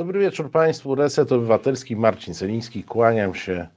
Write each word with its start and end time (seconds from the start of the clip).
Dobry 0.00 0.20
wieczór 0.20 0.50
Państwu. 0.50 0.94
Reset 0.94 1.32
Obywatelski, 1.32 1.96
Marcin 1.96 2.34
Celiński. 2.34 2.84
Kłaniam 2.84 3.34
się 3.34 3.68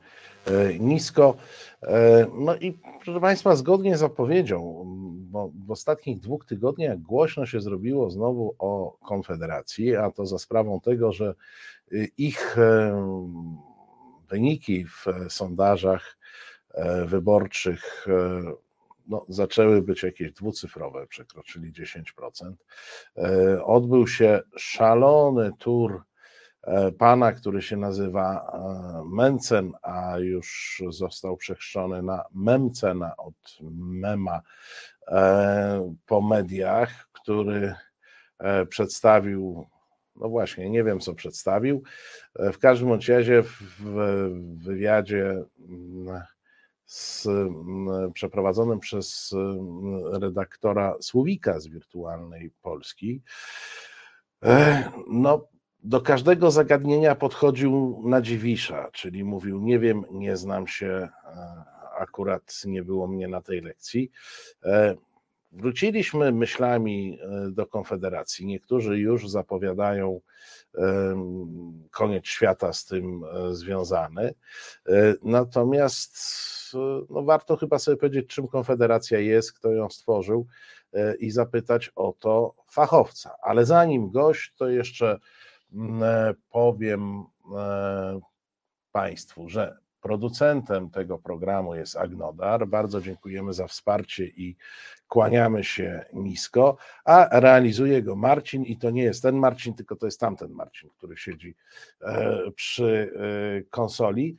e, 0.46 0.80
nisko. 0.80 1.36
E, 1.82 2.28
no 2.34 2.56
i 2.56 2.78
proszę 3.04 3.20
Państwa, 3.20 3.56
zgodnie 3.56 3.98
z 3.98 4.00
zapowiedzią, 4.00 4.84
bo 5.32 5.52
w 5.66 5.72
ostatnich 5.72 6.20
dwóch 6.20 6.46
tygodniach 6.46 7.00
głośno 7.00 7.46
się 7.46 7.62
zrobiło 7.62 8.10
znowu 8.10 8.56
o 8.60 8.98
Konfederacji, 9.06 9.96
a 9.96 10.12
to 10.12 10.26
za 10.26 10.40
sprawą 10.40 10.80
tego, 10.80 11.12
że 11.12 11.36
y, 11.92 12.10
ich 12.18 12.58
e, 12.58 13.38
wyniki 14.30 14.86
w 14.86 15.06
sondażach 15.30 16.18
wyborczych 17.06 18.08
no, 19.08 19.26
zaczęły 19.30 19.82
być 19.82 20.04
jakieś 20.04 20.32
dwucyfrowe, 20.32 21.08
przekroczyli 21.08 21.74
10%. 21.74 22.54
Odbył 23.64 24.08
się 24.08 24.42
szalony 24.58 25.52
tur 25.60 26.04
E, 26.04 26.13
pana, 26.98 27.32
który 27.32 27.62
się 27.62 27.78
nazywa 27.78 28.52
e, 28.54 29.04
Mencen, 29.06 29.72
a 29.82 30.18
już 30.18 30.82
został 30.90 31.38
przechrzczony 31.38 32.02
na 32.02 32.24
Memcena 32.34 33.18
od 33.18 33.58
Mema 33.72 34.42
e, 35.08 35.94
po 36.06 36.22
mediach, 36.22 37.08
który 37.12 37.76
przedstawił, 38.70 39.68
no 40.16 40.30
właśnie, 40.30 40.70
nie 40.70 40.84
wiem 40.84 41.00
co 41.00 41.14
przedstawił. 41.14 41.84
W 42.36 42.58
każdym 42.58 42.94
razie 42.94 43.44
w 43.44 43.84
wywiadzie 44.58 45.44
mm, 45.70 46.22
z, 46.86 47.26
mm, 47.26 48.14
przeprowadzonym 48.14 48.80
przez 48.80 49.34
mm, 49.34 50.16
redaktora 50.22 50.96
Słowika 51.02 51.60
z 51.60 51.68
Wirtualnej 51.68 52.52
Polski, 52.62 53.22
no 55.08 55.48
do 55.84 56.02
każdego 56.02 56.52
zagadnienia 56.52 57.16
podchodził 57.16 58.02
na 58.06 58.22
dziwisza, 58.22 58.90
czyli 58.92 59.24
mówił: 59.24 59.62
Nie 59.62 59.80
wiem, 59.80 60.04
nie 60.12 60.38
znam 60.38 60.68
się, 60.68 60.88
e, 60.88 61.10
akurat 61.98 62.62
nie 62.66 62.84
było 62.84 63.08
mnie 63.08 63.28
na 63.28 63.42
tej 63.42 63.62
lekcji. 63.62 64.12
E, 64.64 64.96
wróciliśmy 65.52 66.32
myślami 66.32 67.20
e, 67.22 67.52
do 67.52 67.68
Konfederacji. 67.68 68.46
Niektórzy 68.46 69.00
już 69.00 69.30
zapowiadają 69.30 70.22
koniec 71.92 72.26
świata 72.26 72.74
z 72.74 72.86
tym 72.86 73.24
związany. 73.52 74.34
Natomiast 75.24 76.18
no, 77.10 77.24
warto 77.24 77.58
chyba 77.58 77.80
sobie 77.80 77.98
powiedzieć, 77.98 78.28
czym 78.28 78.48
Konfederacja 78.48 79.20
jest, 79.20 79.54
kto 79.54 79.72
ją 79.72 79.90
stworzył 79.90 80.48
i 81.20 81.32
zapytać 81.32 81.92
o 81.96 82.14
to 82.20 82.56
fachowca. 82.68 83.36
Ale 83.42 83.66
zanim 83.66 84.12
gość, 84.12 84.54
to 84.56 84.70
jeszcze 84.70 85.20
E, 85.20 85.20
powiem 86.50 87.24
e, 87.58 88.20
Państwu, 88.92 89.50
że 89.50 89.78
producentem 90.02 90.90
tego 90.90 91.18
programu 91.18 91.76
jest 91.76 91.96
Agnodar. 91.96 92.68
Bardzo 92.68 93.02
dziękujemy 93.02 93.54
za 93.54 93.68
wsparcie 93.68 94.26
i 94.26 94.56
kłaniamy 95.08 95.64
się 95.64 96.06
nisko, 96.14 96.78
a 97.06 97.40
realizuje 97.40 98.04
go 98.04 98.16
Marcin 98.16 98.64
i 98.64 98.78
to 98.78 98.90
nie 98.90 99.04
jest 99.04 99.22
ten 99.22 99.36
Marcin, 99.36 99.74
tylko 99.74 99.96
to 99.96 100.06
jest 100.06 100.20
tamten 100.20 100.52
Marcin, 100.52 100.90
który 100.98 101.18
siedzi 101.18 101.56
e, 102.02 102.38
przy 102.56 103.14
konsoli. 103.70 104.38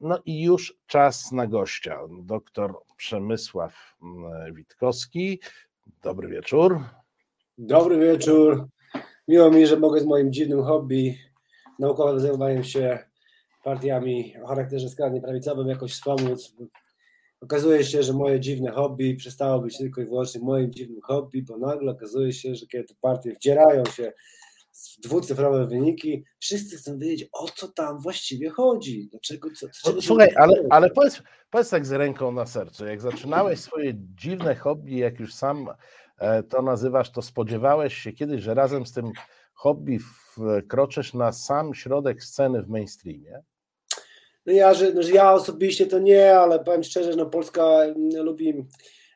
No 0.00 0.22
i 0.24 0.42
już 0.42 0.76
czas 0.86 1.32
na 1.32 1.46
gościa. 1.46 1.98
Doktor 2.22 2.74
Przemysław 2.96 3.96
Witkowski. 4.52 5.40
Dobry 6.02 6.28
wieczór. 6.28 6.80
Dobry 7.58 7.98
wieczór. 7.98 8.68
Miło 9.28 9.50
mi, 9.50 9.66
że 9.66 9.76
mogę 9.76 10.00
z 10.00 10.04
moim 10.04 10.32
dziwnym 10.32 10.62
hobby 10.62 11.18
naukowym 11.78 12.20
zajmowaniem 12.20 12.64
się 12.64 12.98
partiami 13.64 14.34
o 14.42 14.46
charakterze 14.46 14.88
skrajnie 14.88 15.20
prawicowym 15.20 15.68
jakoś 15.68 15.92
wspomóc. 15.92 16.54
Okazuje 17.40 17.84
się, 17.84 18.02
że 18.02 18.12
moje 18.12 18.40
dziwne 18.40 18.70
hobby 18.70 19.16
przestało 19.16 19.60
być 19.60 19.78
tylko 19.78 20.00
i 20.00 20.04
wyłącznie 20.04 20.40
moim 20.40 20.72
dziwnym 20.72 21.00
hobby, 21.00 21.42
bo 21.42 21.58
nagle 21.58 21.92
okazuje 21.92 22.32
się, 22.32 22.54
że 22.54 22.66
kiedy 22.66 22.84
te 22.84 22.94
partie 23.00 23.32
wdzierają 23.32 23.84
się 23.84 24.12
w 24.72 25.00
dwucyfrowe 25.00 25.66
wyniki, 25.66 26.24
wszyscy 26.38 26.76
chcą 26.76 26.98
wiedzieć, 26.98 27.28
o 27.32 27.48
co 27.48 27.68
tam 27.68 28.00
właściwie 28.00 28.50
chodzi. 28.50 29.08
Dlaczego, 29.10 29.50
co, 29.50 29.66
dlaczego 29.66 30.02
Słuchaj, 30.02 30.32
ale, 30.36 30.66
ale 30.70 30.90
powiedz, 30.90 31.22
powiedz 31.50 31.70
tak 31.70 31.86
z 31.86 31.92
ręką 31.92 32.32
na 32.32 32.46
sercu, 32.46 32.86
jak 32.86 33.00
zaczynałeś 33.00 33.60
swoje 33.60 33.92
dziwne 33.96 34.54
hobby, 34.54 34.96
jak 34.96 35.20
już 35.20 35.34
sam 35.34 35.68
to 36.48 36.62
nazywasz, 36.62 37.10
to 37.10 37.22
spodziewałeś 37.22 37.94
się 37.94 38.12
kiedyś, 38.12 38.42
że 38.42 38.54
razem 38.54 38.86
z 38.86 38.92
tym 38.92 39.12
hobby 39.54 39.98
wkroczysz 39.98 41.14
na 41.14 41.32
sam 41.32 41.74
środek 41.74 42.24
sceny 42.24 42.62
w 42.62 42.68
mainstreamie? 42.68 43.42
No 44.46 44.52
ja, 44.52 44.74
że, 44.74 44.92
no, 44.92 45.02
że 45.02 45.10
ja 45.10 45.32
osobiście 45.32 45.86
to 45.86 45.98
nie, 45.98 46.38
ale 46.38 46.64
powiem 46.64 46.82
szczerze, 46.82 47.16
no 47.16 47.26
Polska 47.26 47.62
mm, 47.62 48.24
lubi 48.24 48.66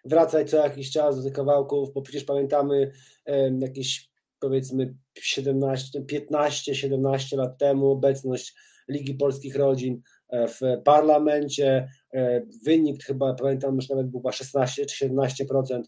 wracać 0.05 0.51
co 0.51 0.57
jakiś 0.57 0.91
czas 0.91 1.17
do 1.17 1.23
tych 1.23 1.33
kawałków, 1.33 1.93
bo 1.93 2.03
przecież 2.03 2.25
pamiętamy 2.25 2.93
e, 3.27 3.51
jakieś 3.59 4.11
powiedzmy 4.41 4.95
17, 5.21 6.01
15-17 6.01 7.37
lat 7.37 7.59
temu 7.59 7.91
obecność 7.91 8.55
Ligi 8.89 9.15
Polskich 9.15 9.57
Rodzin 9.57 10.03
e, 10.29 10.49
w 10.49 10.61
parlamencie, 10.85 11.89
e, 12.15 12.43
wynik 12.65 13.05
chyba 13.05 13.35
pamiętam, 13.35 13.81
że 13.81 13.95
nawet 13.95 14.11
był 14.11 14.23
16 14.33 14.87
czy 14.87 15.09
17% 15.09 15.83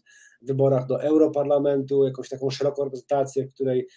wyborach 0.45 0.87
do 0.87 1.01
Europarlamentu, 1.01 2.05
jakąś 2.05 2.29
taką 2.29 2.49
szeroką 2.49 2.83
reprezentację, 2.83 3.45
w 3.45 3.53
której 3.53 3.87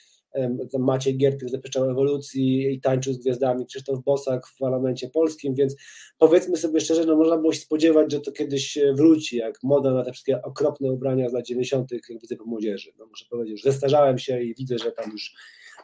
Maciej 0.78 1.16
Giertych 1.16 1.48
zaprzeczał 1.48 1.90
ewolucji 1.90 2.74
i 2.74 2.80
tańczył 2.80 3.12
z 3.12 3.18
gwiazdami 3.18 3.66
Krzysztof 3.66 4.04
Bosak 4.04 4.46
w 4.46 4.58
parlamencie 4.58 5.08
polskim, 5.08 5.54
więc 5.54 5.76
powiedzmy 6.18 6.56
sobie 6.56 6.80
szczerze, 6.80 7.04
no 7.04 7.16
można 7.16 7.38
było 7.38 7.52
się 7.52 7.60
spodziewać, 7.60 8.12
że 8.12 8.20
to 8.20 8.32
kiedyś 8.32 8.78
wróci, 8.94 9.36
jak 9.36 9.58
moda 9.62 9.94
na 9.94 10.04
te 10.04 10.12
wszystkie 10.12 10.42
okropne 10.42 10.92
ubrania 10.92 11.28
z 11.28 11.32
lat 11.32 11.46
90., 11.46 11.92
jak 11.92 12.20
widzę 12.20 12.36
po 12.36 12.44
młodzieży. 12.44 12.92
No 12.98 13.06
muszę 13.06 13.24
powiedzieć, 13.30 13.62
że 13.62 13.72
zestarzałem 13.72 14.18
się 14.18 14.42
i 14.42 14.54
widzę, 14.54 14.78
że 14.78 14.92
tam 14.92 15.10
już 15.12 15.34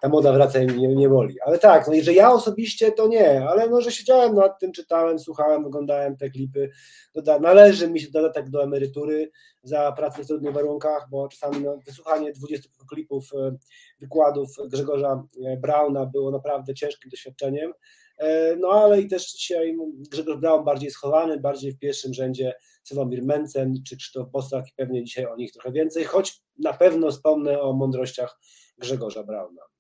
ta 0.02 0.08
moda 0.08 0.32
wraca 0.32 0.62
i 0.62 0.66
mnie 0.66 0.88
nie 0.88 1.08
boli. 1.08 1.40
Ale 1.40 1.58
tak, 1.58 1.88
no 1.88 1.94
i 1.94 2.02
że 2.02 2.12
ja 2.12 2.32
osobiście 2.32 2.92
to 2.92 3.08
nie, 3.08 3.48
ale 3.48 3.68
no, 3.70 3.80
że 3.80 3.92
siedziałem 3.92 4.34
nad 4.34 4.58
tym, 4.60 4.72
czytałem, 4.72 5.18
słuchałem, 5.18 5.66
oglądałem 5.66 6.16
te 6.16 6.30
klipy. 6.30 6.70
Doda, 7.14 7.38
należy 7.38 7.90
mi 7.90 8.00
się 8.00 8.10
dodatek 8.10 8.50
do 8.50 8.62
emerytury 8.62 9.30
za 9.62 9.92
pracę 9.92 10.24
w 10.24 10.26
trudnych 10.26 10.54
warunkach, 10.54 11.06
bo 11.10 11.28
czasami 11.28 11.64
no, 11.64 11.78
wysłuchanie 11.86 12.32
20 12.32 12.68
klipów 12.90 13.30
e, 13.34 13.56
wykładów 14.00 14.48
Grzegorza 14.68 15.24
e, 15.44 15.56
Brauna 15.56 16.06
było 16.06 16.30
naprawdę 16.30 16.74
ciężkim 16.74 17.10
doświadczeniem. 17.10 17.72
E, 18.18 18.56
no 18.56 18.68
ale 18.68 19.00
i 19.00 19.08
też 19.08 19.32
dzisiaj 19.32 19.76
Grzegorz 20.10 20.40
Braun 20.40 20.64
bardziej 20.64 20.90
schowany, 20.90 21.40
bardziej 21.40 21.72
w 21.72 21.78
pierwszym 21.78 22.14
rzędzie 22.14 22.54
Sławomir 22.84 23.24
Mencen 23.24 23.74
czy 23.88 23.96
Krzysztof 23.96 24.30
Bosak 24.30 24.68
i 24.68 24.72
pewnie 24.76 25.04
dzisiaj 25.04 25.26
o 25.26 25.36
nich 25.36 25.52
trochę 25.52 25.72
więcej, 25.72 26.04
choć 26.04 26.40
na 26.58 26.72
pewno 26.72 27.10
wspomnę 27.10 27.60
o 27.60 27.72
mądrościach 27.72 28.38
Grzegorza 28.78 29.24
Brauna. 29.24 29.71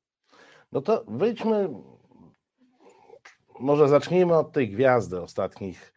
No 0.72 0.80
to 0.80 1.04
wyjdźmy, 1.08 1.68
może 3.60 3.88
zacznijmy 3.88 4.34
od 4.34 4.52
tej 4.52 4.70
gwiazdy 4.70 5.20
ostatnich 5.20 5.94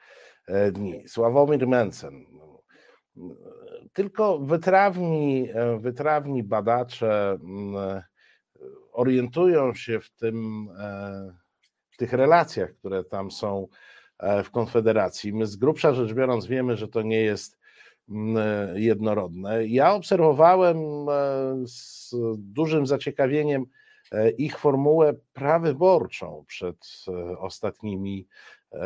e, 0.47 0.72
dni. 0.72 1.08
Sławomir 1.08 1.68
Mencen. 1.68 2.25
Tylko 3.94 4.40
wytrawni, 4.40 5.50
e, 5.53 5.80
wytrawni 5.80 6.44
badacze 6.44 7.38
orientują 8.91 9.74
się 9.74 10.00
w, 10.00 10.12
tym, 10.12 10.69
e, 10.80 11.36
w 11.90 11.97
tych 11.97 12.13
relacjach, 12.13 12.72
które 12.74 13.03
tam 13.03 13.31
są 13.31 13.68
w 14.44 14.50
Konfederacji. 14.52 15.34
My 15.34 15.46
z 15.46 15.56
grubsza 15.56 15.94
rzecz 15.94 16.13
biorąc 16.13 16.46
wiemy, 16.46 16.78
że 16.78 16.88
to 16.88 17.02
nie 17.02 17.22
jest 17.22 17.59
jednorodne. 18.75 19.68
Ja 19.68 19.94
obserwowałem 19.94 20.78
z 21.68 22.16
dużym 22.38 22.88
zaciekawieniem 22.88 23.66
ich 24.38 24.57
formułę 24.57 25.13
prawyborczą 25.33 26.44
przed 26.47 27.06
e, 27.07 27.39
ostatnimi 27.39 28.27
e, 28.71 28.80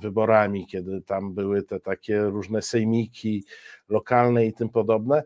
wyborami, 0.00 0.66
kiedy 0.66 1.02
tam 1.02 1.34
były 1.34 1.62
te 1.62 1.80
takie 1.80 2.20
różne 2.20 2.62
sejmiki 2.62 3.44
lokalne 3.88 4.46
i 4.46 4.52
tym 4.52 4.68
podobne. 4.68 5.22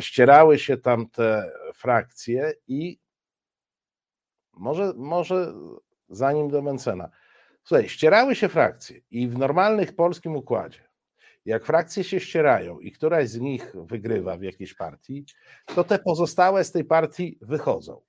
Ścierały 0.00 0.58
się 0.58 0.76
tam 0.76 1.08
te 1.08 1.52
frakcje 1.74 2.52
i 2.68 2.98
może, 4.52 4.92
może 4.96 5.54
zanim 6.08 6.48
do 6.48 6.62
Mencena. 6.62 7.10
Słuchaj, 7.64 7.88
ścierały 7.88 8.34
się 8.34 8.48
frakcje 8.48 9.00
i 9.10 9.28
w 9.28 9.38
normalnych 9.38 9.96
polskim 9.96 10.36
układzie, 10.36 10.88
jak 11.44 11.64
frakcje 11.64 12.04
się 12.04 12.20
ścierają 12.20 12.80
i 12.80 12.92
któraś 12.92 13.28
z 13.28 13.40
nich 13.40 13.72
wygrywa 13.74 14.36
w 14.36 14.42
jakiejś 14.42 14.74
partii, 14.74 15.24
to 15.74 15.84
te 15.84 15.98
pozostałe 15.98 16.64
z 16.64 16.72
tej 16.72 16.84
partii 16.84 17.38
wychodzą 17.40 18.00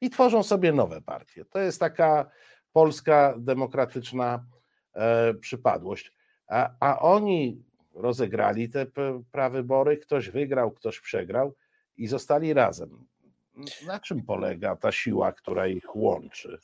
i 0.00 0.10
tworzą 0.10 0.42
sobie 0.42 0.72
nowe 0.72 1.00
partie. 1.02 1.44
To 1.44 1.58
jest 1.58 1.80
taka 1.80 2.30
polska 2.72 3.34
demokratyczna 3.38 4.46
e, 4.94 5.34
przypadłość. 5.34 6.12
A, 6.48 6.70
a 6.80 6.98
oni 6.98 7.64
rozegrali 7.94 8.70
te 8.70 8.86
prawybory, 9.32 9.96
ktoś 9.96 10.30
wygrał, 10.30 10.70
ktoś 10.70 11.00
przegrał 11.00 11.54
i 11.96 12.06
zostali 12.06 12.54
razem. 12.54 13.06
na 13.86 14.00
czym 14.00 14.22
polega 14.22 14.76
ta 14.76 14.92
siła, 14.92 15.32
która 15.32 15.66
ich 15.66 15.96
łączy? 15.96 16.58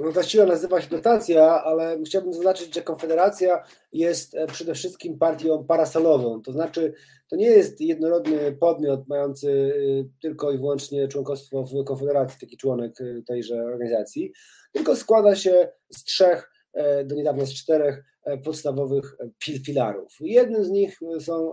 No 0.00 0.12
ta 0.12 0.22
siła 0.22 0.46
nazywa 0.46 0.80
się 0.80 0.88
dotacja, 0.88 1.64
ale 1.64 1.98
chciałbym 2.06 2.32
zaznaczyć, 2.32 2.74
że 2.74 2.82
Konfederacja 2.82 3.64
jest 3.92 4.34
e, 4.34 4.46
przede 4.46 4.74
wszystkim 4.74 5.18
partią 5.18 5.64
parasolową, 5.64 6.42
to 6.42 6.52
znaczy 6.52 6.94
to 7.28 7.36
nie 7.36 7.46
jest 7.46 7.80
jednorodny 7.80 8.52
podmiot 8.52 9.08
mający 9.08 9.74
e, 10.00 10.20
tylko 10.22 10.52
i 10.52 10.58
wyłącznie 10.58 11.08
członkostwo 11.08 11.64
w 11.64 11.84
Konfederacji, 11.84 12.40
taki 12.40 12.56
członek 12.56 13.00
e, 13.00 13.22
tejże 13.22 13.62
organizacji, 13.62 14.32
tylko 14.72 14.96
składa 14.96 15.36
się 15.36 15.68
z 15.90 16.04
trzech, 16.04 16.53
do 17.04 17.14
niedawna 17.14 17.46
z 17.46 17.54
czterech 17.54 18.04
podstawowych 18.44 19.16
filarów. 19.66 20.16
Jednym 20.20 20.64
z 20.64 20.70
nich 20.70 20.98
są 21.20 21.52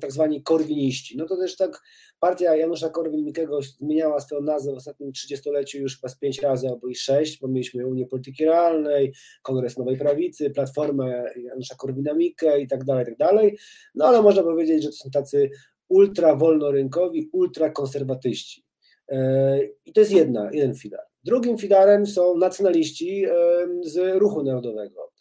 tak 0.00 0.12
zwani 0.12 0.42
korwiniści. 0.42 1.16
No 1.16 1.26
to 1.26 1.36
też 1.36 1.56
tak 1.56 1.82
partia 2.20 2.56
Janusza 2.56 2.88
Korwin-Mikkego 2.88 3.62
zmieniała 3.62 4.20
swoją 4.20 4.40
nazwę 4.40 4.72
w 4.72 4.76
ostatnim 4.76 5.12
trzydziestoleciu 5.12 5.78
już 5.78 5.96
chyba 5.96 6.08
z 6.08 6.18
pięć 6.18 6.42
razy 6.42 6.68
albo 6.68 6.88
i 6.88 6.94
sześć, 6.94 7.40
bo 7.40 7.48
mieliśmy 7.48 7.86
Unię 7.86 8.06
Polityki 8.06 8.44
Realnej, 8.44 9.14
Kongres 9.42 9.78
Nowej 9.78 9.98
Prawicy, 9.98 10.50
Platformę 10.50 11.30
Janusza 11.36 11.74
Korwina-Mikke 11.74 12.60
i 12.60 12.68
tak 12.68 12.84
dalej, 12.84 13.02
i 13.02 13.06
tak 13.06 13.16
dalej. 13.16 13.58
No 13.94 14.04
ale 14.04 14.22
można 14.22 14.42
powiedzieć, 14.42 14.82
że 14.82 14.88
to 14.88 14.96
są 14.96 15.10
tacy 15.10 15.50
ultra 15.88 16.36
wolnorynkowi, 16.36 17.28
ultra 17.32 17.70
konserwatyści. 17.70 18.64
E, 19.08 19.60
I 19.84 19.92
to 19.92 20.00
jest 20.00 20.12
jedna, 20.12 20.50
jeden 20.52 20.74
filar. 20.74 21.09
Drugim 21.24 21.58
filarem 21.58 22.06
są 22.06 22.36
nacjonaliści 22.36 23.26
z 23.82 24.18
ruchu 24.18 24.42
narodowego. 24.42 25.12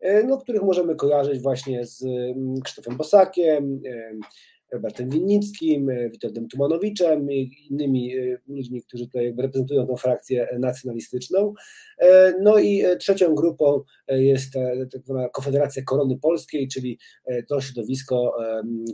E, 0.00 0.22
no, 0.22 0.38
których 0.38 0.62
możemy 0.62 0.96
kojarzyć 0.96 1.42
właśnie 1.42 1.86
z 1.86 2.04
Krzysztofem 2.64 2.96
Bosakiem, 2.96 3.80
Robertem 4.72 5.10
Winnickim, 5.10 5.90
Witoldem 6.12 6.48
Tumanowiczem 6.48 7.32
i 7.32 7.66
innymi 7.70 8.16
e, 8.16 8.38
ludźmi, 8.48 8.82
którzy 8.82 9.06
tutaj 9.06 9.34
reprezentują 9.38 9.86
tą 9.86 9.96
frakcję 9.96 10.48
nacjonalistyczną. 10.58 11.54
E, 11.98 12.34
no 12.40 12.58
i 12.58 12.84
e, 12.84 12.96
trzecią 12.96 13.34
grupą 13.34 13.82
jest 14.08 14.52
tak 14.92 15.06
zwana 15.06 15.28
Konfederacja 15.28 15.82
Korony 15.82 16.18
Polskiej, 16.18 16.68
czyli 16.68 16.98
to 17.48 17.60
środowisko, 17.60 18.36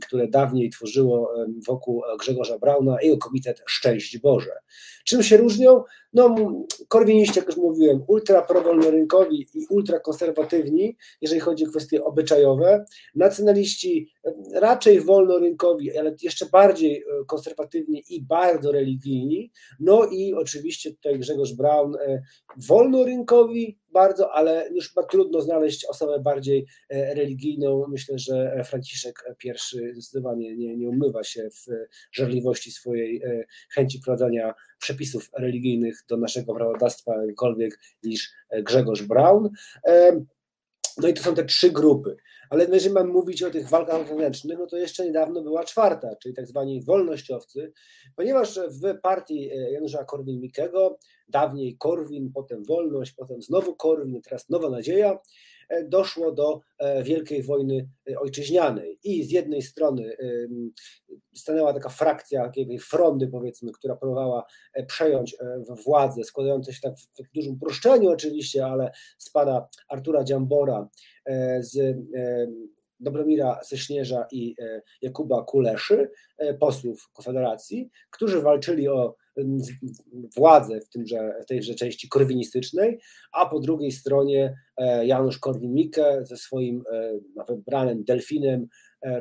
które 0.06 0.28
dawniej 0.28 0.70
tworzyło 0.70 1.30
wokół 1.66 2.02
Grzegorza 2.20 2.58
Brauna 2.58 3.00
i 3.02 3.18
Komitet 3.18 3.62
Szczęść 3.66 4.18
Boże. 4.18 4.52
Czym 5.04 5.22
się 5.22 5.36
różnią? 5.36 5.82
No, 6.12 6.36
korwiniści, 6.88 7.38
jak 7.38 7.46
już 7.46 7.56
mówiłem, 7.56 8.02
ultra 8.06 8.42
prowolnorynkowi 8.42 9.46
i 9.54 9.66
ultrakonserwatywni, 9.70 10.96
jeżeli 11.20 11.40
chodzi 11.40 11.64
o 11.66 11.70
kwestie 11.70 12.04
obyczajowe. 12.04 12.84
Nacjonaliści 13.14 14.12
raczej 14.54 15.00
wolnorynkowi, 15.00 15.98
ale 15.98 16.16
jeszcze 16.22 16.46
bardziej 16.46 16.96
e, 16.96 17.24
konserwatywni 17.26 18.04
i 18.08 18.22
bardzo 18.22 18.72
religijni. 18.72 19.52
No 19.80 20.06
i 20.06 20.34
oczywiście 20.34 20.90
tutaj 20.90 21.18
Grzegorz 21.18 21.52
Braun, 21.52 21.96
e, 21.96 22.22
wolnorynkowi 22.68 23.78
bardzo, 23.92 24.32
ale 24.32 24.68
już 24.74 24.94
trudno 25.10 25.40
znaleźć 25.40 25.84
osobę 25.84 26.20
bardziej 26.20 26.66
e, 26.88 27.14
religijną. 27.14 27.86
Myślę, 27.88 28.18
że 28.18 28.64
Franciszek 28.64 29.24
I 29.44 29.52
zdecydowanie 29.92 30.56
nie, 30.56 30.76
nie 30.76 30.88
umywa 30.88 31.24
się 31.24 31.48
w 31.50 31.66
żarliwości 32.12 32.72
swojej 32.72 33.22
chęci 33.74 33.98
wprowadzania 33.98 34.54
przepisów 34.78 35.30
religijnych 35.38 36.04
do 36.08 36.16
naszego 36.16 36.54
prawodawstwa 36.54 37.26
jakkolwiek 37.26 37.78
niż 38.02 38.32
Grzegorz 38.62 39.02
Braun. 39.02 39.50
No 40.98 41.08
i 41.08 41.14
to 41.14 41.22
są 41.22 41.34
te 41.34 41.44
trzy 41.44 41.70
grupy. 41.70 42.16
Ale 42.50 42.64
jeżeli 42.72 42.94
mamy 42.94 43.12
mówić 43.12 43.42
o 43.42 43.50
tych 43.50 43.68
walkach 43.68 44.08
wewnętrznych, 44.08 44.58
no 44.58 44.66
to 44.66 44.76
jeszcze 44.76 45.04
niedawno 45.04 45.42
była 45.42 45.64
czwarta, 45.64 46.16
czyli 46.16 46.34
tak 46.34 46.46
zwani 46.46 46.84
wolnościowcy, 46.84 47.72
ponieważ 48.16 48.58
w 48.58 49.00
partii 49.00 49.50
e, 49.50 49.72
Janusza 49.72 50.04
Korwin-Mikkego, 50.04 50.96
dawniej 51.32 51.76
Korwin, 51.76 52.32
potem 52.34 52.64
Wolność, 52.64 53.12
potem 53.12 53.42
znowu 53.42 53.76
Korwin, 53.76 54.22
teraz 54.22 54.48
Nowa 54.48 54.70
Nadzieja, 54.70 55.18
e, 55.68 55.84
doszło 55.84 56.32
do 56.32 56.60
e, 56.78 57.02
Wielkiej 57.02 57.42
Wojny 57.42 57.88
Ojczyźnianej. 58.18 58.98
I 59.04 59.24
z 59.24 59.30
jednej 59.30 59.62
strony 59.62 60.16
stanęła 61.34 61.72
taka 61.72 61.88
frakcja, 61.88 62.44
takiej 62.44 62.78
frondy 62.78 63.28
powiedzmy, 63.28 63.72
która 63.72 63.96
próbowała 63.96 64.44
przejąć 64.86 65.36
władzę, 65.84 66.24
składająca 66.24 66.72
się 66.72 66.80
tak 66.80 66.94
w 66.98 67.32
dużym 67.34 67.54
uproszczeniu 67.54 68.10
oczywiście, 68.10 68.66
ale 68.66 68.90
spada 69.18 69.68
Artura 69.88 70.24
Dziambora, 70.24 70.88
E, 71.24 71.62
z 71.62 71.76
e, 71.78 71.94
Dobromira 73.00 73.60
Seśnierza 73.64 74.26
i 74.32 74.54
e, 74.60 74.82
Jakuba 75.02 75.44
Kuleszy, 75.44 76.10
posłów 76.60 77.10
Konfederacji, 77.12 77.90
którzy 78.10 78.42
walczyli 78.42 78.88
o 78.88 79.16
władzę 80.36 80.80
w, 80.80 80.88
tymże, 80.88 81.34
w 81.42 81.46
tejże 81.46 81.74
części 81.74 82.08
korwinistycznej, 82.08 82.98
a 83.32 83.46
po 83.46 83.60
drugiej 83.60 83.92
stronie 83.92 84.54
Janusz 85.04 85.38
Korwin-Mikke 85.38 86.24
ze 86.24 86.36
swoim 86.36 86.82
wybranym 87.48 88.04
delfinem, 88.04 88.66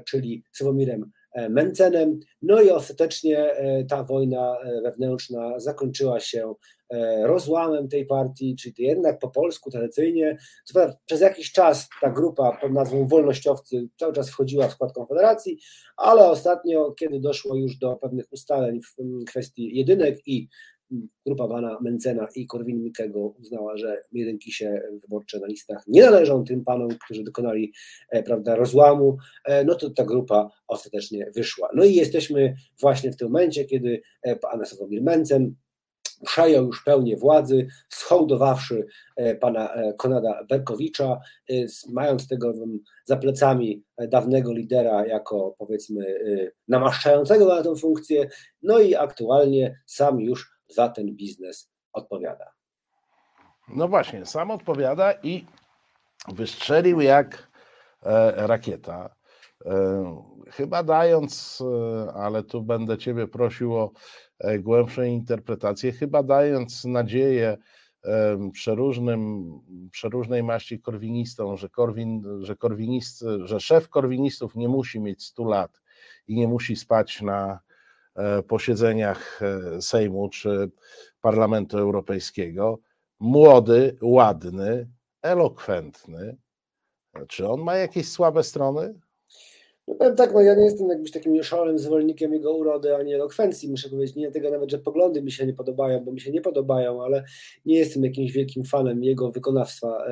czyli 0.06 0.44
Sławomirem 0.52 1.12
Mencenem. 1.50 2.20
No 2.42 2.62
i 2.62 2.70
ostatecznie 2.70 3.56
ta 3.90 4.04
wojna 4.04 4.58
wewnętrzna 4.84 5.60
zakończyła 5.60 6.20
się 6.20 6.54
E, 6.92 7.28
rozłamem 7.28 7.88
tej 7.88 8.06
partii, 8.06 8.56
czyli 8.56 8.76
jednak 8.78 9.20
po 9.20 9.30
polsku 9.30 9.72
tradycyjnie. 9.72 10.38
Przez 11.06 11.22
jakiś 11.22 11.52
czas 11.52 11.90
ta 12.02 12.10
grupa 12.10 12.58
pod 12.62 12.72
nazwą 12.72 13.08
Wolnościowcy 13.08 13.90
cały 14.00 14.14
czas 14.14 14.30
wchodziła 14.30 14.68
w 14.68 14.72
skład 14.72 14.94
Konfederacji, 14.94 15.60
ale 15.98 16.30
ostatnio, 16.30 16.92
kiedy 16.92 17.20
doszło 17.20 17.56
już 17.56 17.78
do 17.78 17.96
pewnych 17.96 18.26
ustaleń 18.32 18.80
w 18.82 19.26
kwestii 19.26 19.78
jedynek 19.78 20.28
i 20.28 20.48
grupa 21.26 21.48
pana 21.48 21.78
Mencena 21.82 22.28
i 22.36 22.48
Korwin-Mikkego 22.48 23.34
uznała, 23.42 23.78
że 23.78 24.02
jedynki 24.12 24.52
się 24.52 24.82
wyborcze 25.02 25.40
na 25.40 25.48
listach 25.48 25.84
nie 25.88 26.02
należą 26.02 26.44
tym 26.44 26.64
panom, 26.64 26.90
którzy 27.06 27.24
dokonali 27.24 27.74
e, 28.10 28.24
prawda, 28.24 28.56
rozłamu, 28.56 29.18
e, 29.46 29.64
no 29.64 29.76
to 29.76 29.90
ta 29.90 30.06
grupa 30.06 30.50
ostatecznie 30.68 31.32
wyszła. 31.36 31.70
No 31.76 31.84
i 31.84 31.96
jesteśmy 31.96 32.56
właśnie 32.82 33.12
w 33.12 33.16
tym 33.16 33.28
momencie, 33.28 33.66
kiedy 33.66 34.02
pan 34.42 34.66
Sławomir 34.66 35.04
Mencen 35.04 35.56
przejął 36.26 36.66
już 36.66 36.84
pełnię 36.84 37.18
władzy, 37.18 37.68
schołdowawszy 37.90 38.86
e, 39.16 39.36
pana 39.36 39.74
e, 39.74 39.94
Konada 39.94 40.44
Berkowicza, 40.50 41.20
e, 41.50 41.54
mając 41.90 42.28
tego 42.28 42.54
za 43.06 43.18
plecami 43.18 43.84
dawnego 44.08 44.54
lidera 44.54 45.06
jako 45.06 45.56
powiedzmy 45.58 46.16
namaszczającego 46.68 47.46
na 47.46 47.64
tę 47.64 47.76
funkcję, 47.76 48.30
no 48.62 48.80
i 48.80 48.96
aktualnie 48.96 49.80
sam 49.86 50.22
już 50.22 50.52
za 50.74 50.90
ten 50.90 51.16
biznes 51.16 51.70
odpowiada. 51.94 52.52
No 53.68 53.88
właśnie, 53.88 54.26
sam 54.26 54.52
odpowiada 54.52 55.14
i 55.24 55.46
wystrzelił 56.28 57.02
jak 57.02 57.52
rakieta. 58.36 59.16
Chyba 60.52 60.84
dając, 60.84 61.64
ale 62.14 62.44
tu 62.44 62.62
będę 62.62 62.98
Ciebie 62.98 63.28
prosił 63.28 63.76
o 63.76 63.92
E, 64.44 64.60
głębsze 64.60 65.08
interpretacje, 65.08 65.92
chyba 65.92 66.24
dając 66.24 66.86
nadzieję 66.86 67.58
przeróżnym, 68.54 69.52
przeróżnej 69.92 70.44
maści 70.44 70.80
korwinistom, 70.80 71.58
że, 71.58 71.70
korwin, 71.70 72.24
że, 72.42 72.56
korwinist, 72.56 73.26
że 73.44 73.60
szef 73.60 73.90
korwinistów 73.90 74.56
nie 74.56 74.68
musi 74.68 75.00
mieć 75.00 75.24
100 75.24 75.44
lat 75.44 75.82
i 76.28 76.36
nie 76.36 76.48
musi 76.48 76.76
spać 76.76 77.22
na 77.22 77.54
e, 77.54 77.60
posiedzeniach 78.48 79.42
e, 79.42 79.82
Sejmu 79.82 80.30
czy 80.30 80.72
Parlamentu 81.22 81.78
Europejskiego. 81.78 82.80
Młody, 83.20 83.98
ładny, 84.02 84.92
elokwentny. 85.22 86.38
Czy 87.28 87.48
on 87.48 87.62
ma 87.62 87.76
jakieś 87.76 88.10
słabe 88.10 88.44
strony? 88.44 89.00
No 89.88 89.96
powiem 89.96 90.16
tak, 90.16 90.34
no 90.34 90.42
ja 90.42 90.56
nie 90.56 90.64
jestem 90.64 90.90
jakimś 90.90 91.12
takim 91.12 91.44
szalonym 91.44 91.80
zwolennikiem 91.80 92.34
jego 92.34 92.54
urody 92.54 92.96
ani 92.96 93.14
elokwencji, 93.14 93.70
muszę 93.70 93.90
powiedzieć, 93.90 94.16
nie 94.16 94.32
tego 94.32 94.52
nawet, 94.52 94.72
że 94.72 94.80
poglądy 94.80 95.22
mi 95.22 95.32
się 95.32 95.46
nie 95.46 95.54
podobają, 95.54 96.00
bo 96.00 96.12
mi 96.12 96.22
się 96.22 96.32
nie 96.32 96.42
podobają, 96.42 97.04
ale 97.04 97.24
nie 97.66 97.78
jestem 97.78 98.04
jakimś 98.04 98.32
wielkim 98.32 98.64
fanem 98.64 99.04
jego 99.04 99.32
wykonawstwa 99.32 100.06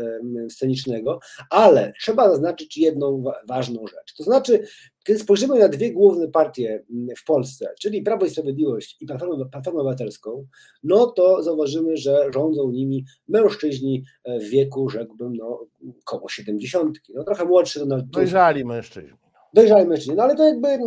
scenicznego, 0.49 1.19
ale 1.49 1.93
trzeba 1.99 2.29
zaznaczyć 2.29 2.77
jedną 2.77 3.23
ważną 3.47 3.87
rzecz, 3.87 4.13
to 4.17 4.23
znaczy, 4.23 4.67
kiedy 5.03 5.19
spojrzymy 5.19 5.59
na 5.59 5.67
dwie 5.67 5.91
główne 5.93 6.27
partie 6.27 6.83
w 7.17 7.25
Polsce, 7.25 7.73
czyli 7.79 8.01
Prawo 8.01 8.25
i 8.25 8.29
Sprawiedliwość 8.29 8.97
i 9.01 9.05
Platformę, 9.05 9.45
Platformę 9.51 9.79
Obywatelską, 9.79 10.45
no 10.83 11.05
to 11.05 11.43
zauważymy, 11.43 11.97
że 11.97 12.29
rządzą 12.33 12.71
nimi 12.71 13.05
mężczyźni 13.27 14.03
e, 14.23 14.39
w 14.39 14.43
wieku, 14.43 14.89
rzekłbym, 14.89 15.35
no 15.35 15.67
koło 16.03 16.29
70, 16.29 16.97
no 17.13 17.23
trochę 17.23 17.45
młodszy 17.45 17.79
Tusk. 17.79 18.11
Dojrzali 18.11 18.65
mężczyźni 18.65 19.28
dojrzali 19.53 19.87
mężczyźni. 19.87 20.15
No 20.15 20.23
ale 20.23 20.35
to 20.35 20.43
jakby 20.43 20.79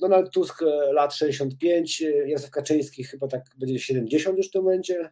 Donald 0.00 0.30
Tusk 0.30 0.62
e, 0.62 0.92
lat 0.92 1.14
65, 1.14 2.02
e, 2.02 2.28
Jacek 2.28 2.50
Kaczyński 2.50 3.04
chyba 3.04 3.28
tak 3.28 3.42
będzie 3.58 3.78
70 3.78 4.36
już 4.38 4.48
w 4.48 4.50
tym 4.50 4.62
momencie, 4.62 5.10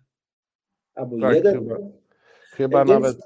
albo 0.95 1.21
tak, 1.21 1.35
jeden. 1.35 1.55
Chyba, 1.59 1.76
chyba 2.50 2.79
Więc, 2.85 2.91
nawet, 2.91 3.17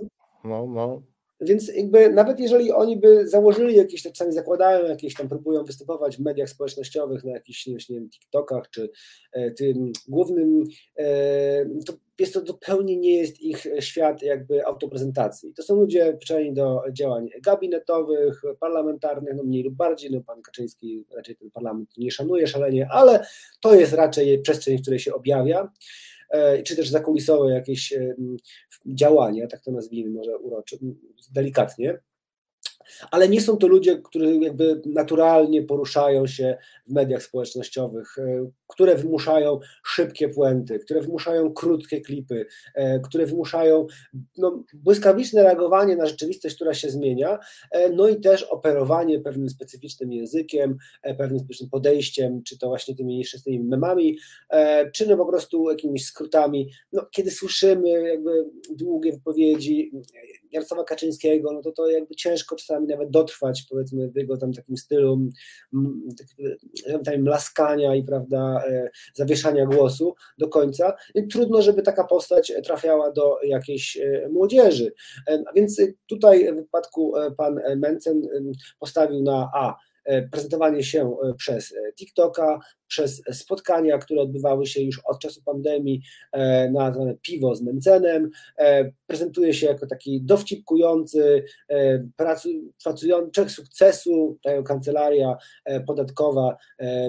no, 0.45 0.67
no. 0.67 1.03
Więc 1.41 1.69
jakby 1.75 2.11
nawet 2.11 2.41
jeżeli 2.41 2.73
oni 2.73 2.97
by 2.97 3.29
założyli 3.29 3.77
jakieś, 3.77 4.03
tak 4.03 4.13
czasami 4.13 4.33
zakładają 4.33 4.87
jakieś 4.87 5.15
tam, 5.15 5.29
próbują 5.29 5.65
występować 5.65 6.17
w 6.17 6.21
mediach 6.21 6.49
społecznościowych, 6.49 7.25
na 7.25 7.33
jakichś, 7.33 7.67
nie 7.67 7.79
wiem, 7.91 8.11
TikTokach, 8.11 8.71
czy 8.71 8.91
e, 9.33 9.51
tym 9.51 9.93
głównym, 10.09 10.65
e, 10.97 11.65
to 11.87 11.93
jest 12.19 12.35
to 12.35 12.41
zupełnie 12.47 12.97
nie 12.97 13.17
jest 13.17 13.41
ich 13.41 13.67
świat 13.81 14.23
jakby 14.23 14.67
autoprezentacji. 14.67 15.55
To 15.55 15.63
są 15.63 15.77
ludzie 15.77 16.17
przynajmniej 16.21 16.55
do 16.55 16.83
działań 16.93 17.29
gabinetowych, 17.43 18.43
parlamentarnych, 18.61 19.35
no 19.37 19.43
mniej 19.43 19.63
lub 19.63 19.75
bardziej, 19.75 20.11
no 20.11 20.21
pan 20.21 20.43
Kaczyński 20.43 21.05
raczej 21.17 21.37
ten 21.37 21.51
parlament 21.51 21.99
nie 21.99 22.11
szanuje 22.11 22.47
szalenie, 22.47 22.89
ale 22.91 23.27
to 23.61 23.75
jest 23.75 23.93
raczej 23.93 24.43
przestrzeń, 24.43 24.79
w 24.79 24.83
której 24.83 25.01
się 25.01 25.15
objawia. 25.15 25.73
E, 26.31 26.63
czy 26.63 26.77
też 26.77 26.89
zakulisowe 26.89 27.51
jakieś 27.51 27.95
działania, 28.87 29.47
tak 29.47 29.61
to 29.61 29.71
nazwijmy 29.71 30.11
może 30.11 30.39
uroczy, 30.39 30.79
delikatnie. 31.33 31.99
Ale 33.11 33.29
nie 33.29 33.41
są 33.41 33.57
to 33.57 33.69
ludzie, 33.69 33.99
którzy 34.03 34.37
jakby 34.37 34.83
naturalnie 34.87 35.63
poruszają 35.63 36.27
się 36.27 36.59
w 36.87 36.93
mediach 36.93 37.23
społecznościowych, 37.23 38.19
e, 38.19 38.51
które 38.69 38.97
wymuszają 38.97 39.61
szybkie 39.85 40.29
puenty, 40.29 40.79
które 40.79 41.01
wymuszają 41.01 41.53
krótkie 41.53 42.01
klipy, 42.01 42.47
e, 42.75 43.01
które 43.01 43.27
wymuszają 43.27 43.87
no, 44.39 44.65
błyskawiczne 44.75 45.43
reagowanie 45.43 45.97
na 45.97 46.07
rzeczywistość, 46.07 46.55
która 46.55 46.75
się 46.75 46.91
zmienia, 46.91 47.39
e, 47.71 47.91
no 47.91 48.09
i 48.09 48.21
też 48.21 48.43
operowanie 48.43 49.21
pewnym 49.21 49.49
specyficznym 49.49 50.13
językiem, 50.13 50.77
pewnym 51.03 51.39
specyficznym 51.39 51.71
podejściem, 51.71 52.43
czy 52.43 52.59
to 52.59 52.69
właśnie 52.69 52.97
tymi 52.97 53.17
nieszczęsnymi 53.17 53.65
memami, 53.65 54.19
czy 54.95 55.07
no 55.07 55.17
po 55.17 55.27
prostu 55.27 55.71
jakimiś 55.71 56.05
skrótami. 56.05 56.71
No, 56.93 57.07
kiedy 57.11 57.31
słyszymy 57.31 57.89
jakby 57.89 58.45
długie 58.71 59.13
wypowiedzi 59.13 59.93
Jarosława 60.53 60.85
Kaczyńskiego, 60.85 61.53
no 61.53 61.63
to 61.63 61.73
to 61.73 61.91
jakby 61.91 62.15
ciężko 62.15 62.57
czasami 62.57 62.87
nawet 62.87 63.11
dotrwać, 63.11 63.67
powiedzmy, 63.71 64.09
w 64.09 64.17
jego 64.17 64.37
tam 64.37 64.53
takim 64.53 64.77
stylu 64.77 65.19
tam 67.05 67.25
laskania 67.25 67.95
i 67.95 68.03
prawda, 68.03 68.58
e, 68.65 68.91
zawieszania 69.15 69.67
głosu 69.67 70.15
do 70.39 70.49
końca. 70.49 70.95
Trudno, 71.31 71.63
żeby 71.63 71.83
taka 71.83 72.05
postać 72.05 72.53
trafiała 72.65 73.13
do 73.13 73.39
jakiejś 73.43 73.97
e, 73.97 74.29
młodzieży. 74.31 74.93
E, 75.29 75.43
a 75.47 75.53
więc 75.53 75.81
tutaj 76.07 76.53
w 76.53 76.57
wypadku 76.57 77.13
pan 77.37 77.61
Mencen 77.77 78.23
postawił 78.79 79.23
na 79.23 79.51
A 79.55 79.75
prezentowanie 80.31 80.83
się 80.83 81.17
przez 81.39 81.75
TikToka, 81.99 82.59
przez 82.89 83.23
spotkania, 83.33 83.99
które 83.99 84.21
odbywały 84.21 84.67
się 84.67 84.83
już 84.83 85.01
od 85.05 85.19
czasu 85.19 85.43
pandemii, 85.43 86.03
e, 86.33 86.71
nazwane 86.71 87.15
piwo 87.23 87.55
z 87.55 87.63
Mencenem. 87.63 88.31
E, 88.59 88.93
prezentuje 89.07 89.55
się 89.55 89.67
jako 89.67 89.87
taki 89.87 90.23
dowcipkujący, 90.23 91.45
e, 91.69 92.09
pracujący 92.17 93.09
człowiek 93.33 93.51
sukcesu, 93.51 94.39
ta 94.43 94.63
kancelaria 94.63 95.37
podatkowa 95.87 96.57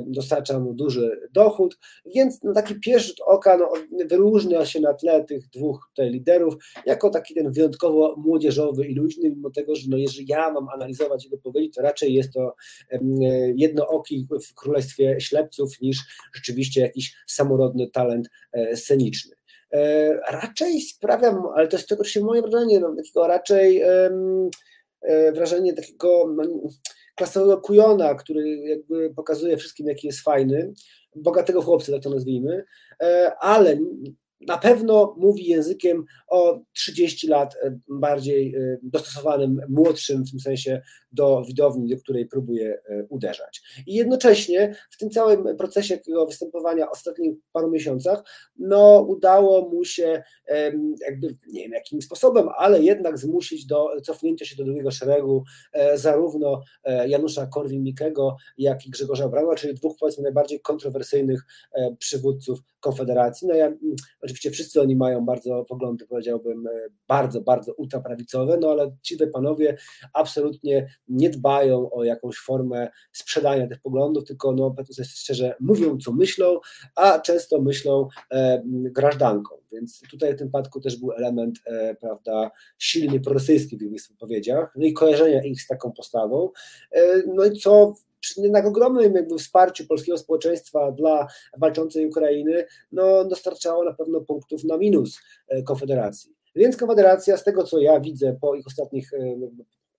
dostarcza 0.06 0.60
mu 0.60 0.74
duży 0.74 1.20
dochód, 1.34 1.78
więc 2.16 2.44
no, 2.44 2.54
taki 2.54 2.76
pierwszy 2.76 3.14
oka 3.26 3.58
no, 3.58 3.72
wyróżnia 4.06 4.66
się 4.66 4.80
na 4.80 4.94
tle 4.94 5.24
tych 5.24 5.50
dwóch 5.50 5.90
tutaj 5.96 6.10
liderów 6.10 6.56
jako 6.86 7.10
taki 7.10 7.34
ten 7.34 7.52
wyjątkowo 7.52 8.16
młodzieżowy 8.18 8.88
i 8.88 8.96
luźny, 8.96 9.30
mimo 9.30 9.50
tego, 9.50 9.76
że 9.76 9.88
no, 9.90 9.98
jeżeli 9.98 10.28
ja 10.28 10.52
mam 10.52 10.70
analizować 10.70 11.26
jego 11.26 11.38
powiedzi, 11.38 11.76
to 11.76 11.82
raczej 11.82 12.14
jest 12.14 12.34
to 12.34 12.56
jednooki 13.56 14.28
w 14.50 14.54
królestwie 14.54 15.16
ślepców, 15.20 15.69
niż 15.82 16.00
rzeczywiście 16.34 16.82
jakiś 16.82 17.16
samorodny 17.28 17.90
talent 17.90 18.30
e, 18.52 18.78
sceniczny. 18.78 19.36
E, 19.74 20.14
raczej 20.32 20.82
sprawiam, 20.82 21.44
ale 21.56 21.68
to 21.68 21.78
jest 21.78 22.12
się 22.12 22.22
moje 22.22 22.42
wrażenie, 22.42 22.80
no, 22.80 22.96
takiego 22.96 23.28
raczej 23.28 23.82
e, 23.82 24.12
wrażenie 25.32 25.74
takiego 25.74 26.34
no, 26.36 26.44
klasowego 27.16 27.62
kujona, 27.62 28.16
który 28.16 28.58
jakby 28.58 29.14
pokazuje 29.16 29.58
wszystkim, 29.58 29.88
jaki 29.88 30.08
jest 30.08 30.20
fajny, 30.20 30.74
bogatego 31.16 31.62
chłopca, 31.62 31.92
tak 31.92 32.04
to 32.04 32.10
nazwijmy, 32.10 32.64
ale 33.40 33.78
na 34.48 34.58
pewno 34.58 35.16
mówi 35.18 35.46
językiem 35.46 36.06
o 36.28 36.62
30 36.74 37.28
lat 37.28 37.56
bardziej 37.90 38.56
dostosowanym, 38.84 39.62
młodszym 39.70 40.24
w 40.24 40.32
tym 40.32 40.40
sensie 40.40 40.82
do 41.12 41.44
widowni, 41.48 41.90
do 41.90 41.98
której 42.02 42.26
próbuje 42.26 42.82
e, 42.90 43.04
uderzać. 43.10 43.62
I 43.88 43.94
jednocześnie 43.94 44.76
w 44.92 44.98
tym 44.98 45.10
całym 45.10 45.58
procesie 45.58 45.98
takiego 45.98 46.26
występowania 46.26 46.92
ostatnich 46.92 47.36
paru 47.52 47.72
miesiącach, 47.72 48.24
no 48.58 49.06
udało 49.08 49.70
mu 49.70 49.86
się 49.86 50.24
jakby, 51.02 51.36
nie 51.48 51.62
wiem 51.62 51.72
jakim 51.72 52.02
sposobem, 52.02 52.50
ale 52.58 52.82
jednak 52.82 53.18
zmusić 53.18 53.66
do 53.66 54.02
cofnięcia 54.04 54.46
się 54.46 54.56
do 54.56 54.64
drugiego 54.64 54.92
szeregu 54.92 55.44
zarówno 55.96 56.62
Janusza 57.08 57.48
Korwin-Mikkego, 57.48 58.36
jak 58.58 58.86
i 58.86 58.90
Grzegorza 58.90 59.30
Brauna, 59.30 59.56
czyli 59.56 59.74
dwóch 59.74 59.98
powiedzmy 60.00 60.24
najbardziej 60.24 60.62
kontrowersyjnych 60.62 61.46
przywódców 62.00 62.60
Konfederacji. 62.80 63.48
No 63.48 63.56
ja 63.56 63.72
Oczywiście 64.22 64.52
wszyscy 64.52 64.82
oni 64.82 64.96
mają 64.96 65.26
bardzo 65.26 65.66
poglądy, 65.66 66.08
powiedziałbym, 66.08 66.68
e, 66.68 66.72
bardzo, 67.08 67.42
bardzo 67.42 67.74
ultraprawicowe, 67.74 68.58
no 68.62 68.72
ale 68.72 68.96
ci 69.02 69.18
panowie 69.34 69.78
absolutnie 70.14 70.88
nie 71.10 71.30
dbają 71.30 71.92
o 71.92 72.04
jakąś 72.04 72.38
formę 72.38 72.90
sprzedania 73.12 73.68
tych 73.68 73.80
poglądów, 73.80 74.26
tylko 74.26 74.52
no, 74.52 74.72
powiedzmy 74.72 75.06
szczerze, 75.06 75.56
mówią 75.60 75.98
co 75.98 76.12
myślą, 76.12 76.60
a 76.96 77.20
często 77.20 77.62
myślą 77.62 78.08
e, 78.32 78.62
grażdanką. 78.66 79.56
Więc 79.72 80.02
tutaj 80.12 80.34
w 80.34 80.38
tym 80.38 80.48
przypadku 80.48 80.82
też 80.82 80.98
był 80.98 81.12
element, 81.12 81.60
e, 81.66 81.96
prawda, 81.96 82.52
silnie 82.78 83.20
prorosyjski 83.20 83.78
w 83.78 83.82
ich 83.82 84.08
wypowiedziach, 84.10 84.74
no 84.76 84.86
i 84.86 84.94
kojarzenia 84.94 85.44
ich 85.44 85.62
z 85.62 85.68
taką 85.68 85.92
postawą. 85.92 86.50
E, 86.92 87.24
no 87.28 87.46
i 87.46 87.60
co 87.60 87.94
jednak 88.38 88.66
ogromnym 88.66 89.16
jakby 89.16 89.38
wsparciu 89.38 89.88
polskiego 89.88 90.18
społeczeństwa 90.18 90.92
dla 90.92 91.28
walczącej 91.58 92.08
Ukrainy, 92.08 92.66
no 92.92 93.26
dostarczało 93.26 93.84
na 93.84 93.94
pewno 93.94 94.22
punktów 94.22 94.64
na 94.64 94.78
minus 94.78 95.20
e, 95.48 95.64
Konfederacji. 95.64 96.36
Więc 96.56 96.78
Konfederacja, 96.78 97.38
z 97.38 97.44
tego 97.44 97.64
co 97.64 97.80
ja 97.80 98.00
widzę 98.00 98.38
po 98.42 98.56
ich 98.56 98.68
ostatnich 98.68 99.14
e, 99.14 99.38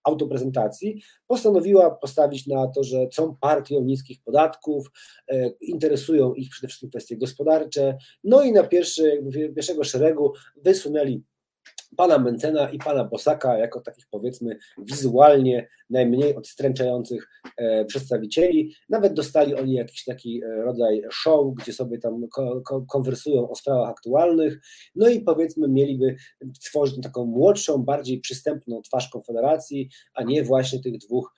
autoprezentacji, 0.04 1.02
postanowiła 1.26 1.90
postawić 1.90 2.46
na 2.46 2.66
to, 2.66 2.84
że 2.84 3.08
są 3.12 3.36
partią 3.40 3.80
niskich 3.80 4.22
podatków, 4.24 4.90
e, 5.28 5.48
interesują 5.60 6.34
ich 6.34 6.50
przede 6.50 6.68
wszystkim 6.68 6.90
kwestie 6.90 7.16
gospodarcze, 7.16 7.98
no 8.24 8.42
i 8.42 8.52
na 8.52 8.62
pierwszy, 8.62 9.22
pierwszego 9.54 9.84
szeregu 9.84 10.32
wysunęli 10.56 11.22
pana 11.96 12.18
Mencena 12.18 12.70
i 12.70 12.78
pana 12.78 13.04
Bosaka 13.04 13.58
jako 13.58 13.80
takich 13.80 14.06
powiedzmy 14.10 14.58
wizualnie 14.78 15.68
najmniej 15.90 16.36
odstręczających 16.36 17.28
e, 17.56 17.84
przedstawicieli. 17.84 18.74
Nawet 18.88 19.14
dostali 19.14 19.54
oni 19.54 19.72
jakiś 19.72 20.04
taki 20.04 20.44
e, 20.44 20.62
rodzaj 20.62 21.02
show, 21.12 21.54
gdzie 21.54 21.72
sobie 21.72 21.98
tam 21.98 22.26
konwersują 22.88 23.50
o 23.50 23.54
sprawach 23.54 23.90
aktualnych, 23.90 24.60
no 24.94 25.08
i 25.08 25.20
powiedzmy 25.20 25.68
mieliby 25.68 26.16
stworzyć 26.60 27.02
taką 27.02 27.24
młodszą, 27.24 27.78
bardziej 27.78 28.20
przystępną 28.20 28.82
twarz 28.82 29.08
Konfederacji, 29.08 29.88
a 30.14 30.22
nie 30.22 30.42
właśnie 30.44 30.80
tych 30.80 30.98
dwóch 30.98 31.32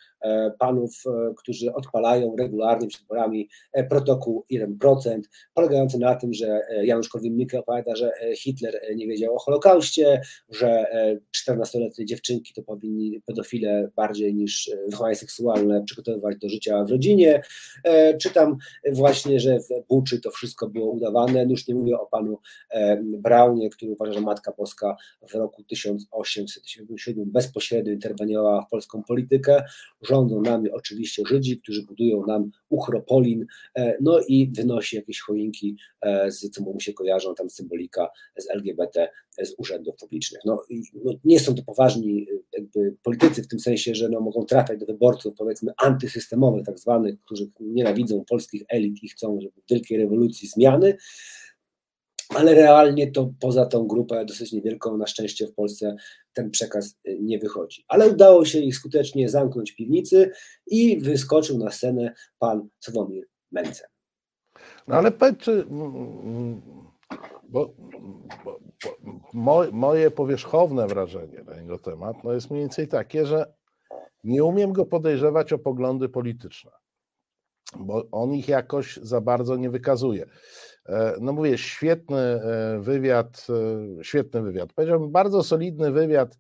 panów, 0.59 1.03
którzy 1.37 1.73
odpalają 1.73 2.37
regularnie 2.37 2.89
przed 2.89 3.03
wyborami 3.03 3.49
protokół 3.91 4.45
1%, 4.53 5.21
polegający 5.55 5.99
na 5.99 6.15
tym, 6.15 6.35
że 6.35 6.61
Janusz 6.83 7.09
Korwin-Mikke 7.09 7.59
opowiada, 7.59 7.97
że 7.97 8.13
Hitler 8.37 8.81
nie 8.97 9.07
wiedział 9.07 9.35
o 9.35 9.39
Holokauście, 9.39 10.21
że 10.49 10.87
14-letnie 11.37 12.07
dziewczynki 12.07 12.55
to 12.55 12.63
powinni 12.63 13.21
pedofile 13.27 13.91
bardziej 13.97 14.35
niż 14.35 14.69
e, 14.69 14.77
wychowanie 14.91 15.15
seksualne 15.15 15.85
przygotowywać 15.85 16.39
do 16.39 16.49
życia 16.49 16.85
w 16.85 16.91
rodzinie. 16.91 17.43
E, 17.85 18.17
czytam 18.17 18.57
właśnie, 18.93 19.41
że 19.41 19.61
w 19.61 19.87
Buczy 19.89 20.21
to 20.21 20.31
wszystko 20.31 20.69
było 20.69 20.91
udawane. 20.91 21.45
No 21.45 21.51
już 21.51 21.69
nie 21.69 21.75
mówię 21.75 21.99
o 21.99 22.07
panu 22.07 22.39
e, 22.71 23.03
Braunie, 23.03 23.71
który 23.71 23.93
uważa, 23.93 24.13
że 24.13 24.21
Matka 24.21 24.53
Boska 24.59 24.97
w 25.31 25.35
roku 25.35 25.65
1877 25.65 27.31
bezpośrednio 27.31 27.93
interweniowała 27.93 28.63
w 28.63 28.71
polską 28.71 29.03
politykę. 29.03 29.65
Rządzą 30.13 30.43
nami 30.43 30.71
oczywiście 30.71 31.23
Żydzi, 31.27 31.59
którzy 31.59 31.83
budują 31.83 32.27
nam 32.27 32.51
uchropolin, 32.69 33.47
no 34.01 34.21
i 34.29 34.51
wynosi 34.57 34.97
jakieś 34.97 35.21
choinki, 35.21 35.77
z 36.29 36.51
co 36.51 36.63
mu 36.63 36.81
się 36.81 36.93
kojarzą, 36.93 37.35
tam 37.35 37.51
symbolika 37.51 38.09
z 38.37 38.51
LGBT 38.51 39.09
z 39.43 39.55
urzędów 39.59 39.97
publicznych. 39.97 40.43
No, 40.45 40.63
no, 41.05 41.13
nie 41.25 41.41
są 41.41 41.55
to 41.55 41.63
poważni 41.63 42.27
politycy 43.03 43.43
w 43.43 43.49
tym 43.49 43.61
sensie, 43.61 43.95
że 43.95 44.09
no, 44.09 44.21
mogą 44.21 44.45
trafiać 44.45 44.81
do 44.81 44.87
wyborców 44.87 45.35
powiedzmy 45.39 45.73
antysystemowych, 45.77 46.67
tak 46.67 46.79
zwanych, 46.79 47.21
którzy 47.21 47.51
nienawidzą 47.61 48.25
polskich 48.25 48.63
elit 48.69 49.03
i 49.03 49.09
chcą, 49.09 49.39
wielkiej 49.71 49.99
rewolucji 49.99 50.49
zmiany, 50.49 50.97
ale 52.35 52.55
realnie 52.55 53.11
to 53.11 53.33
poza 53.41 53.67
tą 53.67 53.87
grupę 53.87 54.25
dosyć 54.25 54.53
niewielką, 54.53 54.97
na 54.97 55.07
szczęście 55.07 55.47
w 55.47 55.55
Polsce 55.55 55.97
ten 56.33 56.51
przekaz 56.51 56.99
y, 57.07 57.19
nie 57.21 57.39
wychodzi. 57.39 57.85
Ale 57.89 58.09
udało 58.09 58.45
się 58.45 58.59
ich 58.59 58.77
skutecznie 58.77 59.29
zamknąć 59.29 59.73
w 59.73 59.77
piwnicy 59.77 60.31
i 60.67 61.01
wyskoczył 61.01 61.59
na 61.59 61.71
scenę 61.71 62.15
pan 62.39 62.69
Sławomir 62.81 63.25
Mencen. 63.53 63.87
No 64.89 64.97
ale 64.97 65.13
powiedz, 65.13 65.39
czy, 65.39 65.67
bo, 67.49 67.75
bo, 68.45 68.59
bo 69.35 69.71
moje 69.73 70.11
powierzchowne 70.11 70.87
wrażenie, 70.87 71.45
jego 71.57 71.79
temat, 71.79 72.17
no 72.25 72.33
jest 72.33 72.51
mniej 72.51 72.63
więcej 72.63 72.89
takie, 72.89 73.27
że 73.27 73.55
nie 74.25 74.45
umiem 74.45 74.73
go 74.73 74.87
podejrzewać 74.87 75.53
o 75.53 75.59
poglądy 75.59 76.09
polityczne, 76.09 76.71
bo 77.77 78.05
on 78.13 78.35
ich 78.35 78.49
jakoś 78.49 78.97
za 78.97 79.21
bardzo 79.21 79.57
nie 79.57 79.71
wykazuje. 79.71 80.27
E, 80.87 81.17
no 81.21 81.33
mówię, 81.33 81.59
świetny 81.59 82.19
e, 82.19 82.79
wywiad, 82.81 83.47
e, 84.01 84.05
świetny 84.05 84.43
wywiad. 84.43 84.73
Powiedziałbym 84.73 85.11
bardzo 85.11 85.43
solidny 85.43 85.93
wywiad 85.93 86.39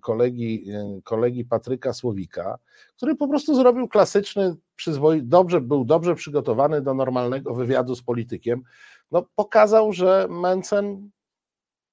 kolegi, 0.00 0.66
kolegi 1.04 1.44
Patryka 1.44 1.92
Słowika, 1.92 2.58
który 2.96 3.16
po 3.16 3.28
prostu 3.28 3.54
zrobił 3.54 3.88
klasyczny, 3.88 4.54
przyzwoi, 4.76 5.22
dobrze, 5.22 5.60
był 5.60 5.84
dobrze 5.84 6.14
przygotowany 6.14 6.82
do 6.82 6.94
normalnego 6.94 7.54
wywiadu 7.54 7.94
z 7.94 8.02
politykiem. 8.02 8.62
No, 9.10 9.26
pokazał, 9.34 9.92
że 9.92 10.26
Mencen, 10.30 11.10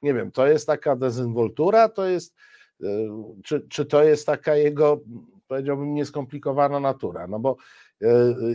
nie 0.02 0.14
wiem, 0.14 0.32
to 0.32 0.48
jest 0.48 0.68
taka 0.68 0.96
dezynwoltura, 0.96 1.90
to 1.90 2.06
jest, 2.06 2.36
czy, 3.44 3.68
czy 3.70 3.86
to 3.86 4.04
jest 4.04 4.26
taka 4.26 4.56
jego, 4.56 5.02
powiedziałbym, 5.48 5.94
nieskomplikowana 5.94 6.80
natura. 6.80 7.28
No 7.28 7.40
bo 7.40 7.58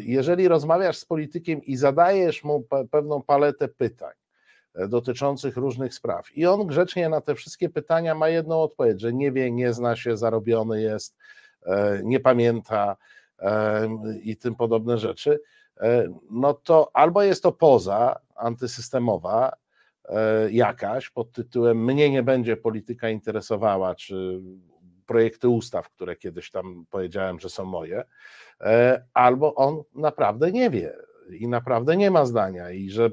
jeżeli 0.00 0.48
rozmawiasz 0.48 0.96
z 0.96 1.04
politykiem 1.04 1.62
i 1.62 1.76
zadajesz 1.76 2.44
mu 2.44 2.64
pewną 2.90 3.22
paletę 3.22 3.68
pytań 3.68 4.12
e, 4.74 4.88
dotyczących 4.88 5.56
różnych 5.56 5.94
spraw 5.94 6.36
i 6.36 6.46
on 6.46 6.66
grzecznie 6.66 7.08
na 7.08 7.20
te 7.20 7.34
wszystkie 7.34 7.68
pytania 7.68 8.14
ma 8.14 8.28
jedną 8.28 8.62
odpowiedź, 8.62 9.00
że 9.00 9.12
nie 9.12 9.32
wie, 9.32 9.50
nie 9.50 9.72
zna 9.72 9.96
się, 9.96 10.16
zarobiony 10.16 10.82
jest, 10.82 11.16
e, 11.66 12.00
nie 12.04 12.20
pamięta 12.20 12.96
i 14.22 14.36
tym 14.36 14.54
podobne 14.54 14.98
rzeczy, 14.98 15.40
no 16.30 16.54
to 16.54 16.90
albo 16.92 17.22
jest 17.22 17.42
to 17.42 17.52
poza 17.52 18.16
antysystemowa 18.34 19.52
jakaś 20.50 21.10
pod 21.10 21.32
tytułem 21.32 21.84
mnie 21.84 22.10
nie 22.10 22.22
będzie 22.22 22.56
polityka 22.56 23.10
interesowała, 23.10 23.94
czy 23.94 24.40
projekty 25.08 25.48
ustaw, 25.48 25.90
które 25.90 26.16
kiedyś 26.16 26.50
tam 26.50 26.84
powiedziałem, 26.90 27.40
że 27.40 27.48
są 27.48 27.64
moje, 27.64 28.04
e, 28.60 29.04
albo 29.14 29.54
on 29.54 29.82
naprawdę 29.94 30.52
nie 30.52 30.70
wie 30.70 30.96
i 31.30 31.48
naprawdę 31.48 31.96
nie 31.96 32.10
ma 32.10 32.26
zdania 32.26 32.70
i 32.70 32.90
że 32.90 33.10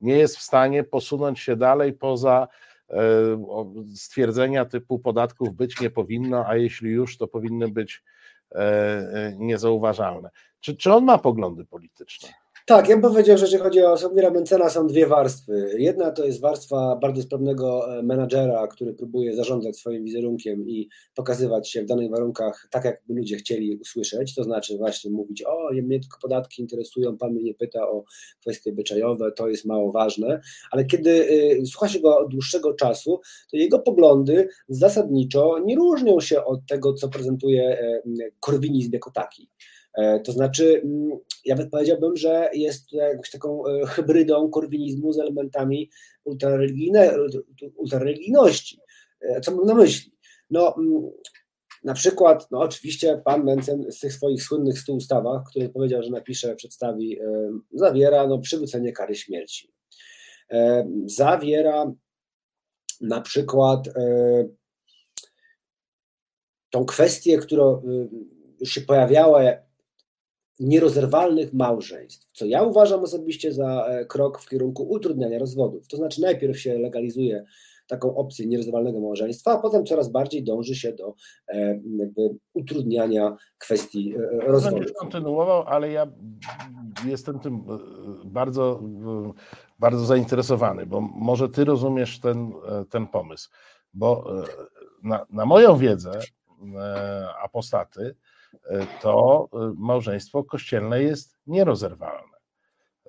nie 0.00 0.16
jest 0.16 0.36
w 0.36 0.42
stanie 0.42 0.84
posunąć 0.84 1.40
się 1.40 1.56
dalej 1.56 1.92
poza 1.92 2.48
e, 2.90 3.00
stwierdzenia 3.94 4.64
typu 4.64 4.98
podatków 4.98 5.54
być 5.54 5.80
nie 5.80 5.90
powinno, 5.90 6.46
a 6.46 6.56
jeśli 6.56 6.90
już, 6.90 7.18
to 7.18 7.28
powinny 7.28 7.68
być 7.68 8.02
e, 8.54 9.34
niezauważalne. 9.38 10.30
Czy, 10.60 10.76
czy 10.76 10.92
on 10.92 11.04
ma 11.04 11.18
poglądy 11.18 11.64
polityczne? 11.64 12.43
Tak, 12.66 12.88
ja 12.88 12.96
bym 12.96 13.10
powiedział, 13.10 13.38
że 13.38 13.44
jeżeli 13.44 13.62
chodzi 13.62 13.82
o 13.82 13.96
Sławomira 13.96 14.30
Mencena, 14.30 14.70
są 14.70 14.86
dwie 14.86 15.06
warstwy. 15.06 15.74
Jedna 15.78 16.10
to 16.10 16.24
jest 16.24 16.40
warstwa 16.40 16.96
bardzo 16.96 17.22
sprawnego 17.22 17.98
e, 17.98 18.02
menadżera, 18.02 18.66
który 18.66 18.94
próbuje 18.94 19.36
zarządzać 19.36 19.76
swoim 19.76 20.04
wizerunkiem 20.04 20.68
i 20.68 20.88
pokazywać 21.14 21.70
się 21.70 21.82
w 21.82 21.86
danych 21.86 22.10
warunkach 22.10 22.68
tak, 22.70 22.84
jakby 22.84 23.14
ludzie 23.14 23.36
chcieli 23.36 23.76
usłyszeć, 23.76 24.34
to 24.34 24.44
znaczy 24.44 24.76
właśnie 24.76 25.10
mówić, 25.10 25.42
o, 25.46 25.70
mnie 25.72 26.00
tylko 26.00 26.18
podatki 26.22 26.62
interesują, 26.62 27.16
pan 27.16 27.32
mnie 27.32 27.42
nie 27.42 27.54
pyta 27.54 27.88
o 27.88 28.04
kwestie 28.40 28.72
byczajowe, 28.72 29.32
to 29.32 29.48
jest 29.48 29.64
mało 29.64 29.92
ważne, 29.92 30.40
ale 30.70 30.84
kiedy 30.84 31.10
y, 31.10 31.66
słucha 31.66 31.88
się 31.88 32.00
go 32.00 32.18
od 32.18 32.30
dłuższego 32.30 32.74
czasu, 32.74 33.20
to 33.50 33.56
jego 33.56 33.78
poglądy 33.78 34.48
zasadniczo 34.68 35.58
nie 35.64 35.76
różnią 35.76 36.20
się 36.20 36.44
od 36.44 36.66
tego, 36.66 36.92
co 36.94 37.08
prezentuje 37.08 37.78
y, 38.06 38.32
korwinizm 38.40 38.90
jako 38.92 39.10
taki. 39.10 39.50
E, 39.94 40.20
to 40.20 40.32
znaczy, 40.32 40.80
mm, 40.84 41.18
ja 41.44 41.56
powiedziałbym, 41.70 42.16
że 42.16 42.50
jest 42.52 42.92
jakąś 42.92 43.30
taką 43.30 43.66
e, 43.66 43.86
hybrydą 43.86 44.50
korwinizmu 44.50 45.12
z 45.12 45.18
elementami 45.18 45.90
ultrareligijności. 47.76 48.78
E, 49.20 49.40
co 49.40 49.56
mam 49.56 49.66
na 49.66 49.74
myśli? 49.74 50.12
No, 50.50 50.74
mm, 50.78 51.10
na 51.84 51.94
przykład, 51.94 52.50
no 52.50 52.58
oczywiście 52.58 53.22
pan 53.24 53.44
Mencen 53.44 53.92
z 53.92 54.00
tych 54.00 54.12
swoich 54.12 54.42
słynnych 54.42 54.78
stu 54.78 54.96
ustawach, 54.96 55.42
które 55.50 55.68
powiedział, 55.68 56.02
że 56.02 56.10
napisze, 56.10 56.56
przedstawi, 56.56 57.18
zawiera 57.72 58.26
no, 58.26 58.38
przywrócenie 58.38 58.92
kary 58.92 59.14
śmierci. 59.14 59.72
Zawiera 61.06 61.92
na 63.00 63.20
przykład 63.20 63.88
tą 66.70 66.84
kwestię, 66.84 67.38
która 67.38 67.64
już 68.60 68.70
się 68.70 68.80
pojawiała 68.80 69.42
nierozerwalnych 70.60 71.52
małżeństw, 71.52 72.28
co 72.32 72.46
ja 72.46 72.62
uważam 72.62 73.00
osobiście 73.00 73.52
za 73.52 73.86
e, 73.86 74.06
krok 74.06 74.40
w 74.40 74.48
kierunku 74.48 74.90
utrudniania 74.90 75.38
rozwodów. 75.38 75.88
To 75.88 75.96
znaczy 75.96 76.20
najpierw 76.20 76.58
się 76.58 76.78
legalizuje 76.78 77.44
taką 77.86 78.16
opcję 78.16 78.46
nierozerwalnego 78.46 79.00
małżeństwa, 79.00 79.52
a 79.52 79.58
potem 79.58 79.86
coraz 79.86 80.08
bardziej 80.08 80.44
dąży 80.44 80.74
się 80.74 80.92
do 80.92 81.14
e, 81.48 81.80
utrudniania 82.54 83.36
kwestii 83.58 84.14
e, 84.16 84.40
rozwodu. 84.40 84.76
Będziesz 84.76 84.92
kontynuował, 84.92 85.62
ale 85.62 85.90
ja 85.90 86.06
jestem 87.06 87.40
tym 87.40 87.64
bardzo, 88.24 88.82
bardzo 89.78 90.04
zainteresowany, 90.04 90.86
bo 90.86 91.00
może 91.00 91.48
ty 91.48 91.64
rozumiesz 91.64 92.20
ten, 92.20 92.52
ten 92.90 93.06
pomysł, 93.06 93.50
bo 93.94 94.24
na, 95.02 95.26
na 95.30 95.46
moją 95.46 95.76
wiedzę 95.76 96.20
apostaty 97.42 98.14
to 99.02 99.48
y, 99.52 99.56
małżeństwo 99.76 100.44
kościelne 100.44 101.02
jest 101.02 101.36
nierozerwalne. 101.46 102.34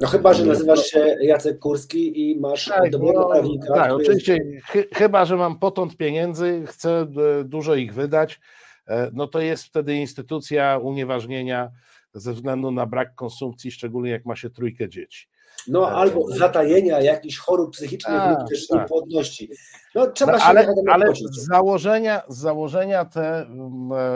No 0.02 0.08
chyba, 0.08 0.34
że 0.34 0.46
nazywasz 0.46 0.86
się 0.86 1.16
Jacek 1.22 1.60
Kurski 1.60 2.32
i 2.32 2.40
masz 2.40 2.66
tak, 2.66 2.90
dobrego 2.90 3.20
no, 3.20 3.30
prawnika. 3.30 3.74
Tak, 3.74 3.92
oczywiście, 3.92 4.38
ch 4.64 4.78
chyba, 4.94 5.26
że 5.26 5.36
mam 5.36 5.60
potąd 5.60 5.98
pieniędzy, 5.98 6.64
chcę 6.68 7.08
y, 7.42 7.44
dużo 7.44 7.76
ich 7.76 7.94
wydać, 7.94 8.40
e, 8.88 9.10
no 9.14 9.28
to 9.28 9.40
jest 9.40 9.64
wtedy 9.64 9.96
instytucja 9.96 10.78
unieważnienia 10.78 11.72
ze 12.14 12.34
względu 12.34 12.72
na 12.72 12.86
brak 12.86 13.16
konsumpcji, 13.16 13.72
szczególnie 13.72 14.12
jak 14.12 14.26
ma 14.26 14.36
się 14.36 14.50
trójkę 14.50 14.90
dzieci. 14.90 15.28
No 15.68 15.92
e, 15.92 15.96
albo 15.96 16.28
zatajenia 16.28 17.02
jakichś 17.02 17.38
chorób 17.38 17.72
psychicznych 17.72 18.22
A, 18.22 18.30
lub 18.30 18.50
też 18.50 18.68
tak. 18.68 18.82
niepłodności. 18.82 19.50
No 19.96 20.08
trzeba 20.08 20.32
no, 20.32 20.40
się 20.40 20.46
ale, 20.46 20.68
ale 20.88 21.14
z 21.16 21.48
założenia, 21.48 22.22
z 22.30 22.38
założenia 22.38 23.06
te 23.06 23.46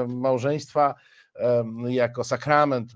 małżeństwa 0.07 0.95
jako 1.87 2.23
sakrament, 2.23 2.91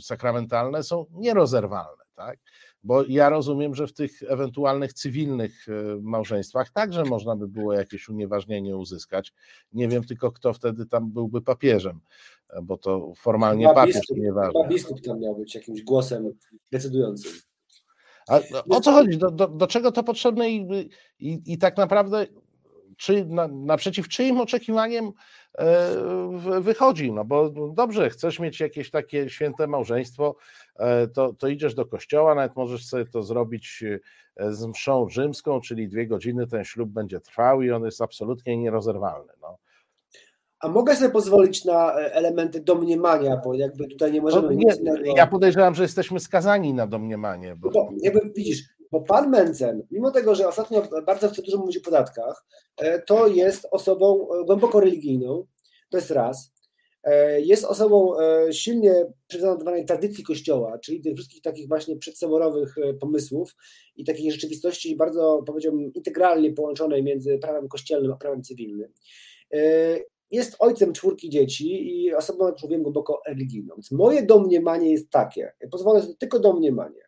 sakramentalne 0.00 0.82
są 0.82 1.06
nierozerwalne, 1.10 2.02
tak? 2.14 2.38
Bo 2.84 3.04
ja 3.08 3.28
rozumiem, 3.28 3.74
że 3.74 3.86
w 3.86 3.92
tych 3.92 4.22
ewentualnych 4.22 4.92
cywilnych 4.92 5.66
e, 5.68 5.72
małżeństwach 6.00 6.70
także 6.70 7.04
można 7.04 7.36
by 7.36 7.48
było 7.48 7.72
jakieś 7.72 8.08
unieważnienie 8.08 8.76
uzyskać. 8.76 9.32
Nie 9.72 9.88
wiem 9.88 10.04
tylko, 10.04 10.32
kto 10.32 10.52
wtedy 10.52 10.86
tam 10.86 11.10
byłby 11.10 11.42
papieżem, 11.42 12.00
e, 12.50 12.62
bo 12.62 12.78
to 12.78 13.12
formalnie 13.16 13.68
papież 13.74 13.96
biskup, 13.96 14.16
nieważne. 14.16 14.52
Chyba 14.52 14.68
biskup 14.68 15.00
tam 15.00 15.20
miał 15.20 15.36
być 15.36 15.54
jakimś 15.54 15.82
głosem 15.82 16.32
decydującym. 16.72 17.32
A 18.28 18.40
o 18.70 18.80
co 18.80 18.92
chodzi? 18.92 19.18
Do, 19.18 19.30
do, 19.30 19.48
do 19.48 19.66
czego 19.66 19.92
to 19.92 20.02
potrzebne 20.02 20.50
i, 20.50 20.90
i, 21.18 21.42
i 21.46 21.58
tak 21.58 21.76
naprawdę 21.76 22.26
czy, 22.96 23.24
na, 23.24 23.48
naprzeciw 23.48 24.08
czyim 24.08 24.40
oczekiwaniem 24.40 25.12
e, 25.58 26.60
wychodzi, 26.60 27.12
no 27.12 27.24
bo 27.24 27.50
dobrze, 27.74 28.10
chcesz 28.10 28.38
mieć 28.38 28.60
jakieś 28.60 28.90
takie 28.90 29.30
święte 29.30 29.66
małżeństwo, 29.66 30.36
e, 30.76 31.08
to, 31.08 31.32
to 31.32 31.48
idziesz 31.48 31.74
do 31.74 31.86
kościoła, 31.86 32.34
nawet 32.34 32.56
możesz 32.56 32.86
sobie 32.86 33.06
to 33.06 33.22
zrobić 33.22 33.84
e, 34.36 34.52
z 34.52 34.66
mszą 34.66 35.08
rzymską, 35.08 35.60
czyli 35.60 35.88
dwie 35.88 36.06
godziny 36.06 36.46
ten 36.46 36.64
ślub 36.64 36.90
będzie 36.90 37.20
trwał 37.20 37.62
i 37.62 37.70
on 37.70 37.84
jest 37.84 38.02
absolutnie 38.02 38.56
nierozerwalny. 38.56 39.32
No. 39.42 39.58
A 40.60 40.68
mogę 40.68 40.96
sobie 40.96 41.10
pozwolić 41.10 41.64
na 41.64 41.92
elementy 41.94 42.60
domniemania, 42.60 43.40
bo 43.44 43.54
jakby 43.54 43.88
tutaj 43.88 44.12
nie 44.12 44.20
możemy. 44.20 44.48
No, 44.48 44.96
nie, 45.02 45.12
ja 45.16 45.26
podejrzewam, 45.26 45.74
że 45.74 45.82
jesteśmy 45.82 46.20
skazani 46.20 46.74
na 46.74 46.86
domniemanie. 46.86 47.56
Bo... 47.56 47.70
bo 47.70 47.88
jakby 48.02 48.20
widzisz, 48.36 48.62
bo 48.90 49.00
pan 49.00 49.30
Mencen, 49.30 49.86
mimo 49.90 50.10
tego, 50.10 50.34
że 50.34 50.48
ostatnio 50.48 50.82
bardzo 51.06 51.28
chce 51.28 51.42
dużo 51.42 51.58
mówić 51.58 51.76
o 51.76 51.80
podatkach, 51.80 52.44
e, 52.76 53.02
to 53.02 53.26
jest 53.26 53.66
osobą 53.70 54.28
e, 54.32 54.44
głęboko 54.44 54.80
religijną, 54.80 55.46
to 55.90 55.98
jest 55.98 56.10
raz. 56.10 56.56
E, 57.04 57.40
jest 57.40 57.64
osobą 57.64 58.12
silnie 58.52 59.06
przywiązaną 59.26 59.58
do 59.58 59.64
danej 59.64 59.84
tradycji 59.84 60.24
Kościoła, 60.24 60.78
czyli 60.78 61.00
tych 61.00 61.14
wszystkich 61.14 61.42
takich 61.42 61.68
właśnie 61.68 61.96
przedsoborowych 61.96 62.74
pomysłów 63.00 63.56
i 63.96 64.04
takiej 64.04 64.32
rzeczywistości 64.32 64.96
bardzo, 64.96 65.42
powiedziałbym, 65.46 65.92
integralnie 65.94 66.52
połączonej 66.52 67.02
między 67.02 67.38
prawem 67.38 67.68
kościelnym 67.68 68.12
a 68.12 68.16
prawem 68.16 68.42
cywilnym. 68.42 68.92
Jest 70.30 70.56
ojcem 70.58 70.92
czwórki 70.92 71.30
dzieci 71.30 71.96
i 71.96 72.14
osobą, 72.14 72.46
jak 72.46 72.62
mówiłem, 72.62 72.82
głęboko 72.82 73.22
religijną. 73.26 73.74
Więc 73.74 73.90
moje 73.90 74.22
domniemanie 74.22 74.92
jest 74.92 75.10
takie, 75.10 75.52
pozwolę 75.70 76.02
sobie 76.02 76.14
tylko 76.14 76.38
domniemanie, 76.38 77.02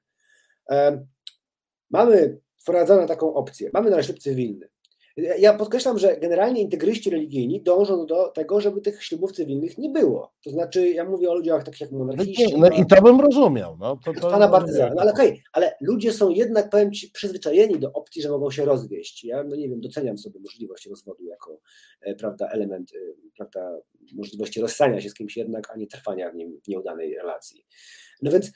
Mamy 1.91 2.41
wprowadzoną 2.59 3.07
taką 3.07 3.35
opcję. 3.35 3.71
Mamy 3.73 3.91
na 3.91 4.03
ślub 4.03 4.19
cywilny. 4.19 4.69
Ja 5.39 5.55
podkreślam, 5.55 5.99
że 5.99 6.17
generalnie 6.17 6.63
integryści 6.63 7.11
religijni 7.11 7.63
dążą 7.63 8.07
do 8.07 8.29
tego, 8.29 8.61
żeby 8.61 8.81
tych 8.81 9.05
ślubów 9.05 9.33
cywilnych 9.33 9.79
nie 9.79 9.91
było. 9.91 10.33
To 10.45 10.51
znaczy, 10.51 10.91
ja 10.91 11.05
mówię 11.05 11.31
o 11.31 11.35
ludziach 11.35 11.65
takich 11.65 11.81
jak 11.81 11.93
monarchiści. 11.93 12.55
No, 12.59 12.69
i 12.71 12.87
to 12.87 13.03
bym 13.03 13.21
rozumiał. 13.21 13.77
No, 13.81 13.99
to, 14.05 14.13
to, 14.13 14.31
pana 14.31 14.49
Bartyzana. 14.49 14.95
No 14.95 15.03
ale 15.03 15.13
okej, 15.13 15.29
okay, 15.29 15.43
ale 15.53 15.77
ludzie 15.81 16.13
są 16.13 16.31
jednak, 16.31 16.71
powiem 16.71 16.93
ci, 16.93 17.11
przyzwyczajeni 17.11 17.79
do 17.79 17.93
opcji, 17.93 18.23
że 18.23 18.29
mogą 18.29 18.51
się 18.51 18.65
rozwieść. 18.65 19.25
Ja, 19.25 19.45
no 19.45 19.57
nie 19.57 19.69
wiem, 19.69 19.81
doceniam 19.81 20.19
sobie 20.19 20.41
możliwość 20.41 20.87
rozwodu 20.87 21.25
jako, 21.25 21.61
e, 22.01 22.15
prawda, 22.15 22.49
element, 22.49 22.93
e, 22.95 23.31
prawda, 23.37 23.79
możliwości 24.13 24.61
rozstania 24.61 25.01
się 25.01 25.11
z 25.11 25.15
kimś 25.15 25.37
jednak, 25.37 25.71
a 25.71 25.77
nie 25.77 25.87
trwania 25.87 26.31
w, 26.31 26.35
nim, 26.35 26.61
w 26.65 26.69
nieudanej 26.69 27.15
relacji. 27.15 27.67
No 28.23 28.31
więc 28.31 28.53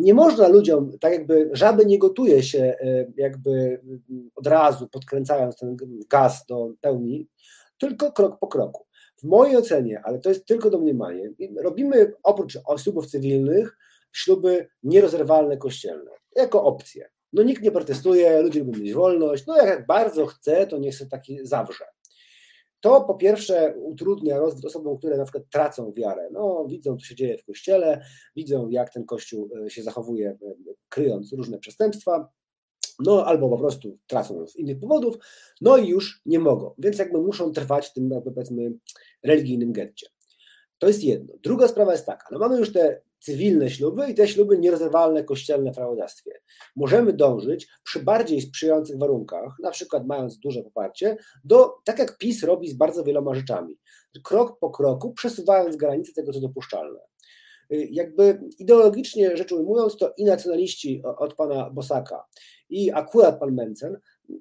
nie 0.00 0.14
można 0.14 0.48
ludziom, 0.48 0.98
tak 0.98 1.12
jakby 1.12 1.50
żaby 1.52 1.86
nie 1.86 1.98
gotuje 1.98 2.42
się 2.42 2.58
e, 2.58 3.06
jakby 3.16 3.80
od 4.34 4.46
razu 4.46 4.88
podkręcając 4.88 5.56
ten 5.56 5.76
gaz 6.10 6.46
do 6.46 6.72
pełni, 6.80 7.28
tylko 7.78 8.12
krok 8.12 8.38
po 8.38 8.46
kroku. 8.46 8.86
W 9.16 9.24
mojej 9.24 9.56
ocenie, 9.56 10.00
ale 10.04 10.18
to 10.18 10.28
jest 10.28 10.46
tylko 10.46 10.70
domniemanie, 10.70 11.30
robimy 11.62 12.12
oprócz 12.22 12.58
ślubów 12.82 13.06
cywilnych 13.06 13.76
śluby 14.12 14.68
nierozerwalne 14.82 15.56
kościelne, 15.56 16.10
jako 16.36 16.64
opcję. 16.64 17.08
No 17.32 17.42
nikt 17.42 17.62
nie 17.62 17.72
protestuje, 17.72 18.42
ludzie 18.42 18.64
lubią 18.64 18.80
mieć 18.80 18.92
wolność, 18.92 19.46
no 19.46 19.56
jak 19.56 19.86
bardzo 19.86 20.26
chce, 20.26 20.66
to 20.66 20.78
niech 20.78 20.94
się 20.94 21.06
taki 21.06 21.46
zawrze. 21.46 21.84
To 22.80 23.00
po 23.00 23.14
pierwsze 23.14 23.74
utrudnia 23.76 24.38
rozwój 24.38 24.66
osobom, 24.66 24.98
które 24.98 25.16
na 25.16 25.24
przykład 25.24 25.44
tracą 25.50 25.92
wiarę. 25.92 26.28
No, 26.32 26.66
widzą, 26.68 26.96
co 26.96 27.04
się 27.04 27.14
dzieje 27.14 27.38
w 27.38 27.44
kościele, 27.44 28.04
widzą, 28.36 28.68
jak 28.68 28.92
ten 28.92 29.04
kościół 29.04 29.50
e, 29.66 29.70
się 29.70 29.82
zachowuje, 29.82 30.28
e, 30.30 30.54
kryjąc 30.88 31.32
różne 31.32 31.58
przestępstwa, 31.58 32.28
no 32.98 33.26
albo 33.26 33.48
po 33.48 33.58
prostu 33.58 33.98
tracą 34.06 34.46
z 34.48 34.56
innych 34.56 34.78
powodów, 34.78 35.16
no 35.60 35.76
i 35.76 35.88
już 35.88 36.22
nie 36.26 36.38
mogą, 36.38 36.74
więc 36.78 36.98
jakby 36.98 37.18
muszą 37.18 37.52
trwać 37.52 37.88
w 37.88 37.92
tym, 37.92 38.10
jakby 38.10 38.32
powiedzmy, 38.32 38.72
religijnym 39.24 39.72
getcie. 39.72 40.06
To 40.78 40.88
jest 40.88 41.04
jedno. 41.04 41.34
Druga 41.42 41.68
sprawa 41.68 41.92
jest 41.92 42.06
taka, 42.06 42.28
no 42.32 42.38
mamy 42.38 42.58
już 42.58 42.72
te 42.72 43.02
cywilne 43.20 43.70
śluby 43.70 44.10
i 44.10 44.14
te 44.14 44.28
śluby 44.28 44.58
nierozerwalne 44.58 45.24
kościelne 45.24 45.72
w 45.72 45.74
prawodawstwie. 45.74 46.30
Możemy 46.76 47.12
dążyć 47.12 47.68
przy 47.84 48.02
bardziej 48.02 48.40
sprzyjających 48.40 48.98
warunkach, 48.98 49.56
na 49.62 49.70
przykład 49.70 50.06
mając 50.06 50.38
duże 50.38 50.62
poparcie, 50.62 51.16
do, 51.44 51.74
tak 51.84 51.98
jak 51.98 52.18
PiS 52.18 52.42
robi 52.42 52.68
z 52.68 52.74
bardzo 52.74 53.04
wieloma 53.04 53.34
rzeczami, 53.34 53.78
krok 54.24 54.58
po 54.58 54.70
kroku 54.70 55.12
przesuwając 55.12 55.76
granice 55.76 56.12
tego, 56.12 56.32
co 56.32 56.40
dopuszczalne. 56.40 57.00
Y, 57.72 57.88
jakby 57.90 58.40
ideologicznie 58.58 59.36
rzecz 59.36 59.52
ujmując, 59.52 59.96
to 59.96 60.12
i 60.16 60.24
nacjonaliści 60.24 61.02
od 61.18 61.34
pana 61.34 61.70
Bosaka, 61.70 62.24
i 62.70 62.92
akurat 62.92 63.40
pan 63.40 63.54
Mencen 63.54 63.98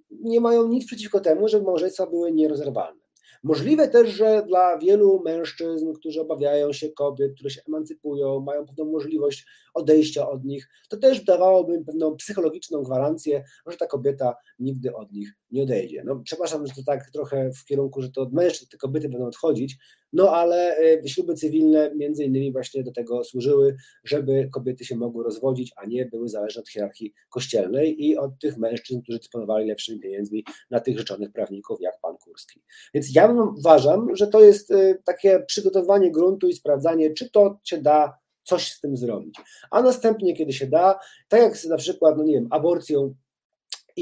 nie 0.10 0.42
mają 0.42 0.68
nic 0.68 0.86
przeciwko 0.86 1.20
temu, 1.20 1.48
żeby 1.48 1.66
małżeństwa 1.66 2.08
były 2.08 2.32
nierozerwalne. 2.32 2.99
Możliwe 3.44 3.88
też, 3.88 4.10
że 4.10 4.44
dla 4.48 4.78
wielu 4.78 5.22
mężczyzn, 5.26 5.94
którzy 5.94 6.22
obawiają 6.22 6.74
się 6.74 6.90
kobiet, 6.90 7.34
które 7.34 7.50
się 7.50 7.62
emancypują, 7.68 8.40
mają 8.40 8.66
pewną 8.66 8.86
możliwość 8.86 9.46
odejścia 9.74 10.30
od 10.30 10.46
nich, 10.46 10.70
to 10.90 10.98
też 10.98 11.24
dawałoby 11.24 11.84
pewną 11.86 12.16
psychologiczną 12.16 12.84
gwarancję, 12.84 13.44
że 13.68 13.78
ta 13.78 13.88
kobieta 13.88 14.36
nigdy 14.60 14.96
od 14.96 15.12
nich 15.12 15.34
nie 15.52 15.64
odejdzie. 15.64 16.04
No, 16.06 16.22
przepraszam, 16.24 16.68
że 16.68 16.74
to 16.74 16.84
tak 16.84 17.12
trochę 17.12 17.52
w 17.54 17.66
kierunku, 17.66 18.02
że 18.02 18.12
to 18.12 18.22
od 18.22 18.34
mężczyzn 18.34 18.70
te 18.72 18.78
kobiety 18.78 19.10
będą 19.10 19.28
odchodzić, 19.28 19.78
no 20.14 20.32
ale 20.36 20.78
e, 20.78 21.08
śluby 21.08 21.34
cywilne 21.36 21.92
między 21.96 22.24
innymi 22.24 22.52
właśnie 22.52 22.84
do 22.84 22.92
tego 22.92 23.24
służyły, 23.24 23.76
żeby 24.04 24.50
kobiety 24.52 24.86
się 24.86 24.96
mogły 24.96 25.24
rozwodzić, 25.24 25.74
a 25.76 25.86
nie 25.86 26.06
były 26.06 26.30
zależne 26.30 26.62
od 26.62 26.70
hierarchii 26.70 27.14
kościelnej 27.30 28.06
i 28.06 28.18
od 28.18 28.40
tych 28.40 28.58
mężczyzn, 28.58 29.02
którzy 29.02 29.20
dysponowali 29.20 29.68
lepszymi 29.68 30.00
pieniędzmi 30.00 30.46
na 30.70 30.80
tych 30.80 30.98
rzeczonych 30.98 31.32
prawników 31.32 31.82
jak 31.82 32.00
pan 32.02 32.18
Kurski. 32.18 32.62
Więc 32.94 33.16
ja 33.16 33.36
uważam, 33.58 34.16
że 34.16 34.28
to 34.28 34.42
jest 34.42 34.72
e, 34.72 34.96
takie 35.06 35.40
przygotowanie 35.48 36.12
gruntu 36.12 36.48
i 36.48 36.54
sprawdzanie, 36.54 37.14
czy 37.14 37.30
to 37.30 37.60
się 37.64 37.78
da 37.78 38.18
coś 38.44 38.72
z 38.72 38.80
tym 38.80 38.98
zrobić. 38.98 39.36
A 39.72 39.82
następnie, 39.82 40.36
kiedy 40.36 40.54
się 40.54 40.68
da, 40.68 41.00
tak 41.28 41.42
jak 41.42 41.66
na 41.70 41.78
przykład, 41.78 42.18
no 42.18 42.24
nie 42.24 42.34
wiem, 42.34 42.48
aborcją 42.52 43.16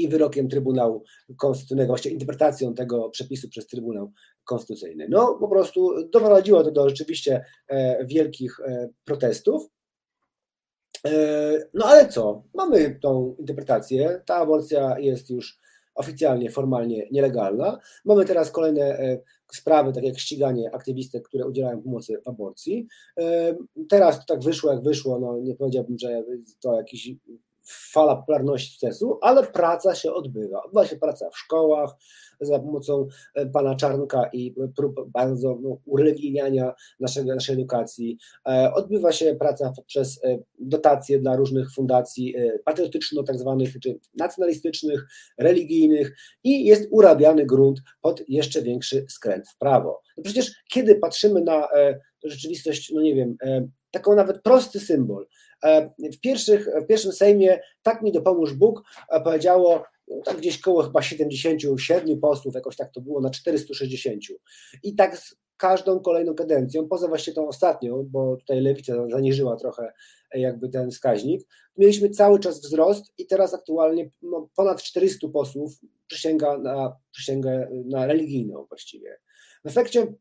i 0.02 0.08
wyrokiem 0.08 0.48
Trybunału 0.48 1.04
Konstytucyjnego, 1.36 1.88
właściwie 1.88 2.12
interpretacją 2.12 2.74
tego 2.74 3.10
przepisu 3.10 3.48
przez 3.48 3.66
Trybunał 3.66 4.12
Konstytucyjny. 4.44 5.06
No 5.10 5.34
po 5.40 5.48
prostu 5.48 6.08
doprowadziło 6.08 6.64
to 6.64 6.70
do 6.70 6.88
rzeczywiście 6.88 7.44
e, 7.68 8.06
wielkich 8.06 8.60
e, 8.60 8.88
protestów. 9.04 9.68
E, 11.06 11.10
no 11.74 11.86
ale 11.86 12.08
co? 12.08 12.42
Mamy 12.54 12.98
tą 13.02 13.36
interpretację. 13.38 14.22
Ta 14.26 14.34
aborcja 14.34 14.98
jest 14.98 15.30
już 15.30 15.58
oficjalnie, 15.94 16.50
formalnie 16.50 17.08
nielegalna. 17.10 17.78
Mamy 18.04 18.24
teraz 18.24 18.50
kolejne 18.50 18.98
sprawy, 19.52 19.92
tak 19.92 20.04
jak 20.04 20.18
ściganie 20.18 20.74
aktywistek, 20.74 21.28
które 21.28 21.46
udzielają 21.46 21.82
pomocy 21.82 22.20
w 22.24 22.28
aborcji. 22.28 22.86
Teraz 23.88 24.18
to 24.18 24.34
tak 24.34 24.44
wyszło, 24.44 24.72
jak 24.72 24.82
wyszło, 24.82 25.18
no 25.18 25.38
nie 25.40 25.54
powiedziałbym, 25.54 25.98
że 25.98 26.22
to 26.60 26.76
jakiś 26.76 27.10
fala 27.68 28.16
popularności 28.16 28.70
sukcesu, 28.70 29.18
ale 29.22 29.46
praca 29.46 29.94
się 29.94 30.12
odbywa. 30.12 30.62
Odbywa 30.62 30.86
się 30.86 30.96
praca 30.96 31.30
w 31.30 31.38
szkołach 31.38 31.90
za 32.40 32.58
pomocą 32.58 33.06
e, 33.34 33.46
pana 33.46 33.74
Czarnka 33.74 34.30
i 34.32 34.54
prób 34.76 35.10
bardzo 35.10 35.58
no, 35.62 35.78
ureligijniania 35.84 36.74
naszego, 37.00 37.34
naszej 37.34 37.54
edukacji. 37.54 38.18
E, 38.48 38.72
odbywa 38.74 39.12
się 39.12 39.34
praca 39.34 39.72
poprzez 39.76 40.20
e, 40.24 40.38
dotacje 40.58 41.18
dla 41.18 41.36
różnych 41.36 41.72
fundacji 41.72 42.34
patriotyczno 42.64 43.22
tak 43.22 43.38
zwanych, 43.38 43.80
czy 43.82 43.98
nacjonalistycznych, 44.14 45.06
religijnych 45.38 46.16
i 46.44 46.64
jest 46.64 46.88
urabiany 46.90 47.46
grunt 47.46 47.80
pod 48.00 48.22
jeszcze 48.28 48.62
większy 48.62 49.06
skręt 49.08 49.48
w 49.48 49.58
prawo. 49.58 50.00
No 50.16 50.22
przecież 50.22 50.52
kiedy 50.70 50.94
patrzymy 50.94 51.40
na 51.40 51.68
rzeczywistość, 52.24 52.92
no 52.94 53.02
nie 53.02 53.14
wiem, 53.14 53.36
taką 53.90 54.14
nawet 54.14 54.42
prosty 54.42 54.80
symbol, 54.80 55.26
E, 55.64 55.90
w, 56.12 56.20
pierwszych, 56.20 56.68
w 56.82 56.86
pierwszym 56.86 57.12
Sejmie 57.12 57.60
tak 57.82 58.02
mi 58.02 58.12
dopomóż 58.12 58.54
Bóg 58.54 58.82
powiedziało 59.24 59.84
no, 60.08 60.22
tak 60.24 60.36
gdzieś 60.36 60.60
koło 60.60 60.82
chyba 60.82 61.02
77 61.02 62.20
posłów, 62.20 62.54
jakoś 62.54 62.76
tak 62.76 62.92
to 62.92 63.00
było, 63.00 63.20
na 63.20 63.30
460. 63.30 64.22
I 64.82 64.94
tak 64.94 65.18
z 65.18 65.36
każdą 65.56 66.00
kolejną 66.00 66.34
kadencją, 66.34 66.88
poza 66.88 67.08
właśnie 67.08 67.32
tą 67.32 67.48
ostatnią, 67.48 68.08
bo 68.10 68.36
tutaj 68.36 68.60
lewica 68.60 69.08
zaniżyła 69.10 69.56
trochę 69.56 69.92
e, 70.30 70.40
jakby 70.40 70.68
ten 70.68 70.90
wskaźnik, 70.90 71.48
mieliśmy 71.76 72.10
cały 72.10 72.40
czas 72.40 72.60
wzrost 72.60 73.12
i 73.18 73.26
teraz 73.26 73.54
aktualnie 73.54 74.10
no, 74.22 74.48
ponad 74.56 74.82
400 74.82 75.28
posłów 75.28 75.72
przysięga 76.06 76.58
na, 76.58 76.96
przysięgę 77.10 77.68
na 77.84 78.06
religijną 78.06 78.66
właściwie. 78.68 79.18
W 79.64 79.68
efekcie 79.68 80.14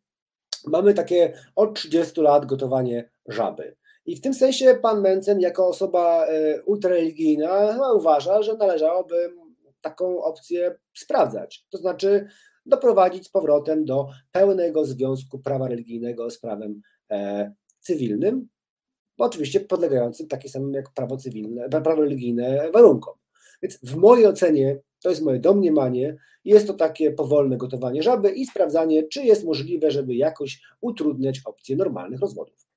mamy 0.68 0.94
takie 0.94 1.34
od 1.56 1.76
30 1.76 2.22
lat 2.22 2.46
gotowanie 2.46 3.10
żaby. 3.28 3.76
I 4.06 4.16
w 4.16 4.22
tym 4.22 4.34
sensie 4.34 4.80
pan 4.82 5.02
Mencen, 5.02 5.40
jako 5.40 5.68
osoba 5.68 6.26
e, 6.26 6.64
ultrareligijna, 6.64 7.80
uważa, 7.94 8.42
że 8.42 8.58
należałoby 8.58 9.34
taką 9.82 10.24
opcję 10.24 10.76
sprawdzać. 10.98 11.66
To 11.70 11.78
znaczy 11.78 12.28
doprowadzić 12.66 13.26
z 13.26 13.30
powrotem 13.30 13.86
do 13.86 14.08
pełnego 14.32 14.86
związku 14.86 15.40
prawa 15.40 15.68
religijnego 15.68 16.30
z 16.30 16.40
prawem 16.40 16.82
e, 17.12 17.52
cywilnym, 17.80 18.48
oczywiście 19.18 19.60
podlegającym 19.60 20.28
takim 20.28 20.50
samym 20.50 20.74
jak 20.74 20.94
prawo 20.94 21.18
cywilne, 21.18 21.70
prawo 21.70 22.02
religijne 22.02 22.72
warunkom. 22.72 23.14
Więc 23.62 23.80
w 23.84 23.96
mojej 23.96 24.28
ocenie, 24.28 24.80
to 25.08 25.12
jest 25.12 25.24
moje 25.24 25.40
domniemanie, 25.40 26.18
jest 26.46 26.68
to 26.68 26.74
takie 26.74 27.12
powolne 27.12 27.58
gotowanie 27.58 28.04
żaby 28.04 28.32
i 28.32 28.46
sprawdzanie, 28.46 29.04
czy 29.04 29.24
jest 29.24 29.46
możliwe, 29.46 29.92
żeby 29.92 30.16
jakoś 30.16 30.62
utrudniać 30.82 31.42
opcję 31.46 31.76
normalnych 31.76 32.20
rozwodów. 32.20 32.68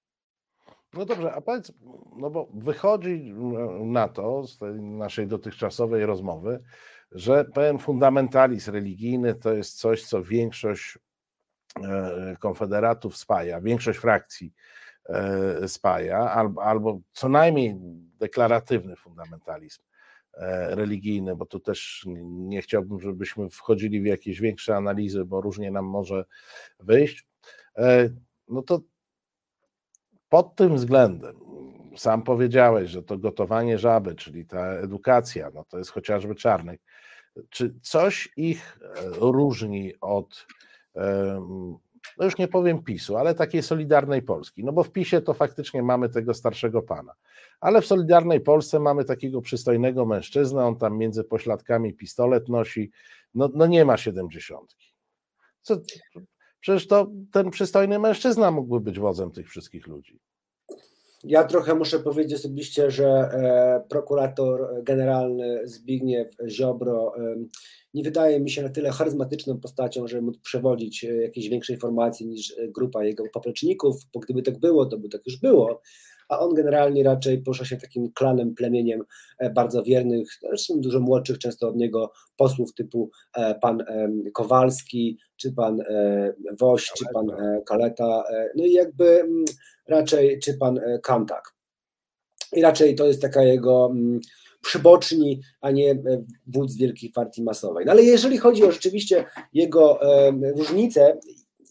No 0.94 1.04
dobrze, 1.04 1.32
a 1.32 1.40
powiedz, 1.40 1.72
no 2.16 2.30
bo 2.30 2.48
wychodzi 2.54 3.34
na 3.80 4.08
to 4.08 4.46
z 4.46 4.58
tej 4.58 4.74
naszej 4.74 5.26
dotychczasowej 5.26 6.06
rozmowy, 6.06 6.62
że 7.12 7.44
pewien 7.44 7.78
fundamentalizm 7.78 8.72
religijny 8.72 9.34
to 9.34 9.52
jest 9.52 9.78
coś, 9.78 10.04
co 10.04 10.22
większość 10.22 10.98
e, 11.82 12.36
konfederatów 12.40 13.16
spaja, 13.16 13.60
większość 13.60 13.98
frakcji 13.98 14.52
e, 15.08 15.68
spaja, 15.68 16.18
albo, 16.18 16.62
albo 16.62 17.00
co 17.12 17.28
najmniej 17.28 17.76
deklaratywny 18.18 18.96
fundamentalizm 18.96 19.82
e, 20.34 20.74
religijny, 20.74 21.36
bo 21.36 21.46
tu 21.46 21.60
też 21.60 22.06
nie 22.24 22.62
chciałbym, 22.62 23.00
żebyśmy 23.00 23.50
wchodzili 23.50 24.00
w 24.00 24.06
jakieś 24.06 24.40
większe 24.40 24.76
analizy, 24.76 25.24
bo 25.24 25.40
różnie 25.40 25.70
nam 25.70 25.84
może 25.84 26.24
wyjść. 26.80 27.26
No 28.48 28.62
to 28.62 28.80
pod 30.28 30.56
tym 30.56 30.76
względem, 30.76 31.36
sam 31.96 32.22
powiedziałeś, 32.22 32.90
że 32.90 33.02
to 33.02 33.18
gotowanie 33.18 33.78
żaby, 33.78 34.14
czyli 34.14 34.46
ta 34.46 34.66
edukacja, 34.66 35.50
no 35.54 35.64
to 35.64 35.78
jest 35.78 35.90
chociażby 35.90 36.34
czarnych. 36.34 36.80
Czy 37.50 37.74
coś 37.82 38.28
ich 38.36 38.78
e, 38.82 39.10
różni 39.20 39.92
od 40.00 40.46
no 42.18 42.24
już 42.24 42.38
nie 42.38 42.48
powiem 42.48 42.82
PiSu, 42.82 43.16
ale 43.16 43.34
takiej 43.34 43.62
Solidarnej 43.62 44.22
Polski. 44.22 44.64
No 44.64 44.72
bo 44.72 44.84
w 44.84 44.90
PiSie 44.90 45.20
to 45.20 45.34
faktycznie 45.34 45.82
mamy 45.82 46.08
tego 46.08 46.34
starszego 46.34 46.82
pana. 46.82 47.12
Ale 47.60 47.80
w 47.82 47.86
Solidarnej 47.86 48.40
Polsce 48.40 48.78
mamy 48.78 49.04
takiego 49.04 49.40
przystojnego 49.40 50.06
mężczyznę, 50.06 50.64
on 50.64 50.76
tam 50.76 50.98
między 50.98 51.24
pośladkami 51.24 51.94
pistolet 51.94 52.48
nosi, 52.48 52.90
no, 53.34 53.48
no 53.54 53.66
nie 53.66 53.84
ma 53.84 53.96
siedemdziesiątki. 53.96 54.94
Co, 55.62 55.80
przecież 56.60 56.86
to 56.86 57.10
ten 57.32 57.50
przystojny 57.50 57.98
mężczyzna 57.98 58.50
mógłby 58.50 58.80
być 58.80 58.98
wodzem 58.98 59.30
tych 59.30 59.48
wszystkich 59.48 59.86
ludzi. 59.86 60.20
Ja 61.24 61.44
trochę 61.44 61.74
muszę 61.74 61.98
powiedzieć 61.98 62.38
osobiście, 62.38 62.90
że 62.90 63.06
e, 63.08 63.84
prokurator 63.88 64.82
generalny 64.82 65.68
Zbigniew 65.68 66.28
Ziobro 66.48 67.12
nie 67.94 68.02
wydaje 68.02 68.40
mi 68.40 68.50
się 68.50 68.62
na 68.62 68.68
tyle 68.68 68.90
charyzmatyczną 68.90 69.60
postacią, 69.60 70.08
żeby 70.08 70.22
móc 70.22 70.38
przewodzić 70.38 71.04
e, 71.04 71.16
jakiejś 71.16 71.48
większej 71.48 71.78
formacji 71.78 72.26
niż 72.26 72.54
grupa 72.68 73.04
jego 73.04 73.24
popleczników, 73.32 73.96
bo 74.14 74.20
gdyby 74.20 74.42
tak 74.42 74.58
było, 74.58 74.86
to 74.86 74.98
by 74.98 75.08
tak 75.08 75.26
już 75.26 75.36
było, 75.36 75.82
a 76.28 76.38
on 76.38 76.54
generalnie 76.54 77.04
raczej 77.04 77.42
porusza 77.42 77.64
się 77.64 77.76
takim 77.76 78.12
klanem, 78.12 78.54
plemieniem 78.54 79.02
bardzo 79.54 79.82
wiernych, 79.82 80.28
zresztą 80.42 80.80
dużo 80.80 81.00
młodszych 81.00 81.38
często 81.38 81.68
od 81.68 81.76
niego 81.76 82.12
posłów 82.36 82.74
typu 82.74 83.10
pan 83.60 83.84
Kowalski, 84.34 85.18
czy 85.36 85.52
pan 85.52 85.82
Woś, 86.60 86.92
czy 86.98 87.04
pan 87.14 87.26
Kaleta, 87.66 88.24
no 88.56 88.64
i 88.64 88.72
jakby 88.72 89.20
mm, 89.20 89.44
raczej, 89.90 90.38
czy 90.38 90.54
pan 90.54 90.78
e, 90.78 90.98
Kantak. 90.98 91.54
I 92.52 92.62
raczej 92.62 92.94
to 92.94 93.06
jest 93.06 93.22
taka 93.22 93.42
jego 93.42 93.88
mm, 93.92 94.20
przyboczni, 94.60 95.40
a 95.60 95.70
nie 95.70 95.90
e, 95.90 96.22
wódz 96.46 96.76
wielkiej 96.76 97.10
partii 97.10 97.42
masowej. 97.42 97.86
No 97.86 97.92
ale 97.92 98.02
jeżeli 98.02 98.38
chodzi 98.38 98.64
o 98.64 98.72
rzeczywiście 98.72 99.24
jego 99.52 100.02
e, 100.02 100.32
różnice, 100.56 101.18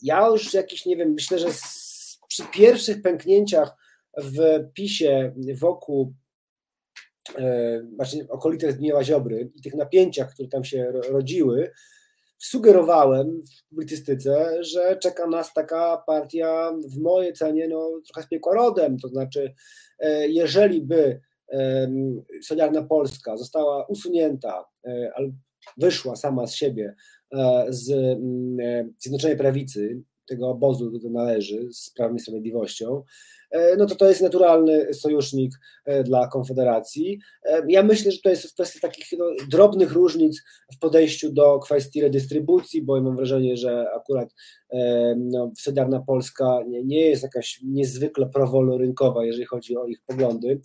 ja 0.02 0.28
już 0.28 0.54
jakiś, 0.54 0.86
nie 0.86 0.97
wiem, 0.97 1.13
myślę, 1.13 1.39
że 1.39 1.47
przy 2.28 2.43
pierwszych 2.54 3.02
pęknięciach 3.02 3.75
w 4.17 4.39
PiSie 4.73 5.34
wokół 5.56 6.13
e, 7.38 7.82
właśnie 7.97 8.28
okolitych 8.28 8.71
Zbigniewa 8.71 9.04
Ziobry 9.04 9.52
i 9.56 9.62
tych 9.62 9.75
napięciach, 9.75 10.34
które 10.34 10.49
tam 10.49 10.63
się 10.63 10.91
rodziły, 10.91 11.71
sugerowałem 12.38 13.41
w 13.41 13.69
publicystyce, 13.69 14.63
że 14.63 14.97
czeka 14.97 15.28
nas 15.28 15.54
taka 15.54 16.04
partia 16.08 16.73
w 16.88 16.97
mojej 16.97 17.34
cenie 17.34 17.67
no, 17.67 18.02
trochę 18.06 18.23
z 18.23 18.30
piekła 18.30 18.54
rodem, 18.54 18.97
to 18.99 19.08
znaczy 19.08 19.54
jeżeli 20.28 20.82
by 20.82 21.21
Solidarna 22.43 22.83
Polska 22.83 23.38
została 23.38 23.85
usunięta, 23.85 24.65
e, 24.85 25.12
wyszła 25.77 26.15
sama 26.15 26.47
z 26.47 26.55
siebie 26.55 26.95
e, 27.33 27.65
z 27.69 27.91
mm, 27.91 28.93
Zjednoczonej 28.99 29.38
Prawicy, 29.38 30.01
tego 30.27 30.49
obozu, 30.49 30.99
do 30.99 31.09
należy, 31.09 31.67
z 31.73 31.89
Prawem 31.89 32.15
i 32.15 32.19
Sprawiedliwością, 32.19 33.03
E, 33.03 33.03
no 33.77 33.85
to 33.85 33.95
to 33.95 34.09
jest 34.09 34.21
naturalny 34.21 34.93
sojusznik 34.93 35.51
e, 35.85 36.03
dla 36.03 36.27
Konfederacji. 36.27 37.19
E, 37.45 37.62
ja 37.67 37.83
myślę, 37.83 38.12
że 38.12 38.17
to 38.23 38.29
jest 38.29 38.53
kwestia 38.53 38.79
takich 38.79 39.05
no, 39.17 39.25
drobnych 39.51 39.91
różnic 39.91 40.41
w 40.73 40.79
podejściu 40.79 41.31
do 41.31 41.59
kwestii 41.59 42.01
redystrybucji, 42.01 42.81
bo 42.81 43.01
mam 43.01 43.15
wrażenie, 43.15 43.57
że 43.57 43.85
akurat 43.95 44.33
no, 45.17 45.51
Solidarna 45.57 45.99
Polska 45.99 46.59
nie, 46.67 46.83
nie 46.83 47.01
jest 47.01 47.23
jakaś 47.23 47.59
niezwykle 47.63 48.29
prowolorynkowa, 48.29 49.25
jeżeli 49.25 49.45
chodzi 49.45 49.77
o 49.77 49.85
ich 49.85 50.01
poglądy 50.07 50.62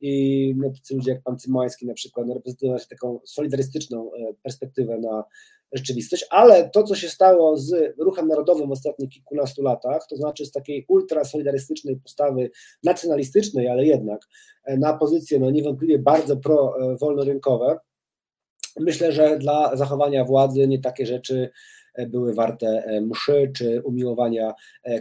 i 0.00 0.54
no, 0.56 0.70
tacy 0.70 0.94
ludzie 0.94 1.10
jak 1.10 1.22
pan 1.22 1.38
Cymański 1.38 1.86
na 1.86 1.94
przykład 1.94 2.26
no, 2.26 2.34
reprezentują 2.34 2.76
taką 2.90 3.20
solidarystyczną 3.24 4.10
perspektywę 4.42 4.98
na 4.98 5.24
rzeczywistość, 5.72 6.26
ale 6.30 6.70
to, 6.70 6.82
co 6.82 6.94
się 6.94 7.08
stało 7.08 7.56
z 7.56 7.94
ruchem 7.98 8.28
narodowym 8.28 8.68
w 8.68 8.72
ostatnich 8.72 9.10
kilkunastu 9.10 9.62
latach, 9.62 10.06
to 10.10 10.16
znaczy 10.16 10.46
z 10.46 10.52
takiej 10.52 10.84
ultrasolidarystycznej 10.88 11.96
postawy 11.96 12.50
nacjonalistycznej, 12.84 13.68
ale 13.68 13.86
jednak 13.86 14.20
e, 14.64 14.76
na 14.76 14.92
pozycje 14.92 15.38
no 15.38 15.50
niewątpliwie 15.50 15.98
bardzo 15.98 16.36
pro-wolnorynkowe, 16.36 17.78
myślę, 18.80 19.12
że 19.12 19.38
dla 19.38 19.76
zachowania 19.76 20.24
władzy 20.24 20.68
nie 20.68 20.78
takie 20.78 21.06
rzeczy 21.06 21.50
e, 21.94 22.06
były 22.06 22.34
warte 22.34 22.66
e, 22.66 23.00
mszy 23.00 23.52
czy 23.56 23.82
umiłowania 23.82 24.54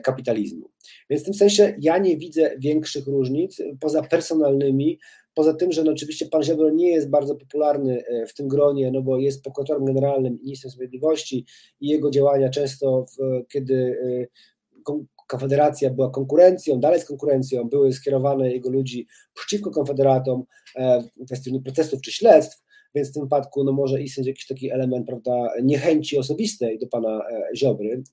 kapitalizmu. 0.03 0.69
Więc 1.09 1.21
w 1.21 1.25
tym 1.25 1.33
sensie 1.33 1.75
ja 1.79 1.97
nie 1.97 2.17
widzę 2.17 2.55
większych 2.59 3.07
różnic 3.07 3.61
poza 3.79 4.03
personalnymi 4.03 4.99
Poza 5.35 5.53
tym, 5.53 5.71
że 5.71 5.83
no 5.83 5.91
oczywiście 5.91 6.25
pan 6.25 6.43
Ziobro 6.43 6.69
nie 6.69 6.89
jest 6.89 7.09
bardzo 7.09 7.35
popularny 7.35 8.03
e, 8.05 8.27
w 8.27 8.33
tym 8.33 8.47
gronie, 8.47 8.91
no 8.91 9.01
bo 9.01 9.17
jest 9.17 9.43
prokuratorem 9.43 9.85
generalnym 9.85 10.39
ministrem 10.43 10.71
sprawiedliwości 10.71 11.45
i 11.81 11.87
jego 11.87 12.11
działania 12.11 12.49
często, 12.49 13.05
w, 13.05 13.47
kiedy 13.47 13.97
e, 14.03 15.05
Konfederacja 15.27 15.89
była 15.89 16.09
konkurencją, 16.09 16.79
dalej 16.79 16.99
z 16.99 17.05
konkurencją, 17.05 17.63
były 17.63 17.93
skierowane 17.93 18.51
jego 18.51 18.69
ludzi 18.69 19.07
przeciwko 19.33 19.71
konfederatom 19.71 20.43
e, 20.75 21.01
w 21.01 21.25
kwestii 21.25 21.61
protestów 21.63 22.01
czy 22.01 22.11
śledztw, 22.11 22.63
więc 22.95 23.09
w 23.09 23.13
tym 23.13 23.23
wypadku 23.23 23.63
no, 23.63 23.71
może 23.71 24.01
istnieć 24.01 24.27
jakiś 24.27 24.47
taki 24.47 24.71
element 24.71 25.07
prawda, 25.07 25.49
niechęci 25.63 26.17
osobistej 26.17 26.79
do 26.79 26.87
pana 26.87 27.21
Ziobry, 27.55 28.03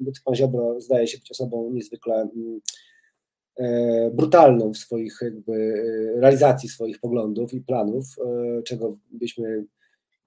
bo 0.00 0.10
pan 0.24 0.34
Ziobro 0.34 0.80
zdaje 0.80 1.06
się 1.06 1.18
być 1.18 1.30
osobą 1.30 1.70
niezwykle 1.72 2.14
mm, 2.14 2.60
brutalną 4.12 4.72
w 4.72 4.76
swoich 4.76 5.18
jakby 5.22 5.52
e, 6.16 6.20
realizacji 6.20 6.68
swoich 6.68 7.00
poglądów 7.00 7.54
i 7.54 7.60
planów, 7.60 8.04
e, 8.18 8.62
czego 8.62 8.96
byliśmy 9.10 9.64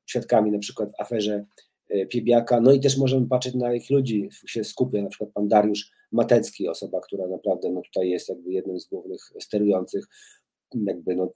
świadkami 0.05 0.51
na 0.51 0.59
przykład 0.59 0.91
w 0.91 1.01
aferze 1.01 1.45
Piebiaka, 2.09 2.61
no 2.61 2.71
i 2.71 2.79
też 2.79 2.97
możemy 2.97 3.27
patrzeć 3.27 3.55
na 3.55 3.73
ich 3.73 3.89
ludzi, 3.89 4.29
się 4.47 4.63
skupia 4.63 5.01
na 5.01 5.09
przykład 5.09 5.29
pan 5.33 5.47
Dariusz 5.47 5.91
Matecki, 6.11 6.67
osoba, 6.67 7.01
która 7.01 7.27
naprawdę 7.27 7.69
no 7.69 7.81
tutaj 7.81 8.09
jest 8.09 8.29
jakby 8.29 8.51
jednym 8.51 8.79
z 8.79 8.87
głównych 8.87 9.21
sterujących 9.39 10.05
jakby 10.73 11.15
no 11.15 11.31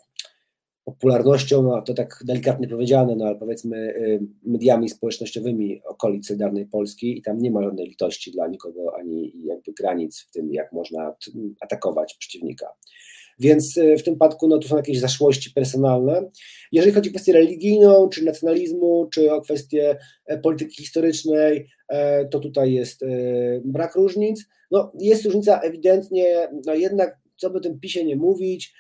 popularnością, 0.86 1.64
no 1.64 1.82
to 1.82 1.94
tak 1.94 2.24
delikatnie 2.26 2.68
powiedziane, 2.68 3.16
no 3.16 3.26
ale 3.26 3.36
powiedzmy 3.36 3.78
y, 3.78 4.20
mediami 4.44 4.90
społecznościowymi 4.90 5.82
okolic 5.86 6.28
Solidarnej 6.28 6.66
Polski 6.66 7.18
i 7.18 7.22
tam 7.22 7.42
nie 7.42 7.52
ma 7.52 7.64
żadnej 7.64 7.88
litości 7.88 8.32
dla 8.32 8.48
nikogo, 8.48 8.96
ani 9.00 9.34
jakby 9.44 9.74
granic 9.74 10.22
w 10.22 10.32
tym, 10.32 10.54
jak 10.54 10.72
można 10.72 11.16
atakować 11.62 12.14
przeciwnika. 12.20 12.68
Więc 13.40 13.78
y, 13.78 13.98
w 13.98 14.04
tym 14.04 14.14
przypadku 14.14 14.48
no, 14.48 14.58
to 14.60 14.68
są 14.68 14.78
jakieś 14.78 15.00
zaszłości 15.00 15.52
personalne. 15.52 16.30
Jeżeli 16.72 16.94
chodzi 16.94 17.10
o 17.10 17.14
kwestię 17.14 17.34
religijną, 17.34 18.10
czy 18.10 18.26
nacjonalizmu, 18.26 19.08
czy 19.14 19.34
o 19.34 19.42
kwestię 19.42 19.98
e, 20.26 20.38
polityki 20.38 20.76
historycznej, 20.76 21.68
e, 21.90 22.26
to 22.26 22.40
tutaj 22.40 22.74
jest 22.74 23.04
e, 23.04 23.08
brak 23.66 23.96
różnic. 23.96 24.46
No, 24.72 24.92
jest 25.00 25.26
różnica 25.26 25.60
ewidentnie, 25.60 26.48
no 26.66 26.74
jednak, 26.74 27.18
co 27.38 27.50
by 27.50 27.62
tym 27.62 27.80
PiSie 27.80 28.06
nie 28.06 28.16
mówić, 28.16 28.74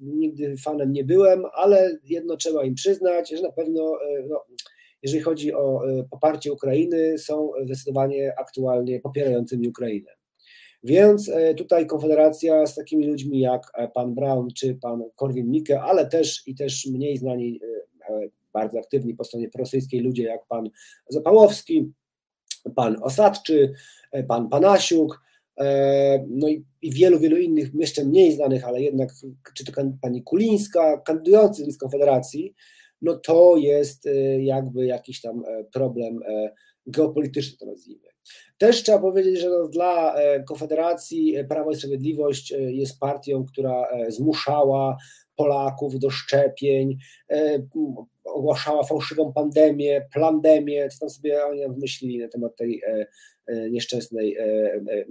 nigdy 0.00 0.56
fanem 0.56 0.92
nie 0.92 1.04
byłem, 1.04 1.42
ale 1.54 1.98
jedno 2.04 2.36
trzeba 2.36 2.64
im 2.64 2.74
przyznać, 2.74 3.30
że 3.30 3.42
na 3.42 3.52
pewno, 3.52 3.98
e, 4.02 4.22
no, 4.28 4.44
jeżeli 5.02 5.22
chodzi 5.22 5.54
o 5.54 5.88
e, 5.88 6.04
poparcie 6.10 6.52
Ukrainy, 6.52 7.18
są 7.18 7.50
zdecydowanie 7.64 8.34
aktualnie 8.38 9.00
popierającymi 9.00 9.68
Ukrainę. 9.68 10.10
Więc 10.84 11.30
tutaj 11.56 11.86
Konfederacja 11.86 12.66
z 12.66 12.74
takimi 12.74 13.06
ludźmi 13.06 13.40
jak 13.40 13.72
pan 13.94 14.14
Brown 14.14 14.48
czy 14.54 14.74
pan 14.74 15.02
Korwin-Mikke, 15.16 15.80
ale 15.82 16.06
też 16.06 16.42
i 16.46 16.54
też 16.54 16.86
mniej 16.86 17.16
znani, 17.16 17.60
bardzo 18.52 18.78
aktywni 18.78 19.14
po 19.14 19.24
stronie 19.24 19.48
prorosyjskiej 19.48 20.00
ludzie 20.00 20.22
jak 20.22 20.46
pan 20.46 20.70
Zapałowski, 21.08 21.92
pan 22.74 22.96
Osadczy, 23.02 23.72
pan 24.28 24.48
Panasiuk, 24.48 25.20
E, 25.22 25.31
no 26.28 26.48
i, 26.48 26.64
i, 26.82 26.90
wielu, 26.90 27.18
wielu 27.18 27.36
innych, 27.36 27.70
jeszcze 27.74 28.04
mniej 28.04 28.32
znanych, 28.32 28.64
ale 28.64 28.82
jednak, 28.82 29.08
czy 29.56 29.64
to 29.64 29.72
pani 30.02 30.22
Kulińska, 30.22 30.98
kandydujący 30.98 31.72
z 31.72 31.78
Konfederacji, 31.78 32.54
no 33.02 33.16
to 33.16 33.56
jest 33.56 34.06
e, 34.06 34.42
jakby 34.42 34.86
jakiś 34.86 35.20
tam 35.20 35.44
e, 35.46 35.64
problem 35.64 36.20
geopolityczny, 36.86 37.58
to 37.58 37.66
nazwijmy. 37.66 38.08
Też 38.58 38.82
trzeba 38.82 38.98
powiedzieć, 38.98 39.40
że 39.40 39.48
no 39.48 39.68
dla 39.68 40.14
Konfederacji 40.48 41.34
Prawo 41.48 41.70
i 41.70 41.76
Sprawiedliwość 41.76 42.54
jest 42.68 42.98
partią, 42.98 43.44
która 43.44 43.88
zmuszała 44.08 44.96
Polaków 45.36 45.98
do 45.98 46.10
szczepień, 46.10 46.98
ogłaszała 48.24 48.84
fałszywą 48.84 49.32
pandemię, 49.32 50.06
plandemię, 50.12 50.88
co 50.88 50.98
tam 50.98 51.10
sobie 51.10 51.46
oni 51.46 51.68
wymyślili 51.68 52.18
na 52.18 52.28
temat 52.28 52.56
tej 52.56 52.82
E, 53.46 53.70
nieszczęsnej 53.70 54.36
e, 54.36 54.44
e, 54.44 55.04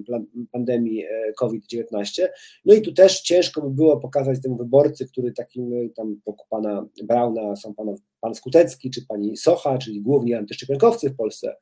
pandemii 0.51 1.05
COVID-19. 1.37 2.27
No 2.65 2.73
i 2.73 2.81
tu 2.81 2.93
też 2.93 3.21
ciężko 3.21 3.61
by 3.61 3.69
było 3.69 3.97
pokazać 3.97 4.41
temu 4.41 4.57
wyborcy, 4.57 5.07
który 5.07 5.31
takim 5.31 5.93
tam 5.95 6.21
wokół 6.25 6.45
pana 6.49 6.87
Brauna 7.03 7.55
są 7.55 7.73
pan, 7.73 7.95
pan 8.21 8.35
Skutecki 8.35 8.91
czy 8.91 9.05
pani 9.07 9.37
Socha, 9.37 9.77
czyli 9.77 10.01
głównie 10.01 10.37
antyszczepionkowcy 10.37 11.09
w 11.09 11.15
Polsce, 11.15 11.55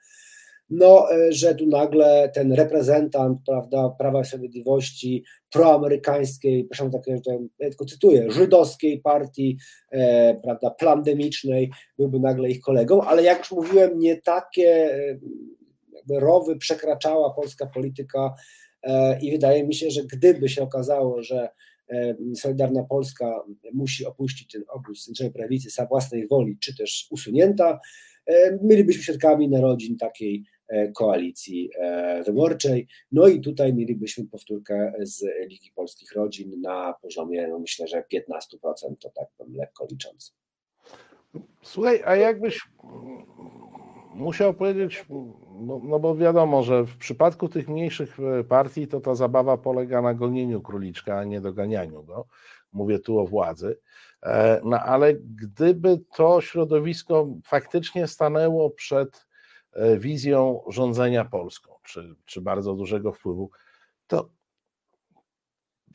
no, 0.69 1.07
że 1.29 1.55
tu 1.55 1.67
nagle 1.67 2.31
ten 2.33 2.53
reprezentant 2.53 3.39
prawda, 3.45 3.89
Prawa 3.89 4.21
i 4.21 4.25
Sprawiedliwości 4.25 5.23
proamerykańskiej, 5.51 6.65
proszę 6.65 6.89
tak, 6.89 7.07
ja 7.07 7.17
tylko 7.59 7.85
cytuję, 7.85 8.31
żydowskiej 8.31 8.99
partii 9.01 9.57
e, 9.91 10.35
prawda, 10.35 10.69
plandemicznej 10.69 11.71
byłby 11.97 12.19
nagle 12.19 12.49
ich 12.49 12.61
kolegą, 12.61 13.01
ale 13.01 13.23
jak 13.23 13.39
już 13.39 13.51
mówiłem, 13.51 13.99
nie 13.99 14.21
takie 14.21 14.89
jakby 15.93 16.19
rowy 16.19 16.57
przekraczała 16.57 17.33
polska 17.33 17.65
polityka 17.65 18.33
i 19.21 19.31
wydaje 19.31 19.67
mi 19.67 19.73
się, 19.73 19.91
że 19.91 20.03
gdyby 20.03 20.49
się 20.49 20.63
okazało, 20.63 21.23
że 21.23 21.49
Solidarna 22.35 22.83
Polska 22.83 23.43
musi 23.73 24.05
opuścić 24.05 24.51
ten 24.51 24.63
obóz 24.69 25.05
centralnej 25.05 25.33
prawicy 25.33 25.69
za 25.69 25.85
własnej 25.85 26.27
woli, 26.27 26.57
czy 26.59 26.77
też 26.77 27.07
usunięta, 27.11 27.79
mielibyśmy 28.61 29.03
świadkami 29.03 29.49
narodzin 29.49 29.97
takiej 29.97 30.35
e, 30.35 30.58
koalicji 30.95 31.69
e, 31.79 32.23
wyborczej. 32.23 32.87
No 33.11 33.27
i 33.27 33.41
tutaj 33.41 33.73
mielibyśmy 33.73 34.27
powtórkę 34.27 34.93
z 35.01 35.23
Ligi 35.49 35.71
Polskich 35.75 36.15
Rodzin 36.15 36.61
na 36.61 36.93
poziomie, 37.01 37.47
no 37.47 37.59
myślę, 37.59 37.87
że 37.87 38.03
15%, 38.13 38.25
to 38.99 39.09
tak 39.09 39.27
bym 39.39 39.55
lekko 39.55 39.87
licząc. 39.91 40.35
Słuchaj, 41.63 42.01
a 42.05 42.15
jakbyś 42.15 42.59
musiał 44.19 44.53
powiedzieć, 44.53 45.05
no, 45.59 45.81
no, 45.83 45.99
bo 45.99 46.15
wiadomo, 46.15 46.63
że 46.63 46.83
w 46.83 46.97
przypadku 46.97 47.49
tych 47.49 47.67
mniejszych 47.67 48.17
e, 48.19 48.43
partii 48.43 48.87
to 48.87 49.01
ta 49.01 49.15
zabawa 49.15 49.57
polega 49.57 50.01
na 50.01 50.13
gonieniu 50.13 50.61
króliczka, 50.61 51.17
a 51.17 51.23
nie 51.23 51.41
doganianiu 51.41 52.03
go. 52.03 52.25
Mówię 52.73 52.99
tu 52.99 53.19
o 53.19 53.25
władzy. 53.25 53.79
E, 54.23 54.61
no 54.63 54.79
ale 54.79 55.13
gdyby 55.13 55.99
to 56.15 56.41
środowisko 56.41 57.27
faktycznie 57.43 58.07
stanęło 58.07 58.69
przed 58.69 59.15
e, 59.15 59.28
wizją 59.97 60.61
rządzenia 60.67 61.25
Polską, 61.25 61.73
czy, 61.83 62.15
czy 62.25 62.41
bardzo 62.41 62.73
dużego 62.73 63.13
wpływu, 63.13 63.49
to 64.07 64.29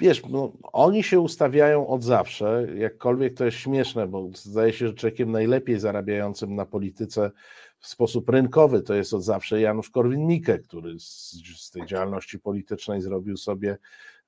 wiesz, 0.01 0.23
no, 0.27 0.53
oni 0.73 1.03
się 1.03 1.21
ustawiają 1.21 1.87
od 1.87 2.03
zawsze, 2.03 2.67
jakkolwiek 2.77 3.35
to 3.35 3.45
jest 3.45 3.57
śmieszne, 3.57 4.07
bo 4.07 4.29
zdaje 4.35 4.73
się, 4.73 4.87
że 4.87 4.95
człowiekiem 4.95 5.33
najlepiej 5.33 5.81
zarabiającym 5.81 6.55
na 6.55 6.67
polityce 6.67 7.31
w 7.79 7.87
sposób 7.87 8.29
rynkowy 8.29 8.83
to 8.83 8.95
jest 8.95 9.15
od 9.15 9.25
zawsze 9.25 9.61
Janusz 9.61 9.91
Korwin-Mikke, 9.91 10.59
który 10.59 11.01
z, 11.01 11.33
z 11.57 11.71
tej 11.71 11.87
działalności 11.87 12.39
politycznej 12.39 13.01
zrobił 13.01 13.37
sobie 13.37 13.79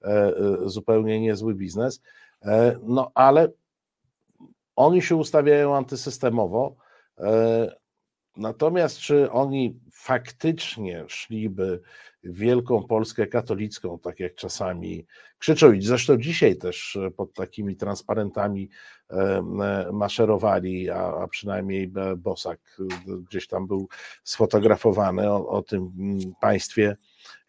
e, 0.02 0.06
e, 0.06 0.32
zupełnie 0.64 1.20
niezły 1.20 1.54
biznes. 1.54 2.02
E, 2.42 2.78
no 2.82 3.11
ale 3.14 3.48
oni 4.76 5.02
się 5.02 5.16
ustawiają 5.16 5.76
antysystemowo. 5.76 6.76
E, 8.37 8.40
natomiast 8.40 8.99
czy 8.99 9.31
oni 9.31 9.81
faktycznie 9.92 11.05
szliby 11.09 11.81
Wielką 12.25 12.83
Polskę 12.83 13.27
katolicką, 13.27 13.99
tak 13.99 14.20
jak 14.20 14.35
czasami 14.35 15.07
krzyczą, 15.38 15.72
i 15.72 15.83
zresztą 15.83 16.16
dzisiaj 16.16 16.57
też 16.57 16.99
pod 17.16 17.35
takimi 17.35 17.77
transparentami 17.77 18.68
e, 19.11 19.42
maszerowali, 19.92 20.90
a, 20.90 21.27
przynajmniej 21.31 21.92
Bosak 22.16 22.61
gdzieś 23.29 23.46
tam 23.46 23.66
był 23.66 23.88
sfotografowany 24.25 25.33
o, 25.33 25.49
o 25.49 25.62
tym 25.62 25.92
państwie, 26.40 26.96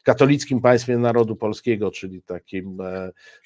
katolickim 0.04 0.62
państwie 0.62 0.98
narodu 0.98 1.36
polskiego, 1.36 1.92
czyli 1.92 2.22
takim 2.22 2.78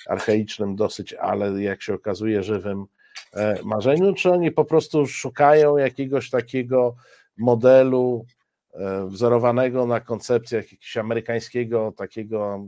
archaicznym 0.08 0.76
dosyć, 0.76 1.14
ale 1.14 1.64
jak 1.64 1.82
się 1.82 1.94
okazuje 1.94 2.44
żywym 2.44 2.86
E, 3.34 3.64
marzeniu, 3.64 4.14
czy 4.14 4.32
oni 4.32 4.52
po 4.52 4.66
prostu 4.66 5.08
szukają 5.08 5.78
jakiegoś 5.78 6.30
takiego 6.30 6.96
modelu 7.42 8.26
e, 8.74 9.08
wzorowanego 9.08 9.86
na 9.86 10.00
koncepcjach 10.00 10.64
jakiegoś 10.64 10.98
amerykańskiego 10.98 11.94
takiego 11.98 12.66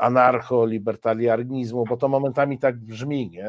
anarcho-libertarianizmu, 0.00 1.84
bo 1.88 1.96
to 1.96 2.08
momentami 2.08 2.58
tak 2.58 2.78
brzmi, 2.78 3.30
nie? 3.30 3.48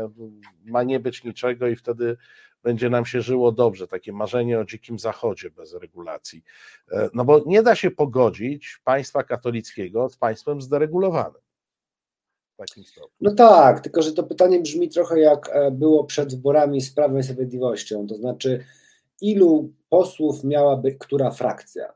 Ma 0.66 0.84
nie 0.84 1.00
być 1.00 1.24
niczego 1.24 1.68
i 1.68 1.76
wtedy 1.76 2.18
będzie 2.64 2.90
nam 2.90 3.06
się 3.06 3.22
żyło 3.22 3.52
dobrze, 3.52 3.88
takie 3.88 4.14
marzenie 4.14 4.60
o 4.60 4.66
dzikim 4.66 5.00
zachodzie 5.00 5.50
bez 5.50 5.74
regulacji. 5.74 6.44
E, 6.92 7.10
no 7.14 7.26
bo 7.26 7.42
nie 7.46 7.64
da 7.64 7.76
się 7.76 7.92
pogodzić 7.92 8.82
państwa 8.84 9.24
katolickiego 9.24 10.10
z 10.10 10.18
państwem 10.18 10.62
zderegulowanym. 10.62 11.42
No 13.22 13.32
tak, 13.32 13.80
tylko 13.80 14.02
że 14.02 14.14
to 14.14 14.24
pytanie 14.24 14.60
brzmi 14.60 14.90
trochę 14.90 15.20
jak 15.20 15.50
e, 15.54 15.72
było 15.72 16.04
przed 16.04 16.36
wyborami 16.36 16.82
z 16.82 16.94
Prawem 16.94 17.20
i 17.20 17.24
Sprawiedliwością, 17.24 18.08
to 18.08 18.16
znaczy 18.16 18.66
ilu 19.22 19.74
posłów 19.92 20.44
miałaby 20.44 20.96
która 21.00 21.32
frakcja? 21.32 21.94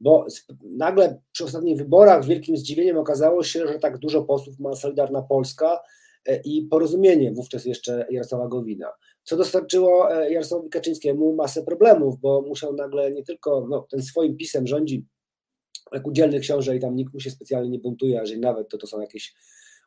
Bo 0.00 0.26
nagle 0.62 1.20
przy 1.32 1.44
ostatnich 1.44 1.78
wyborach 1.78 2.24
wielkim 2.24 2.56
zdziwieniem 2.56 2.98
okazało 2.98 3.42
się, 3.42 3.66
że 3.66 3.78
tak 3.78 3.98
dużo 3.98 4.22
posłów 4.22 4.58
ma 4.58 4.74
Solidarna 4.74 5.22
Polska 5.22 5.80
e, 6.26 6.40
i 6.44 6.62
porozumienie 6.62 7.32
wówczas 7.32 7.64
jeszcze 7.64 8.06
Jarosława 8.10 8.48
Gowina, 8.48 8.92
co 9.24 9.36
dostarczyło 9.36 10.16
e, 10.16 10.32
Jarosławowi 10.32 10.70
Kaczyńskiemu 10.70 11.34
masę 11.34 11.62
problemów, 11.62 12.20
bo 12.20 12.42
musiał 12.42 12.72
nagle 12.72 13.12
nie 13.12 13.24
tylko 13.24 13.66
no, 13.70 13.86
ten 13.90 14.02
swoim 14.02 14.36
pisem 14.36 14.66
rządzi 14.66 15.06
jak 15.92 16.06
udzielny 16.06 16.40
książę 16.40 16.76
i 16.76 16.80
tam 16.80 16.96
nikt 16.96 17.14
mu 17.14 17.20
się 17.20 17.30
specjalnie 17.30 17.70
nie 17.70 17.78
buntuje, 17.78 18.18
a 18.18 18.20
jeżeli 18.20 18.40
nawet 18.40 18.68
to 18.68 18.78
to 18.78 18.86
są 18.86 19.00
jakieś 19.00 19.34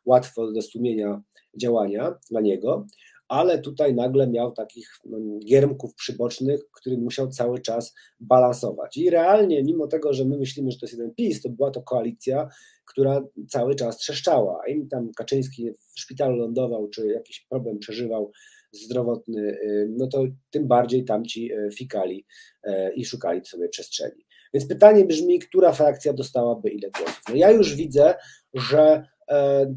łatwo 0.04 0.52
do 0.52 0.62
stłumienia 0.62 1.22
działania 1.56 2.18
dla 2.30 2.40
niego, 2.40 2.86
ale 3.30 3.58
tutaj 3.58 3.94
nagle 3.94 4.26
miał 4.26 4.52
takich 4.52 4.88
no, 5.04 5.18
giermków 5.38 5.94
przybocznych, 5.94 6.60
który 6.72 6.98
musiał 6.98 7.28
cały 7.28 7.60
czas 7.60 7.94
balansować. 8.20 8.96
I 8.96 9.10
realnie, 9.10 9.64
mimo 9.64 9.86
tego, 9.86 10.12
że 10.12 10.24
my 10.24 10.38
myślimy, 10.38 10.70
że 10.70 10.78
to 10.78 10.86
jest 10.86 10.98
jeden 10.98 11.14
PiS, 11.14 11.42
to 11.42 11.48
była 11.48 11.70
to 11.70 11.82
koalicja, 11.82 12.48
która 12.84 13.22
cały 13.48 13.74
czas 13.74 13.96
trzeszczała. 13.96 14.66
Im 14.66 14.88
tam 14.88 15.12
Kaczyński 15.16 15.70
w 15.70 16.00
szpitalu 16.00 16.36
lądował, 16.36 16.88
czy 16.88 17.06
jakiś 17.06 17.46
problem 17.50 17.78
przeżywał 17.78 18.32
zdrowotny, 18.72 19.40
y, 19.40 19.88
no 19.96 20.06
to 20.06 20.24
tym 20.50 20.68
bardziej 20.68 21.04
tamci 21.04 21.52
y, 21.52 21.70
fikali 21.74 22.26
y, 22.66 22.70
i 22.94 23.04
szukali 23.04 23.44
sobie 23.44 23.68
przestrzeni. 23.68 24.26
Więc 24.54 24.68
pytanie 24.68 25.04
brzmi, 25.04 25.38
która 25.38 25.72
frakcja 25.72 26.12
dostałaby 26.12 26.70
ile 26.70 26.90
głosów? 26.90 27.22
No 27.28 27.34
ja 27.34 27.50
już 27.50 27.74
widzę, 27.74 28.14
że 28.54 29.04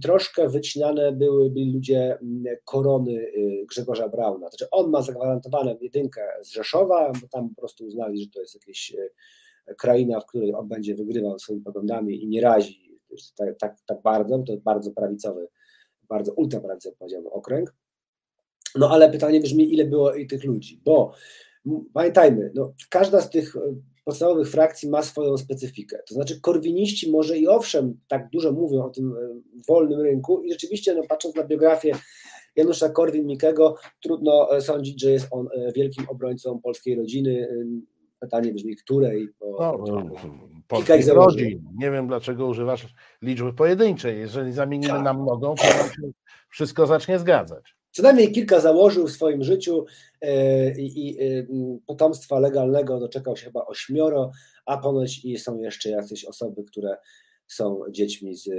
troszkę 0.02 0.50
wycinane 0.50 1.12
były 1.12 1.50
byli 1.50 1.74
ludzie 1.74 2.18
mm, 2.22 2.44
korony 2.66 3.12
y, 3.12 3.66
Grzegorza 3.70 4.10
Brauna. 4.10 4.50
Znaczy 4.50 4.70
on 4.72 4.89
ma 4.89 5.02
zagwarantowaną 5.02 5.78
jedynkę 5.82 6.22
z 6.42 6.52
Rzeszowa, 6.52 7.12
bo 7.22 7.28
tam 7.32 7.50
po 7.50 7.56
prostu 7.56 7.86
uznali, 7.86 8.24
że 8.24 8.30
to 8.30 8.42
jest 8.42 8.56
jakaś 8.56 8.92
y, 8.92 9.76
kraina, 9.76 10.20
w 10.20 10.26
której 10.26 10.54
on 10.54 10.68
będzie 10.68 10.96
wygrywał 10.96 11.39
swoimi 11.39 11.63
poglądami 11.63 12.24
i 12.24 12.28
nie 12.28 12.42
razi 12.42 13.00
tak, 13.36 13.58
tak, 13.60 13.76
tak 13.86 14.02
bardzo, 14.02 14.44
to 14.44 14.58
bardzo 14.58 14.92
prawicowy, 14.92 15.48
bardzo 16.10 16.34
ultraprawicowy 16.34 16.96
powiedziałbym 17.00 17.32
okręg. 17.32 17.76
No 18.76 18.89
ale 18.89 19.12
pytanie 19.12 19.39
brzmi, 19.39 19.74
ile 19.74 19.86
było 19.86 20.13
i 20.13 20.28
tych 20.28 20.44
ludzi, 20.44 20.82
bo 20.86 21.13
pamiętajmy, 21.94 22.52
no, 22.56 22.74
każda 22.89 23.22
z 23.22 23.30
tych 23.30 23.56
podstawowych 24.04 24.50
frakcji 24.50 24.89
ma 24.89 25.04
swoją 25.04 25.38
specyfikę. 25.38 25.98
To 26.08 26.16
znaczy, 26.16 26.42
korwiniści 26.42 27.12
może 27.12 27.38
i 27.38 27.48
owszem, 27.48 28.00
tak 28.08 28.30
dużo 28.30 28.52
mówią 28.52 28.84
o 28.84 28.89
tym 28.89 29.16
e, 29.18 29.42
wolnym 29.68 30.02
rynku, 30.02 30.44
i 30.44 30.52
rzeczywiście, 30.52 30.96
no, 30.96 31.02
patrząc 31.10 31.36
na 31.36 31.44
biografię 31.44 31.92
Janusza 32.56 32.89
Korwin-Mikkego, 32.89 33.74
trudno 34.04 34.56
e, 34.56 34.62
sądzić, 34.62 35.02
że 35.02 35.12
jest 35.12 35.28
on 35.32 35.48
e, 35.48 35.72
wielkim 35.72 36.06
obrońcą 36.10 36.60
polskiej 36.60 36.96
rodziny. 36.96 37.48
Pytanie 38.20 38.54
brzmi, 38.54 38.76
której? 38.76 39.30
Bo, 39.39 39.78
no, 39.88 40.06
polskich 40.68 41.08
rodzin. 41.08 41.63
Nie 41.78 41.92
wiem, 41.92 42.08
dlaczego 42.08 42.48
używasz 42.48 42.94
liczby 43.22 43.54
pojedynczej. 43.54 44.20
Jeżeli 44.20 44.54
zamienimy 44.54 44.94
tak. 44.94 45.04
na 45.04 45.13
mnogą, 45.13 45.56
to 45.56 45.63
nam 45.63 45.88
się 45.88 46.12
wszystko 46.50 46.88
zacznie 46.88 47.20
zgadzać. 47.20 47.76
Co 47.93 48.03
najmniej 48.03 48.32
kilka 48.32 48.60
założył 48.60 49.08
w 49.08 49.12
swoim 49.12 49.43
życiu 49.43 49.86
e, 50.21 50.71
i 50.79 51.17
e, 51.19 51.47
potomstwa 51.86 52.39
legalnego 52.39 52.99
doczekał 52.99 53.38
się 53.38 53.45
chyba 53.45 53.65
ośmioro, 53.65 54.32
a 54.65 54.77
ponoć 54.77 55.25
i 55.25 55.38
są 55.38 55.60
jeszcze 55.60 55.89
jakieś 55.89 56.25
osoby, 56.25 56.63
które 56.63 56.97
są 57.47 57.82
dziećmi 57.91 58.36
z 58.36 58.49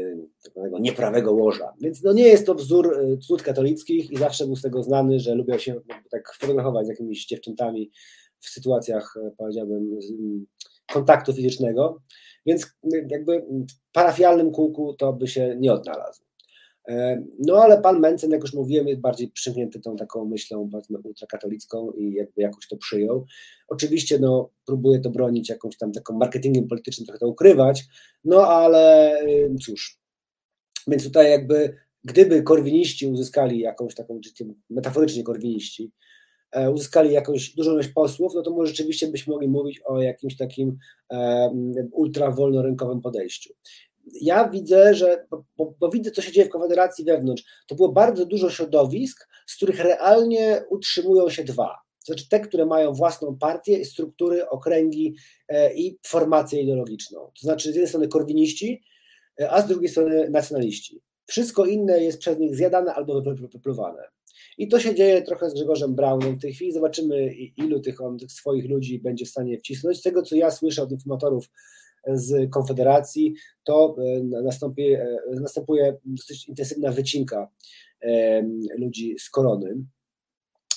tak 0.42 0.52
zwanego 0.52 0.78
nieprawego 0.78 1.32
łoża. 1.32 1.74
Więc 1.80 2.02
no 2.02 2.12
nie 2.12 2.28
jest 2.28 2.46
to 2.46 2.54
wzór 2.54 2.98
e, 2.98 3.16
cud 3.18 3.42
katolickich 3.42 4.10
i 4.10 4.16
zawsze 4.16 4.46
był 4.46 4.56
z 4.56 4.62
tego 4.62 4.82
znany, 4.82 5.20
że 5.20 5.34
lubią 5.34 5.58
się 5.58 5.80
tak 6.10 6.34
fotografować 6.34 6.86
z 6.86 6.88
jakimiś 6.88 7.26
dziewczętami 7.26 7.90
w 8.40 8.48
sytuacjach, 8.48 9.14
powiedziałbym, 9.38 9.98
kontaktu 10.92 11.32
fizycznego. 11.32 12.00
Więc 12.46 12.66
jakby 13.08 13.40
w 13.40 13.92
parafialnym 13.92 14.50
kółku 14.50 14.94
to 14.94 15.12
by 15.12 15.28
się 15.28 15.56
nie 15.58 15.72
odnalazł. 15.72 16.23
E, 16.88 17.22
no 17.38 17.62
ale 17.62 17.82
pan 17.82 18.00
Mencen, 18.00 18.30
jak 18.30 18.42
już 18.42 18.54
mówiłem, 18.54 18.88
jest 18.88 19.00
bardziej 19.00 19.28
przyjęty 19.28 19.80
tą 19.80 19.96
taką 19.96 20.24
myślą 20.24 20.70
ultrakatolicką 21.04 21.90
i 21.90 22.12
jakby 22.12 22.42
jakoś 22.42 22.68
to 22.68 22.76
przyjął. 22.76 23.26
Oczywiście 23.68 24.18
no, 24.18 24.50
próbuje 24.66 25.00
to 25.00 25.10
bronić 25.10 25.48
jakąś 25.48 25.76
tam 25.76 25.92
taką 25.92 26.14
marketingiem 26.14 26.68
politycznym, 26.68 27.06
trochę 27.06 27.18
to 27.18 27.28
ukrywać, 27.28 27.84
no 28.24 28.46
ale 28.46 29.12
y, 29.22 29.56
cóż. 29.64 29.98
Więc 30.86 31.04
tutaj 31.04 31.30
jakby 31.30 31.76
gdyby 32.04 32.42
korwiniści 32.42 33.06
uzyskali 33.06 33.60
jakąś 33.60 33.94
taką, 33.94 34.20
metaforycznie 34.70 35.22
korwiniści, 35.22 35.92
e, 36.52 36.70
uzyskali 36.70 37.12
jakąś 37.12 37.54
dużą 37.54 37.72
ilość 37.72 37.88
posłów, 37.88 38.32
no 38.34 38.42
to 38.42 38.50
może 38.50 38.68
rzeczywiście 38.68 39.08
byśmy 39.08 39.32
mogli 39.32 39.48
mówić 39.48 39.80
o 39.84 40.02
jakimś 40.02 40.36
takim 40.36 40.78
e, 41.12 41.50
ultra 41.92 42.30
wolnorynkowym 42.30 43.00
podejściu 43.00 43.54
ja 44.20 44.48
widzę, 44.48 44.94
że, 44.94 45.26
bo, 45.56 45.74
bo, 45.80 45.88
widzę, 45.88 46.10
co 46.10 46.22
się 46.22 46.32
dzieje 46.32 46.46
w 46.46 46.50
Konfederacji 46.50 47.04
wewnątrz, 47.04 47.44
to 47.66 47.74
było 47.74 47.92
bardzo 47.92 48.26
dużo 48.26 48.50
środowisk, 48.50 49.28
z 49.46 49.56
których 49.56 49.80
realnie 49.80 50.64
utrzymują 50.70 51.30
się 51.30 51.44
dwa. 51.44 51.76
to 52.06 52.12
znaczy 52.12 52.28
te, 52.28 52.40
które 52.40 52.66
mają 52.66 52.92
własną 52.92 53.38
partię, 53.38 53.84
struktury, 53.84 54.48
okręgi 54.48 55.14
i 55.74 55.98
formację 56.06 56.62
ideologiczną. 56.62 57.20
To 57.20 57.40
znaczy 57.40 57.72
z 57.72 57.74
jednej 57.74 57.88
strony 57.88 58.08
korwiniści, 58.08 58.82
a 59.50 59.62
z 59.62 59.66
drugiej 59.66 59.88
strony 59.88 60.30
nacjonaliści. 60.30 61.02
Wszystko 61.26 61.64
inne 61.64 62.04
jest 62.04 62.18
przez 62.18 62.38
nich 62.38 62.56
zjadane 62.56 62.94
albo 62.94 63.22
wypluwane. 63.22 64.02
I 64.58 64.68
to 64.68 64.80
się 64.80 64.94
dzieje 64.94 65.22
trochę 65.22 65.50
z 65.50 65.54
Grzegorzem 65.54 65.94
Braunem 65.94 66.36
w 66.36 66.40
tej 66.40 66.54
chwili. 66.54 66.72
Zobaczymy, 66.72 67.34
ilu 67.56 67.80
tych, 67.80 68.00
on, 68.00 68.18
tych 68.18 68.32
swoich 68.32 68.70
ludzi 68.70 68.98
będzie 68.98 69.24
w 69.24 69.28
stanie 69.28 69.58
wcisnąć. 69.58 69.98
Z 69.98 70.02
tego, 70.02 70.22
co 70.22 70.36
ja 70.36 70.50
słyszę 70.50 70.82
od 70.82 70.92
informatorów 70.92 71.50
z 72.06 72.50
Konfederacji, 72.50 73.34
to 73.64 73.96
e, 73.98 74.22
nastąpi, 74.42 74.92
e, 74.92 75.18
następuje 75.30 75.96
dosyć 76.04 76.48
intensywna 76.48 76.90
wycinka 76.90 77.48
ludzi 78.78 79.16
z 79.18 79.30
korony. 79.30 79.76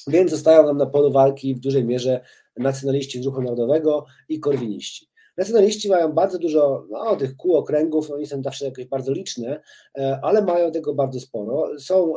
Więc 0.08 0.32
zostają 0.32 0.66
nam 0.66 0.78
na 0.78 0.86
polu 0.86 1.12
walki 1.12 1.56
w 1.56 1.60
dużej 1.60 1.86
mierze 1.86 2.22
nacjonaliści 2.58 3.24
z 3.24 3.26
ruchu 3.26 3.42
narodowego 3.42 4.06
i 4.30 4.40
korwiniści. 4.40 5.08
Nacjonaliści 5.38 5.90
mają 5.90 6.14
bardzo 6.14 6.40
dużo 6.40 6.88
no, 6.90 7.16
tych 7.16 7.36
kół, 7.36 7.56
okręgów, 7.56 8.12
oni 8.12 8.28
są 8.28 8.44
zawsze 8.44 8.66
jakieś 8.66 8.86
bardzo 8.86 9.14
liczne, 9.14 9.62
e, 9.98 10.20
ale 10.24 10.42
mają 10.42 10.72
tego 10.72 10.94
bardzo 10.94 11.20
sporo. 11.20 11.80
Są 11.80 12.14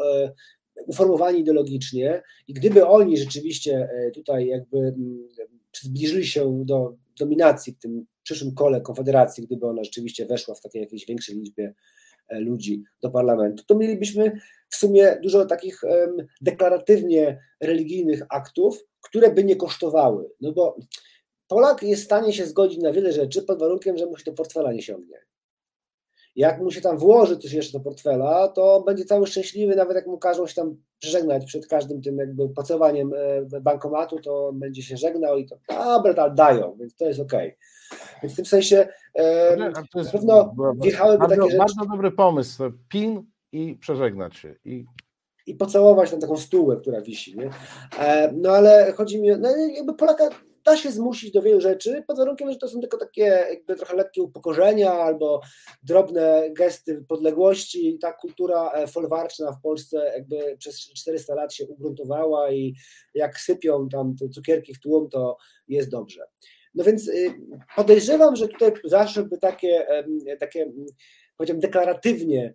uformowani 0.86 1.40
ideologicznie 1.40 2.22
i 2.48 2.52
gdyby 2.52 2.86
oni 2.86 3.16
rzeczywiście 3.16 3.88
tutaj 4.14 4.46
jakby 4.46 4.94
zbliżyli 5.82 6.26
się 6.26 6.62
do 6.64 6.94
dominacji 7.18 7.72
w 7.72 7.78
tym 7.78 8.06
przyszłym 8.22 8.54
kole 8.54 8.80
Konfederacji, 8.80 9.46
gdyby 9.46 9.66
ona 9.66 9.84
rzeczywiście 9.84 10.26
weszła 10.26 10.54
w 10.54 10.60
takiej 10.60 10.82
jakiejś 10.82 11.06
większej 11.06 11.36
liczbie 11.36 11.74
e, 12.28 12.40
ludzi 12.40 12.82
do 13.02 13.10
parlamentu, 13.10 13.64
to 13.66 13.74
mielibyśmy 13.74 14.40
w 14.68 14.76
sumie 14.76 15.18
dużo 15.22 15.46
takich 15.46 15.80
deklaratywnie 16.40 17.40
religijnych 17.60 18.22
aktów, 18.28 18.84
które 19.00 19.30
by 19.30 19.44
nie 19.44 19.56
kosztowały. 19.56 20.30
No 20.40 20.52
bo 20.52 20.76
Polak 21.50 21.82
jest 21.82 22.02
w 22.02 22.04
stanie 22.04 22.32
się 22.32 22.46
zgodzić 22.46 22.78
na 22.78 22.92
wiele 22.92 23.12
rzeczy 23.12 23.42
pod 23.42 23.58
warunkiem, 23.58 23.98
że 23.98 24.06
mu 24.06 24.16
się 24.16 24.24
do 24.24 24.32
portfela 24.32 24.72
nie 24.72 24.82
siągnie. 24.82 25.29
Jak 26.40 26.60
mu 26.60 26.70
się 26.70 26.80
tam 26.80 26.98
włoży 26.98 27.36
coś 27.36 27.52
jeszcze 27.52 27.78
do 27.78 27.84
portfela, 27.84 28.48
to 28.48 28.82
będzie 28.86 29.04
cały 29.04 29.26
szczęśliwy, 29.26 29.76
nawet 29.76 29.96
jak 29.96 30.06
mu 30.06 30.18
każą 30.18 30.46
się 30.46 30.54
tam 30.54 30.76
przeżegnać 30.98 31.44
przed 31.44 31.66
każdym 31.66 32.02
tym 32.02 32.18
jakby 32.18 32.48
pacowaniem 32.48 33.12
e, 33.52 33.60
bankomatu, 33.60 34.20
to 34.20 34.52
będzie 34.54 34.82
się 34.82 34.96
żegnał 34.96 35.38
i 35.38 35.46
to 35.46 35.56
dobra, 35.68 36.30
dają, 36.30 36.76
więc 36.80 36.96
to 36.96 37.04
jest 37.04 37.20
okej. 37.20 37.48
Okay. 37.48 38.18
Więc 38.22 38.32
w 38.32 38.36
tym 38.36 38.46
sensie 38.46 38.88
e, 39.14 39.56
na 39.56 39.72
pewno 40.12 40.54
wjechałyby 40.82 41.18
bardzo, 41.18 41.36
takie 41.36 41.50
rzeczy. 41.50 41.58
Bardzo 41.58 41.84
dobry 41.86 42.10
pomysł, 42.10 42.62
pin 42.88 43.22
i 43.52 43.74
przeżegnać 43.80 44.36
się. 44.36 44.54
I 44.64 44.84
i 45.46 45.54
pocałować 45.54 46.10
tam 46.10 46.20
taką 46.20 46.36
stółę, 46.36 46.76
która 46.76 47.00
wisi. 47.00 47.38
Nie? 47.38 47.50
E, 47.98 48.32
no 48.32 48.50
ale 48.50 48.92
chodzi 48.92 49.20
mi, 49.22 49.28
no 49.38 49.56
jakby 49.56 49.94
Polaka 49.94 50.28
da 50.64 50.76
się 50.76 50.90
zmusić 50.90 51.32
do 51.32 51.42
wielu 51.42 51.60
rzeczy, 51.60 52.04
pod 52.06 52.16
warunkiem, 52.16 52.50
że 52.50 52.56
to 52.56 52.68
są 52.68 52.80
tylko 52.80 52.98
takie 52.98 53.22
jakby 53.22 53.76
trochę 53.76 53.96
lekkie 53.96 54.22
upokorzenia 54.22 54.92
albo 54.92 55.40
drobne 55.82 56.50
gesty 56.50 57.04
podległości. 57.08 57.98
Ta 58.00 58.12
kultura 58.12 58.70
e, 58.70 58.86
folwarczna 58.86 59.52
w 59.52 59.62
Polsce 59.62 60.12
jakby 60.14 60.56
przez 60.58 60.80
400 60.80 61.34
lat 61.34 61.54
się 61.54 61.66
ugruntowała 61.66 62.52
i 62.52 62.74
jak 63.14 63.40
sypią 63.40 63.88
tam 63.88 64.16
te 64.16 64.28
cukierki 64.28 64.74
w 64.74 64.80
tłum, 64.80 65.08
to 65.08 65.36
jest 65.68 65.90
dobrze. 65.90 66.26
No 66.74 66.84
więc 66.84 67.08
y, 67.08 67.34
podejrzewam, 67.76 68.36
że 68.36 68.48
tutaj 68.48 68.72
zawsze 68.84 69.22
by 69.22 69.38
takie, 69.38 69.86
takie 70.40 70.72
powiedziałbym, 71.36 71.60
deklaratywnie 71.60 72.54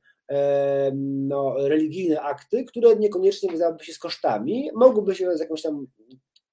no, 1.04 1.56
religijne 1.58 2.22
akty, 2.22 2.66
które 2.66 2.96
niekoniecznie 2.96 3.50
wiązałyby 3.50 3.84
się 3.84 3.94
z 3.94 4.00
kosztami, 4.00 4.70
mogłyby 4.76 5.16
się 5.16 5.38
z 5.38 5.40
jakąś 5.40 5.62
tam 5.62 5.88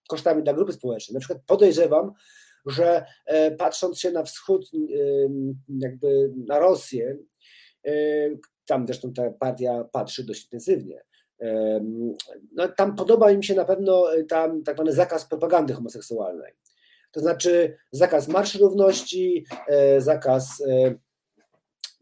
kosztami 0.09 0.43
dla 0.43 0.53
grupy 0.53 0.73
społecznej. 0.73 1.15
Na 1.15 1.21
przykład 1.21 1.43
podejrzewam, 1.47 2.13
że 2.67 3.05
e, 3.27 3.51
patrząc 3.51 4.01
się 4.01 4.11
na 4.11 4.23
wschód, 4.23 4.71
jakby 5.69 6.33
na 6.47 6.59
Rosję, 6.59 7.17
e, 7.87 7.93
tam 8.67 8.87
zresztą 8.87 9.13
ta 9.13 9.31
partia 9.31 9.85
patrzy 9.93 10.25
dość 10.25 10.45
intensywnie. 10.45 11.03
No, 12.53 12.69
tam 12.69 12.97
podoba 12.97 13.31
im 13.31 13.43
się 13.43 13.55
na 13.55 13.65
pewno 13.65 14.15
e, 14.15 14.25
tam 14.25 14.63
tak 14.63 14.77
zwany 14.77 14.93
zakaz 14.93 15.29
propagandy 15.29 15.75
homoseksualnej. 15.75 16.53
To 17.11 17.21
znaczy 17.21 17.77
zakaz 17.91 18.29
marsz 18.29 18.55
równości, 18.55 19.47
zakaz 19.99 20.63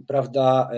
prawda, 0.08 0.70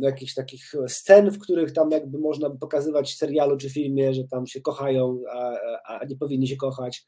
jakichś 0.00 0.34
takich 0.34 0.72
scen, 0.88 1.30
w 1.30 1.38
których 1.38 1.72
tam 1.72 1.90
jakby 1.90 2.18
można 2.18 2.50
pokazywać 2.50 3.12
w 3.12 3.16
serialu 3.16 3.56
czy 3.56 3.70
filmie, 3.70 4.14
że 4.14 4.24
tam 4.24 4.46
się 4.46 4.60
kochają, 4.60 5.20
a, 5.30 5.58
a 5.84 6.04
nie 6.04 6.16
powinni 6.16 6.48
się 6.48 6.56
kochać. 6.56 7.04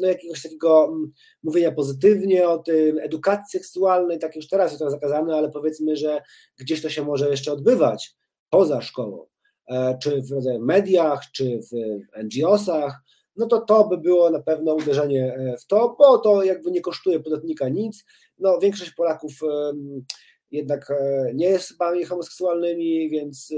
No 0.00 0.08
jakiegoś 0.08 0.42
takiego 0.42 0.84
mm, 0.88 1.12
mówienia 1.42 1.72
pozytywnie 1.72 2.48
o 2.48 2.58
tym, 2.58 2.98
edukacji 2.98 3.58
seksualnej, 3.58 4.18
tak 4.18 4.36
już 4.36 4.48
teraz 4.48 4.70
jest 4.70 4.82
to 4.82 4.90
zakazane, 4.90 5.36
ale 5.36 5.50
powiedzmy, 5.50 5.96
że 5.96 6.22
gdzieś 6.58 6.82
to 6.82 6.90
się 6.90 7.04
może 7.04 7.30
jeszcze 7.30 7.52
odbywać 7.52 8.14
poza 8.50 8.82
szkołą, 8.82 9.26
e, 9.68 9.98
czy 10.02 10.22
w 10.22 10.58
mediach, 10.60 11.22
czy 11.32 11.58
w 11.58 12.00
NGO-sach, 12.24 13.00
no 13.36 13.46
to 13.46 13.60
to 13.60 13.88
by 13.88 13.98
było 13.98 14.30
na 14.30 14.42
pewno 14.42 14.74
uderzenie 14.74 15.34
e, 15.34 15.56
w 15.56 15.66
to, 15.66 15.96
bo 15.98 16.18
to 16.18 16.42
jakby 16.42 16.70
nie 16.70 16.80
kosztuje 16.80 17.20
podatnika 17.20 17.68
nic. 17.68 18.04
No, 18.38 18.58
większość 18.58 18.90
Polaków 18.90 19.32
jednak 20.52 20.90
e, 20.90 21.30
nie 21.34 21.46
jest 21.46 21.64
osobami 21.64 22.04
homoseksualnymi, 22.04 23.10
więc 23.10 23.50
e, 23.52 23.56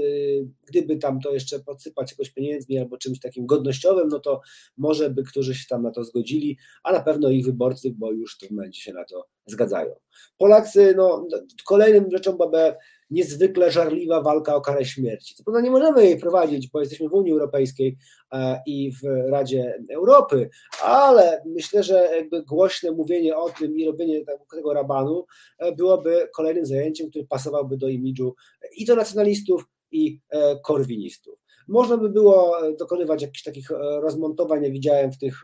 gdyby 0.65 0.97
tam 0.97 1.19
to 1.19 1.33
jeszcze 1.33 1.59
podsypać 1.59 2.11
jakoś 2.11 2.29
pieniędzmi 2.29 2.79
albo 2.79 2.97
czymś 2.97 3.19
takim 3.19 3.45
godnościowym, 3.45 4.07
no 4.07 4.19
to 4.19 4.41
może 4.77 5.09
by 5.09 5.23
którzy 5.23 5.55
się 5.55 5.65
tam 5.69 5.83
na 5.83 5.91
to 5.91 6.03
zgodzili, 6.03 6.57
a 6.83 6.91
na 6.91 7.03
pewno 7.03 7.29
ich 7.29 7.45
wyborcy, 7.45 7.93
bo 7.97 8.11
już 8.11 8.35
w 8.35 8.37
tym 8.37 8.55
momencie 8.55 8.81
się 8.81 8.93
na 8.93 9.05
to 9.05 9.27
zgadzają. 9.45 9.95
Polacy, 10.37 10.93
no 10.97 11.27
kolejnym 11.65 12.11
rzeczą 12.11 12.31
byłaby 12.31 12.75
niezwykle 13.09 13.71
żarliwa 13.71 14.21
walka 14.21 14.55
o 14.55 14.61
karę 14.61 14.85
śmierci. 14.85 15.35
Co 15.35 15.43
prawda 15.43 15.61
nie 15.61 15.71
możemy 15.71 16.05
jej 16.05 16.19
prowadzić, 16.19 16.69
bo 16.69 16.79
jesteśmy 16.79 17.09
w 17.09 17.13
Unii 17.13 17.31
Europejskiej 17.31 17.97
e, 18.33 18.61
i 18.65 18.91
w 18.91 19.29
Radzie 19.29 19.79
Europy, 19.89 20.49
ale 20.83 21.41
myślę, 21.45 21.83
że 21.83 22.09
jakby 22.15 22.43
głośne 22.43 22.91
mówienie 22.91 23.37
o 23.37 23.49
tym 23.49 23.77
i 23.77 23.85
robienie 23.85 24.25
tego 24.51 24.73
rabanu 24.73 25.25
e, 25.59 25.71
byłoby 25.71 26.29
kolejnym 26.35 26.65
zajęciem, 26.65 27.09
które 27.09 27.25
pasowałby 27.25 27.77
do 27.77 27.87
imidżu 27.87 28.35
i 28.77 28.85
do 28.85 28.95
nacjonalistów, 28.95 29.65
i 29.91 30.21
e, 30.29 30.59
korwinistów. 30.59 31.39
Można 31.67 31.97
by 31.97 32.09
było 32.09 32.57
dokonywać 32.79 33.21
jakichś 33.21 33.43
takich 33.43 33.69
rozmontowań, 34.01 34.63
ja 34.63 34.69
widziałem 34.69 35.11
w 35.11 35.17
tych 35.17 35.41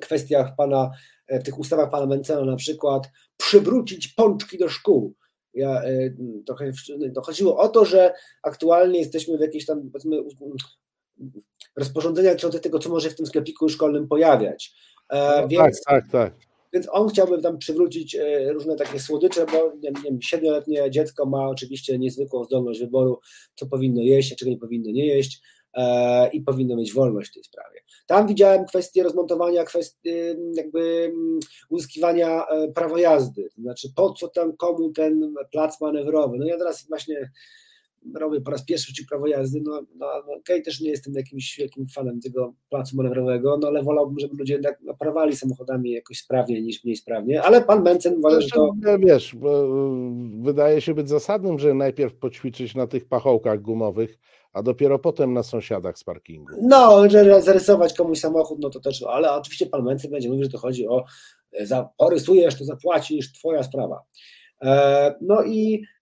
kwestiach 0.00 0.56
pana, 0.56 0.90
w 1.28 1.42
tych 1.42 1.58
ustawach 1.58 1.90
pana 1.90 2.06
Mencena 2.06 2.44
na 2.44 2.56
przykład, 2.56 3.10
przywrócić 3.36 4.08
pączki 4.08 4.58
do 4.58 4.68
szkół 4.68 5.14
ja, 5.54 5.82
e, 5.82 6.10
trochę 6.46 6.72
chodziło 7.22 7.58
o 7.58 7.68
to, 7.68 7.84
że 7.84 8.14
aktualnie 8.42 8.98
jesteśmy 8.98 9.38
w 9.38 9.40
jakiejś 9.40 9.66
tam 9.66 9.90
powiedzmy 9.90 10.16
rozporządzenia 11.76 12.30
dotyczące 12.30 12.60
tego, 12.60 12.78
co 12.78 12.88
może 12.88 13.10
w 13.10 13.14
tym 13.14 13.26
sklepiku 13.26 13.68
szkolnym 13.68 14.08
pojawiać. 14.08 14.74
E, 15.10 15.40
no, 15.42 15.48
więc, 15.48 15.82
tak, 15.82 16.02
tak, 16.02 16.12
tak. 16.12 16.50
Więc 16.72 16.88
on 16.90 17.08
chciałby 17.08 17.42
tam 17.42 17.58
przywrócić 17.58 18.14
e, 18.14 18.52
różne 18.52 18.76
takie 18.76 19.00
słodycze, 19.00 19.46
bo 19.46 19.72
nie 19.82 19.92
wiem, 20.04 20.22
siedmioletnie 20.22 20.90
dziecko 20.90 21.26
ma 21.26 21.48
oczywiście 21.48 21.98
niezwykłą 21.98 22.44
zdolność 22.44 22.80
wyboru, 22.80 23.20
co 23.54 23.66
powinno 23.66 24.02
jeść, 24.02 24.32
a 24.32 24.36
czego 24.36 24.50
nie 24.50 24.58
powinno 24.58 24.90
nie 24.90 25.06
jeść 25.06 25.42
i 26.32 26.40
powinno 26.40 26.76
mieć 26.76 26.92
wolność 26.92 27.30
w 27.30 27.34
tej 27.34 27.44
sprawie. 27.44 27.80
Tam 28.06 28.26
widziałem 28.26 28.64
kwestię 28.64 29.02
rozmontowania, 29.02 29.64
kwestii 29.64 30.10
jakby 30.54 31.12
uzyskiwania 31.68 32.46
e, 32.46 32.68
prawa 32.68 33.00
jazdy, 33.00 33.50
to 33.56 33.62
znaczy 33.62 33.88
po 33.96 34.12
co 34.12 34.28
tam 34.28 34.56
komu 34.56 34.92
ten 34.92 35.34
plac 35.52 35.80
manewrowy. 35.80 36.38
No 36.38 36.46
ja 36.46 36.58
teraz 36.58 36.88
właśnie 36.88 37.30
robię 38.14 38.40
po 38.40 38.50
raz 38.50 38.64
pierwszy 38.64 38.92
ci 38.92 39.06
prawo 39.06 39.26
jazdy, 39.26 39.60
no, 39.64 39.72
no, 39.72 39.86
no 39.96 40.06
okej, 40.20 40.36
okay, 40.40 40.62
też 40.62 40.80
nie 40.80 40.90
jestem 40.90 41.14
jakimś 41.14 41.56
wielkim 41.58 41.86
fanem 41.86 42.20
tego 42.20 42.54
placu 42.70 42.96
manewrowego, 42.96 43.58
no 43.62 43.68
ale 43.68 43.82
wolałbym, 43.82 44.18
żeby 44.18 44.34
ludzie 44.38 44.52
jednak 44.52 44.82
naprawali 44.82 45.36
samochodami 45.36 45.90
jakoś 45.90 46.18
sprawniej 46.18 46.62
niż 46.62 46.84
mniej 46.84 46.96
sprawnie, 46.96 47.42
ale 47.42 47.60
pan 47.60 47.82
Mencen 47.82 48.18
uważa, 48.18 48.40
że 48.40 48.48
to... 48.48 48.72
Wiesz, 48.98 49.36
wydaje 50.42 50.80
się 50.80 50.94
być 50.94 51.08
zasadnym, 51.08 51.58
że 51.58 51.74
najpierw 51.74 52.14
poćwiczyć 52.14 52.74
na 52.74 52.86
tych 52.86 53.08
pachołkach 53.08 53.60
gumowych, 53.62 54.18
a 54.52 54.62
dopiero 54.62 54.98
potem 54.98 55.32
na 55.32 55.42
sąsiadach 55.42 55.98
z 55.98 56.04
parkingu. 56.04 56.52
No, 56.62 57.10
że 57.10 57.42
zarysować 57.42 57.94
komuś 57.94 58.18
samochód, 58.18 58.58
no 58.62 58.70
to 58.70 58.80
też, 58.80 59.02
ale 59.02 59.32
oczywiście 59.32 59.66
pan 59.66 59.84
Mencen 59.84 60.10
będzie 60.10 60.28
mówił, 60.28 60.44
że 60.44 60.50
to 60.50 60.58
chodzi 60.58 60.88
o 60.88 61.04
e, 61.52 61.66
za, 61.66 61.88
porysujesz, 61.98 62.58
to 62.58 62.64
zapłacisz, 62.64 63.32
twoja 63.32 63.62
sprawa. 63.62 64.02
E, 64.62 65.14
no 65.20 65.42
i 65.42 65.74
e, 65.74 65.99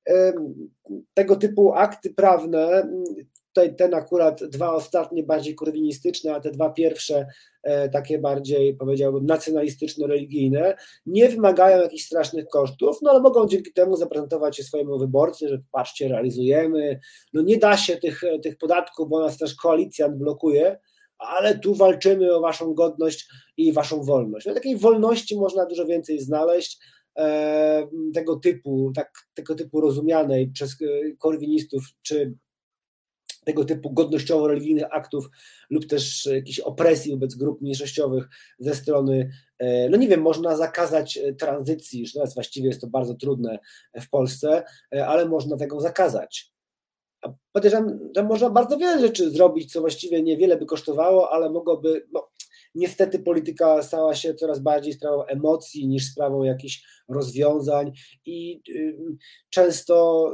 tego 1.14 1.36
typu 1.36 1.72
akty 1.72 2.14
prawne 2.14 2.88
tutaj 3.58 3.76
ten 3.76 3.94
akurat 3.94 4.44
dwa 4.44 4.74
ostatnie 4.74 5.22
bardziej 5.22 5.54
korwinistyczne, 5.54 6.34
a 6.34 6.40
te 6.40 6.50
dwa 6.50 6.70
pierwsze 6.70 7.26
e, 7.62 7.88
takie 7.88 8.18
bardziej 8.18 8.76
powiedziałbym 8.76 9.26
nacjonalistyczno-religijne, 9.26 10.76
nie 11.06 11.28
wymagają 11.28 11.82
jakichś 11.82 12.04
strasznych 12.04 12.48
kosztów, 12.48 12.98
no 13.02 13.10
ale 13.10 13.20
mogą 13.20 13.46
dzięki 13.46 13.72
temu 13.72 13.96
zaprezentować 13.96 14.56
się 14.56 14.62
swojemu 14.62 14.98
wyborcy, 14.98 15.48
że 15.48 15.58
patrzcie, 15.72 16.08
realizujemy, 16.08 17.00
no 17.32 17.42
nie 17.42 17.58
da 17.58 17.76
się 17.76 17.96
tych, 17.96 18.22
tych 18.42 18.58
podatków, 18.58 19.08
bo 19.08 19.20
nas 19.20 19.38
też 19.38 19.54
koalicjant 19.54 20.16
blokuje, 20.16 20.78
ale 21.18 21.58
tu 21.58 21.74
walczymy 21.74 22.34
o 22.34 22.40
waszą 22.40 22.74
godność 22.74 23.28
i 23.56 23.72
waszą 23.72 24.02
wolność. 24.02 24.46
No, 24.46 24.54
takiej 24.54 24.76
wolności 24.76 25.36
można 25.36 25.66
dużo 25.66 25.86
więcej 25.86 26.20
znaleźć, 26.20 26.80
tego 28.14 28.36
typu, 28.36 28.92
tak, 28.94 29.12
tego 29.34 29.54
typu 29.54 29.80
rozumianej 29.80 30.50
przez 30.50 30.76
korwinistów 31.18 31.84
czy 32.02 32.34
tego 33.48 33.64
typu 33.64 33.90
godnościowo-religijnych 33.90 34.86
aktów 34.90 35.30
lub 35.70 35.86
też 35.86 36.26
jakiejś 36.26 36.60
opresji 36.60 37.12
wobec 37.12 37.34
grup 37.34 37.60
mniejszościowych 37.60 38.28
ze 38.58 38.74
strony, 38.74 39.30
e, 39.58 39.88
no 39.88 39.96
nie 39.96 40.08
wiem, 40.08 40.20
można 40.20 40.56
zakazać 40.56 41.16
e, 41.16 41.32
tranzycji, 41.32 42.06
że 42.06 42.12
teraz 42.12 42.34
właściwie 42.34 42.68
jest 42.68 42.80
to 42.80 42.86
bardzo 42.86 43.14
trudne 43.14 43.58
w 44.00 44.10
Polsce, 44.10 44.64
e, 44.94 45.06
ale 45.06 45.28
można 45.28 45.56
tego 45.56 45.80
zakazać. 45.80 46.52
A 47.22 47.28
podejrzewam, 47.52 47.98
że 48.16 48.22
można 48.22 48.50
bardzo 48.50 48.78
wiele 48.78 49.00
rzeczy 49.00 49.30
zrobić, 49.30 49.72
co 49.72 49.80
właściwie 49.80 50.22
niewiele 50.22 50.56
by 50.56 50.66
kosztowało, 50.66 51.30
ale 51.30 51.50
mogłoby, 51.50 52.06
no, 52.12 52.28
niestety 52.74 53.18
polityka 53.18 53.82
stała 53.82 54.14
się 54.14 54.34
coraz 54.34 54.58
bardziej 54.58 54.92
sprawą 54.92 55.24
emocji 55.24 55.88
niż 55.88 56.06
sprawą 56.06 56.42
jakichś 56.42 56.82
rozwiązań 57.08 57.92
i 58.26 58.62
często 59.50 60.26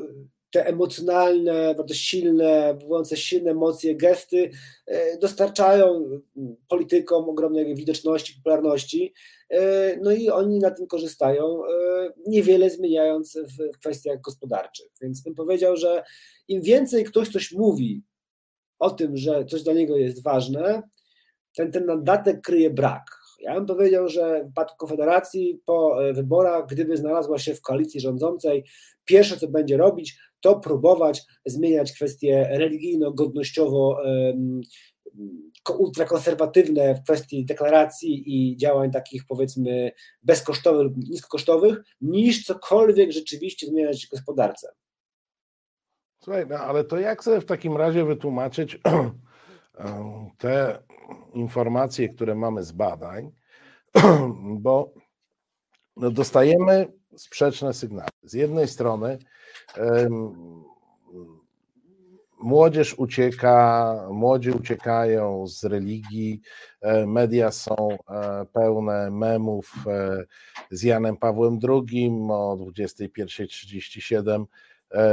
te 0.55 0.67
emocjonalne, 0.67 1.75
bardzo 1.75 1.95
silne, 1.95 2.75
wywołujące 2.75 3.17
silne 3.17 3.51
emocje, 3.51 3.97
gesty 3.97 4.51
e, 4.87 5.19
dostarczają 5.19 6.11
politykom 6.69 7.29
ogromnej 7.29 7.75
widoczności, 7.75 8.35
popularności, 8.35 9.15
e, 9.51 9.97
no 9.97 10.13
i 10.13 10.31
oni 10.31 10.59
na 10.59 10.71
tym 10.71 10.87
korzystają, 10.87 11.63
niewiele 12.27 12.71
zmieniając 12.71 13.39
w 13.39 13.79
kwestiach 13.79 14.21
gospodarczych. 14.21 14.87
Więc 15.03 15.23
bym 15.23 15.35
powiedział, 15.35 15.77
że 15.77 16.03
im 16.49 16.63
więcej 16.63 17.05
ktoś 17.05 17.29
coś 17.29 17.53
mówi 17.53 18.03
o 18.79 18.91
tym, 18.91 19.17
że 19.17 19.45
coś 19.45 19.63
dla 19.63 19.73
niego 19.73 19.97
jest 19.97 20.23
ważne, 20.23 20.83
ten, 21.57 21.73
ten 21.73 21.87
nadatek 21.87 22.41
kryje 22.41 22.71
brak. 22.71 23.25
Ja 23.41 23.55
bym 23.55 23.67
powiedział, 23.67 24.09
że 24.09 24.41
w 24.41 24.45
przypadku 24.45 24.77
Konfederacji 24.77 25.61
po 25.67 25.97
wyborach, 26.15 26.67
gdyby 26.67 26.97
znalazła 26.97 27.39
się 27.39 27.55
w 27.55 27.61
koalicji 27.61 28.01
rządzącej, 28.01 28.65
pierwsze 29.05 29.37
co 29.37 29.49
będzie 29.49 29.77
robić, 29.77 30.19
to 30.41 30.61
próbować 30.61 31.23
zmieniać 31.47 31.93
kwestie 31.93 32.49
religijno-godnościowo 32.51 34.03
ultrakonserwatywne 35.79 36.95
w 36.95 37.03
kwestii 37.03 37.45
deklaracji 37.45 38.23
i 38.27 38.57
działań 38.57 38.91
takich 38.91 39.23
powiedzmy 39.29 39.93
bezkosztowych 40.23 40.83
lub 40.83 40.97
niskokosztowych, 40.97 41.83
niż 42.01 42.45
cokolwiek 42.45 43.13
rzeczywiście 43.13 43.67
zmieniać 43.67 44.07
w 44.07 44.11
gospodarce. 44.11 44.69
Słuchaj, 46.25 46.47
no 46.49 46.57
ale 46.57 46.85
to 46.85 46.99
jak 46.99 47.25
sobie 47.25 47.41
w 47.41 47.45
takim 47.45 47.77
razie 47.77 48.05
wytłumaczyć 48.05 48.79
te 50.39 50.83
informacje, 51.33 52.09
które 52.09 52.35
mamy 52.35 52.63
z 52.63 52.73
badań, 52.73 53.33
bo 54.65 54.93
no 55.97 56.11
dostajemy 56.11 56.93
sprzeczne 57.17 57.75
sygnały. 57.75 58.09
Z 58.23 58.33
jednej 58.33 58.69
strony 58.69 59.19
młodzież 62.45 62.95
ucieka, 62.99 63.95
młodzi 64.11 64.51
uciekają 64.51 65.47
z 65.47 65.65
religii, 65.65 66.41
e, 66.81 67.07
media 67.07 67.51
są 67.51 67.75
e, 67.91 68.47
pełne 68.53 69.11
memów 69.11 69.75
e, 69.87 70.25
z 70.71 70.83
Janem 70.83 71.17
Pawłem 71.17 71.59
II 71.69 72.11
o 72.31 72.57
21.37 72.57 74.45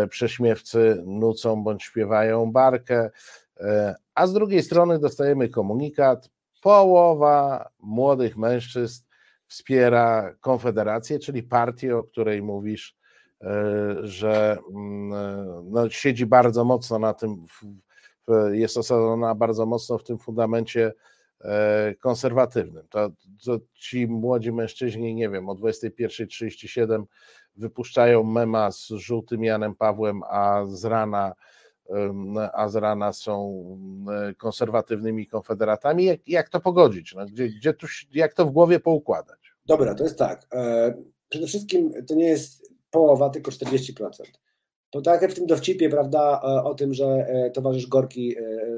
prześmiewcy 0.09 1.03
nucą 1.05 1.63
bądź 1.63 1.83
śpiewają 1.83 2.51
barkę, 2.51 3.09
a 4.15 4.27
z 4.27 4.33
drugiej 4.33 4.63
strony 4.63 4.99
dostajemy 4.99 5.49
komunikat, 5.49 6.29
połowa 6.61 7.69
młodych 7.79 8.37
mężczyzn 8.37 9.03
wspiera 9.47 10.33
Konfederację, 10.41 11.19
czyli 11.19 11.43
partię, 11.43 11.97
o 11.97 12.03
której 12.03 12.41
mówisz, 12.41 12.97
e, 13.41 13.95
że 14.03 14.57
mm, 14.75 15.13
e, 15.13 15.63
no, 15.65 15.89
siedzi 15.89 16.25
bardzo 16.25 16.63
mocno 16.63 16.99
na 16.99 17.13
tym, 17.13 17.45
jest 18.51 18.77
osadzona 18.77 19.35
bardzo 19.35 19.65
mocno 19.65 19.97
w 19.97 20.03
tym 20.03 20.17
fundamencie 20.17 20.93
e, 21.41 21.95
konserwatywnym. 21.95 22.87
To, 22.89 23.09
to 23.45 23.59
ci 23.73 24.07
młodzi 24.07 24.51
mężczyźni, 24.51 25.15
nie 25.15 25.29
wiem, 25.29 25.49
o 25.49 25.55
21.37 25.55 27.03
wypuszczają 27.55 28.23
mema 28.23 28.71
z 28.71 28.87
żółtym 28.87 29.43
Janem 29.43 29.75
Pawłem, 29.75 30.21
a 30.29 30.65
z 30.67 30.85
rana 30.85 31.33
a 32.53 32.69
z 32.69 32.75
rana 32.75 33.13
są 33.13 33.63
konserwatywnymi 34.37 35.27
konfederatami. 35.27 36.05
Jak, 36.05 36.27
jak 36.27 36.49
to 36.49 36.59
pogodzić? 36.59 37.15
No, 37.15 37.25
gdzie, 37.25 37.49
gdzie 37.49 37.73
tu, 37.73 37.87
jak 38.11 38.33
to 38.33 38.45
w 38.45 38.51
głowie 38.51 38.79
poukładać? 38.79 39.39
Dobra, 39.65 39.95
to 39.95 40.03
jest 40.03 40.17
tak. 40.17 40.47
E, 40.53 40.93
przede 41.29 41.47
wszystkim 41.47 42.05
to 42.07 42.15
nie 42.15 42.27
jest 42.27 42.73
połowa, 42.91 43.29
tylko 43.29 43.51
40%. 43.51 43.91
To 44.91 45.01
tak 45.01 45.21
jak 45.21 45.31
w 45.31 45.35
tym 45.35 45.45
dowcipie, 45.45 45.89
prawda, 45.89 46.41
e, 46.43 46.63
o 46.63 46.73
tym, 46.73 46.93
że 46.93 47.05
e, 47.05 47.51
towarzysz 47.51 47.87
Gorki 47.87 48.35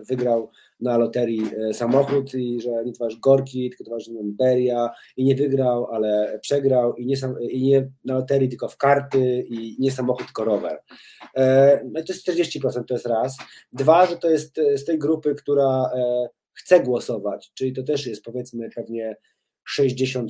wygrał 0.07 0.49
na 0.79 0.97
loterii 0.97 1.41
samochód 1.73 2.33
i 2.33 2.61
że 2.61 2.85
nie 2.85 2.93
towarzysz 2.93 3.19
Gorki, 3.19 3.69
tylko 3.69 3.83
towarzysz 3.83 4.13
Beria 4.23 4.89
i 5.17 5.23
nie 5.23 5.35
wygrał, 5.35 5.85
ale 5.85 6.39
przegrał 6.41 6.95
i 6.95 7.05
nie, 7.05 7.15
i 7.49 7.63
nie 7.63 7.89
na 8.05 8.13
loterii, 8.13 8.49
tylko 8.49 8.67
w 8.67 8.77
karty 8.77 9.45
i 9.49 9.75
nie 9.79 9.91
samochód, 9.91 10.25
tylko 10.25 10.43
rower. 10.43 10.79
No 11.91 12.01
to 12.03 12.13
jest 12.13 12.27
40%, 12.27 12.83
to 12.87 12.93
jest 12.93 13.05
raz. 13.05 13.37
Dwa, 13.73 14.05
że 14.05 14.17
to 14.17 14.29
jest 14.29 14.59
z 14.75 14.85
tej 14.85 14.99
grupy, 14.99 15.35
która 15.35 15.91
chce 16.53 16.79
głosować, 16.79 17.51
czyli 17.53 17.73
to 17.73 17.83
też 17.83 18.07
jest 18.07 18.23
powiedzmy 18.23 18.69
pewnie 18.75 19.15
60% 19.79 20.25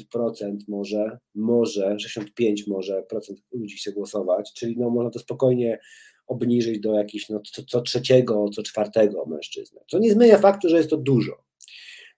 może, 0.68 1.18
może, 1.36 2.00
65 2.00 2.68
może 2.68 3.04
procent 3.04 3.40
ludzi 3.52 3.78
chce 3.78 3.92
głosować, 3.92 4.54
czyli 4.54 4.78
no 4.78 4.90
można 4.90 5.10
to 5.10 5.20
spokojnie 5.20 5.80
obniżyć 6.28 6.80
do 6.80 6.94
jakichś 6.94 7.30
no, 7.30 7.42
co, 7.52 7.64
co 7.64 7.82
trzeciego, 7.82 8.50
co 8.50 8.64
czwartego 8.64 9.26
mężczyzny. 9.26 9.80
Co 9.88 10.00
nie 10.00 10.12
zmienia 10.12 10.38
faktu, 10.38 10.70
że 10.70 10.78
jest 10.78 10.90
to 10.90 10.98
dużo. 10.98 11.43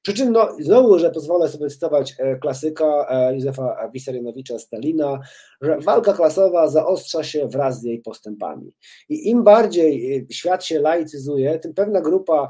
Przy 0.06 0.14
czym, 0.14 0.32
no, 0.32 0.56
znowu, 0.60 1.00
że 1.00 1.12
pozwolę 1.12 1.50
sobie 1.50 1.70
cytować 1.70 2.16
e, 2.20 2.36
klasyka 2.36 3.08
e, 3.10 3.36
Józefa 3.36 3.90
Wissarionowicza 3.94 4.60
Stalina, 4.60 5.20
że 5.62 5.78
walka 5.78 6.14
klasowa 6.14 6.68
zaostrza 6.68 7.24
się 7.24 7.48
wraz 7.48 7.80
z 7.80 7.84
jej 7.84 8.02
postępami. 8.02 8.76
I 9.10 9.30
im 9.30 9.44
bardziej 9.44 10.18
e, 10.18 10.34
świat 10.34 10.66
się 10.66 10.80
laicyzuje, 10.80 11.60
tym 11.60 11.74
pewna 11.74 12.02
grupa, 12.02 12.50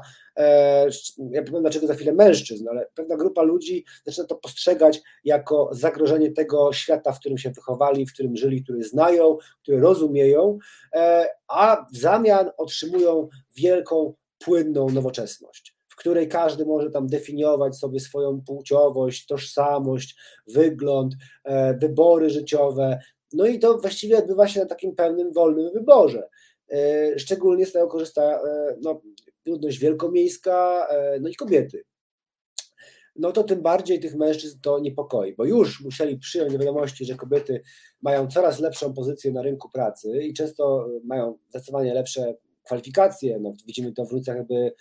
ja 1.30 1.42
powiem 1.42 1.62
dlaczego 1.62 1.86
za 1.86 1.94
chwilę 1.94 2.12
mężczyzn, 2.12 2.68
ale 2.68 2.86
pewna 2.94 3.16
grupa 3.16 3.42
ludzi 3.42 3.84
zaczyna 4.04 4.26
to 4.26 4.34
postrzegać 4.34 5.02
jako 5.24 5.68
zagrożenie 5.72 6.32
tego 6.32 6.72
świata, 6.72 7.12
w 7.12 7.20
którym 7.20 7.38
się 7.38 7.50
wychowali, 7.50 8.06
w 8.06 8.12
którym 8.12 8.36
żyli, 8.36 8.64
który 8.64 8.84
znają, 8.84 9.36
który 9.62 9.80
rozumieją, 9.80 10.58
a 11.48 11.86
w 11.92 11.96
zamian 11.96 12.50
otrzymują 12.56 13.28
wielką, 13.56 14.14
płynną 14.38 14.88
nowoczesność 14.90 15.75
której 16.06 16.28
każdy 16.28 16.66
może 16.66 16.90
tam 16.90 17.06
definiować 17.06 17.76
sobie 17.76 18.00
swoją 18.00 18.40
płciowość, 18.40 19.26
tożsamość, 19.26 20.16
wygląd, 20.46 21.14
e, 21.44 21.74
wybory 21.74 22.30
życiowe. 22.30 22.98
No 23.32 23.46
i 23.46 23.58
to 23.58 23.78
właściwie 23.78 24.18
odbywa 24.18 24.48
się 24.48 24.60
na 24.60 24.66
takim 24.66 24.94
pewnym 24.94 25.32
wolnym 25.32 25.72
wyborze. 25.72 26.28
E, 26.70 27.18
szczególnie 27.18 27.66
z 27.66 27.72
tego 27.72 27.86
korzysta 27.86 28.22
e, 28.22 28.76
no, 28.82 29.02
ludność 29.46 29.78
wielkomiejska, 29.78 30.88
no 31.20 31.28
i 31.28 31.34
kobiety. 31.34 31.84
No 33.16 33.32
to 33.32 33.44
tym 33.44 33.62
bardziej 33.62 34.00
tych 34.00 34.16
mężczyzn 34.16 34.58
to 34.62 34.78
niepokoi, 34.78 35.34
bo 35.34 35.44
już 35.44 35.84
musieli 35.84 36.18
przyjąć 36.18 36.52
do 36.52 36.58
wiadomości, 36.58 37.04
że 37.04 37.14
kobiety 37.14 37.62
mają 38.02 38.26
coraz 38.26 38.60
lepszą 38.60 38.94
pozycję 38.94 39.32
na 39.32 39.42
rynku 39.42 39.70
pracy 39.70 40.22
i 40.22 40.32
często 40.32 40.88
mają 41.04 41.38
zdecydowanie 41.48 41.94
lepsze 41.94 42.34
kwalifikacje. 42.64 43.38
No, 43.40 43.52
widzimy 43.66 43.92
to 43.92 44.04
w 44.04 44.10
różnicach 44.10 44.36
jakby 44.36 44.72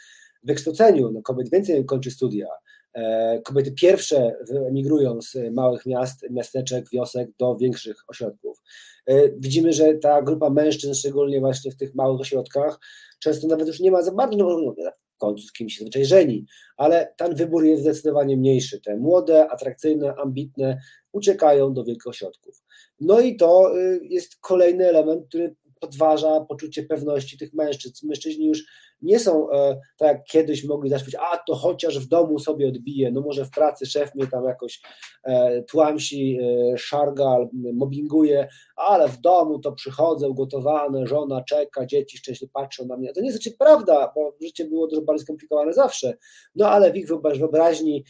wykształceniu. 0.45 1.11
No, 1.11 1.21
kobiet 1.21 1.51
więcej 1.51 1.85
kończy 1.85 2.11
studia. 2.11 2.47
E, 2.93 3.41
kobiety 3.41 3.71
pierwsze 3.71 4.35
emigrują 4.67 5.21
z 5.21 5.35
małych 5.53 5.85
miast, 5.85 6.25
miasteczek, 6.29 6.89
wiosek 6.89 7.29
do 7.39 7.55
większych 7.55 7.95
ośrodków. 8.07 8.61
E, 9.07 9.29
widzimy, 9.29 9.73
że 9.73 9.93
ta 9.93 10.21
grupa 10.21 10.49
mężczyzn, 10.49 10.93
szczególnie 10.93 11.39
właśnie 11.39 11.71
w 11.71 11.77
tych 11.77 11.95
małych 11.95 12.21
ośrodkach, 12.21 12.79
często 13.19 13.47
nawet 13.47 13.67
już 13.67 13.79
nie 13.79 13.91
ma 13.91 14.01
za 14.01 14.11
bardzo, 14.11 14.75
w 15.15 15.17
końcu 15.17 15.47
z 15.47 15.51
kimś 15.51 15.77
się 15.77 15.81
zwyczaj 15.81 16.05
żeni, 16.05 16.45
ale 16.77 17.13
ten 17.17 17.35
wybór 17.35 17.65
jest 17.65 17.81
zdecydowanie 17.81 18.37
mniejszy. 18.37 18.81
Te 18.81 18.97
młode, 18.97 19.49
atrakcyjne, 19.49 20.15
ambitne 20.15 20.81
uciekają 21.11 21.73
do 21.73 21.83
wielkich 21.83 22.07
ośrodków. 22.07 22.63
No 22.99 23.19
i 23.19 23.35
to 23.35 23.79
y, 23.79 23.99
jest 24.03 24.35
kolejny 24.41 24.89
element, 24.89 25.27
który 25.27 25.55
podważa 25.79 26.41
poczucie 26.41 26.83
pewności 26.83 27.37
tych 27.37 27.53
mężczyzn. 27.53 28.07
Mężczyźni 28.07 28.47
już 28.47 28.63
nie 29.05 29.19
są 29.19 29.51
e, 29.51 29.79
tak 29.97 30.07
jak 30.07 30.23
kiedyś 30.23 30.63
mogli 30.63 30.89
zacząć, 30.89 31.15
a 31.15 31.37
to 31.37 31.55
chociaż 31.55 31.99
w 31.99 32.07
domu 32.07 32.39
sobie 32.39 32.67
odbije, 32.67 33.11
no 33.11 33.21
może 33.21 33.45
w 33.45 33.49
pracy 33.49 33.85
szef 33.85 34.15
mnie 34.15 34.27
tam 34.27 34.45
jakoś 34.45 34.81
e, 35.23 35.63
tłamsi, 35.63 36.39
e, 36.41 36.77
szarga, 36.77 37.37
mobbinguje, 37.73 38.47
ale 38.75 39.07
w 39.09 39.21
domu 39.21 39.59
to 39.59 39.71
przychodzę 39.71 40.29
ugotowane, 40.29 41.07
żona 41.07 41.43
czeka, 41.43 41.85
dzieci 41.85 42.17
szczęśliwie 42.17 42.51
patrzą 42.53 42.85
na 42.85 42.97
mnie. 42.97 43.13
To 43.13 43.21
nie 43.21 43.27
jest 43.27 43.43
znaczy 43.43 43.57
prawda, 43.59 44.11
bo 44.15 44.35
życie 44.41 44.65
było 44.65 44.87
dużo 44.87 45.01
bardziej 45.01 45.23
skomplikowane 45.23 45.73
zawsze, 45.73 46.17
no 46.55 46.69
ale 46.69 46.91
w 46.91 46.97
ich 46.97 47.07
wyobraźni 47.07 48.03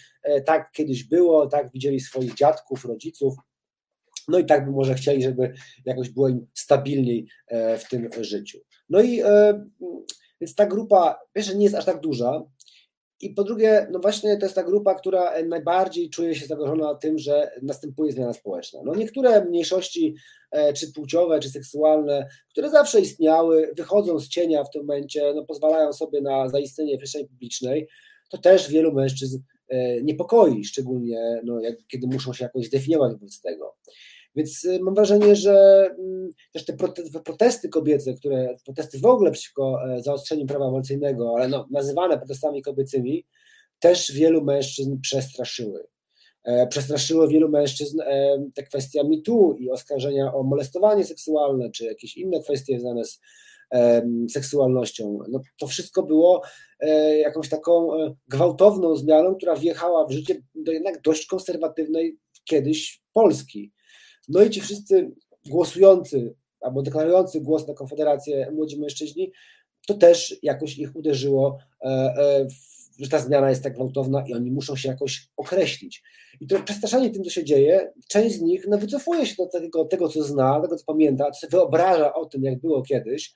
tak 0.45 0.71
kiedyś 0.71 1.03
było, 1.03 1.47
tak 1.47 1.71
widzieli 1.71 1.99
swoich 1.99 2.33
dziadków, 2.33 2.85
rodziców, 2.85 3.35
no 4.27 4.39
i 4.39 4.45
tak 4.45 4.65
by 4.65 4.71
może 4.71 4.93
chcieli, 4.93 5.23
żeby 5.23 5.53
jakoś 5.85 6.09
było 6.09 6.29
im 6.29 6.47
stabilniej 6.53 7.27
w 7.77 7.89
tym 7.89 8.09
życiu. 8.21 8.59
No 8.89 9.01
i 9.01 9.21
więc 10.45 10.55
ta 10.55 10.65
grupa, 10.65 11.19
pierwsze, 11.33 11.55
nie 11.55 11.63
jest 11.63 11.75
aż 11.75 11.85
tak 11.85 11.99
duża, 11.99 12.43
i 13.21 13.29
po 13.29 13.43
drugie, 13.43 13.87
no 13.91 13.99
właśnie 13.99 14.37
to 14.37 14.45
jest 14.45 14.55
ta 14.55 14.63
grupa, 14.63 14.93
która 14.93 15.43
najbardziej 15.43 16.09
czuje 16.09 16.35
się 16.35 16.45
zagrożona 16.45 16.95
tym, 16.95 17.19
że 17.19 17.51
następuje 17.61 18.11
zmiana 18.11 18.33
społeczna. 18.33 18.79
No 18.85 18.95
niektóre 18.95 19.45
mniejszości, 19.45 20.15
e, 20.51 20.73
czy 20.73 20.91
płciowe, 20.91 21.39
czy 21.39 21.49
seksualne, 21.49 22.27
które 22.49 22.69
zawsze 22.69 23.01
istniały, 23.01 23.71
wychodzą 23.77 24.19
z 24.19 24.27
cienia 24.27 24.63
w 24.63 24.69
tym 24.69 24.81
momencie, 24.81 25.33
no 25.35 25.45
pozwalają 25.45 25.93
sobie 25.93 26.21
na 26.21 26.49
zaistnienie 26.49 26.95
w 26.95 26.97
przestrzeni 26.97 27.27
publicznej, 27.27 27.87
to 28.29 28.37
też 28.37 28.69
wielu 28.69 28.93
mężczyzn 28.93 29.39
niepokoi, 30.03 30.63
szczególnie 30.63 31.41
no, 31.43 31.59
jak, 31.59 31.75
kiedy 31.87 32.07
muszą 32.07 32.33
się 32.33 32.45
jakoś 32.45 32.65
zdefiniować 32.65 33.13
wobec 33.13 33.41
tego. 33.41 33.75
Więc 34.35 34.65
y, 34.65 34.79
mam 34.79 34.95
wrażenie, 34.95 35.35
że 35.35 35.85
mm, 35.99 36.29
też 36.53 36.65
te 36.65 36.73
protesty 37.23 37.69
kobiece, 37.69 38.13
które, 38.13 38.55
protesty 38.65 38.99
w 38.99 39.05
ogóle 39.05 39.31
przeciwko 39.31 39.79
e, 39.89 40.01
zaostrzeniu 40.01 40.45
prawa 40.45 40.67
aborcyjnego, 40.67 41.33
ale 41.37 41.47
no, 41.47 41.67
nazywane 41.71 42.17
protestami 42.17 42.61
kobiecymi, 42.61 43.25
też 43.79 44.11
wielu 44.11 44.43
mężczyzn 44.43 44.99
przestraszyły. 45.01 45.87
E, 46.43 46.67
przestraszyło 46.67 47.27
wielu 47.27 47.49
mężczyzn 47.49 48.01
e, 48.01 48.37
te 48.55 48.63
kwestia 48.63 49.03
mitu 49.03 49.55
i 49.59 49.69
oskarżenia 49.69 50.33
o 50.33 50.43
molestowanie 50.43 51.05
seksualne, 51.05 51.71
czy 51.71 51.85
jakieś 51.85 52.17
inne 52.17 52.39
kwestie 52.39 52.79
związane 52.79 53.05
z 53.05 53.19
seksualnością. 54.29 55.19
No, 55.29 55.41
to 55.59 55.67
wszystko 55.67 56.03
było 56.03 56.41
jakąś 57.19 57.49
taką 57.49 57.89
gwałtowną 58.27 58.95
zmianą, 58.95 59.35
która 59.35 59.55
wjechała 59.55 60.07
w 60.07 60.11
życie 60.11 60.41
do 60.55 60.71
jednak 60.71 61.01
dość 61.01 61.25
konserwatywnej 61.25 62.17
kiedyś 62.43 63.01
Polski. 63.13 63.71
No 64.29 64.41
i 64.41 64.49
ci 64.49 64.61
wszyscy 64.61 65.11
głosujący 65.45 66.35
albo 66.61 66.81
deklarujący 66.81 67.41
głos 67.41 67.67
na 67.67 67.73
Konfederację 67.73 68.51
młodzi 68.51 68.79
mężczyźni, 68.79 69.31
to 69.87 69.93
też 69.93 70.35
jakoś 70.43 70.77
ich 70.77 70.95
uderzyło, 70.95 71.57
e, 71.81 71.87
e, 71.87 72.47
że 72.99 73.09
ta 73.09 73.19
zmiana 73.19 73.49
jest 73.49 73.63
tak 73.63 73.73
gwałtowna 73.73 74.23
i 74.27 74.33
oni 74.33 74.51
muszą 74.51 74.75
się 74.75 74.89
jakoś 74.89 75.27
określić. 75.37 76.03
I 76.41 76.47
to 76.47 76.59
przestraszanie 76.59 77.09
tym, 77.09 77.23
co 77.23 77.29
się 77.29 77.43
dzieje, 77.43 77.93
część 78.07 78.35
z 78.35 78.41
nich 78.41 78.67
no, 78.67 78.77
wycofuje 78.77 79.25
się 79.25 79.35
do 79.37 79.47
tego, 79.47 79.85
tego, 79.85 80.09
co 80.09 80.23
zna, 80.23 80.61
tego, 80.61 80.77
co 80.77 80.85
pamięta, 80.85 81.31
co 81.31 81.39
sobie 81.39 81.51
wyobraża 81.51 82.13
o 82.13 82.25
tym, 82.25 82.43
jak 82.43 82.59
było 82.59 82.81
kiedyś, 82.81 83.35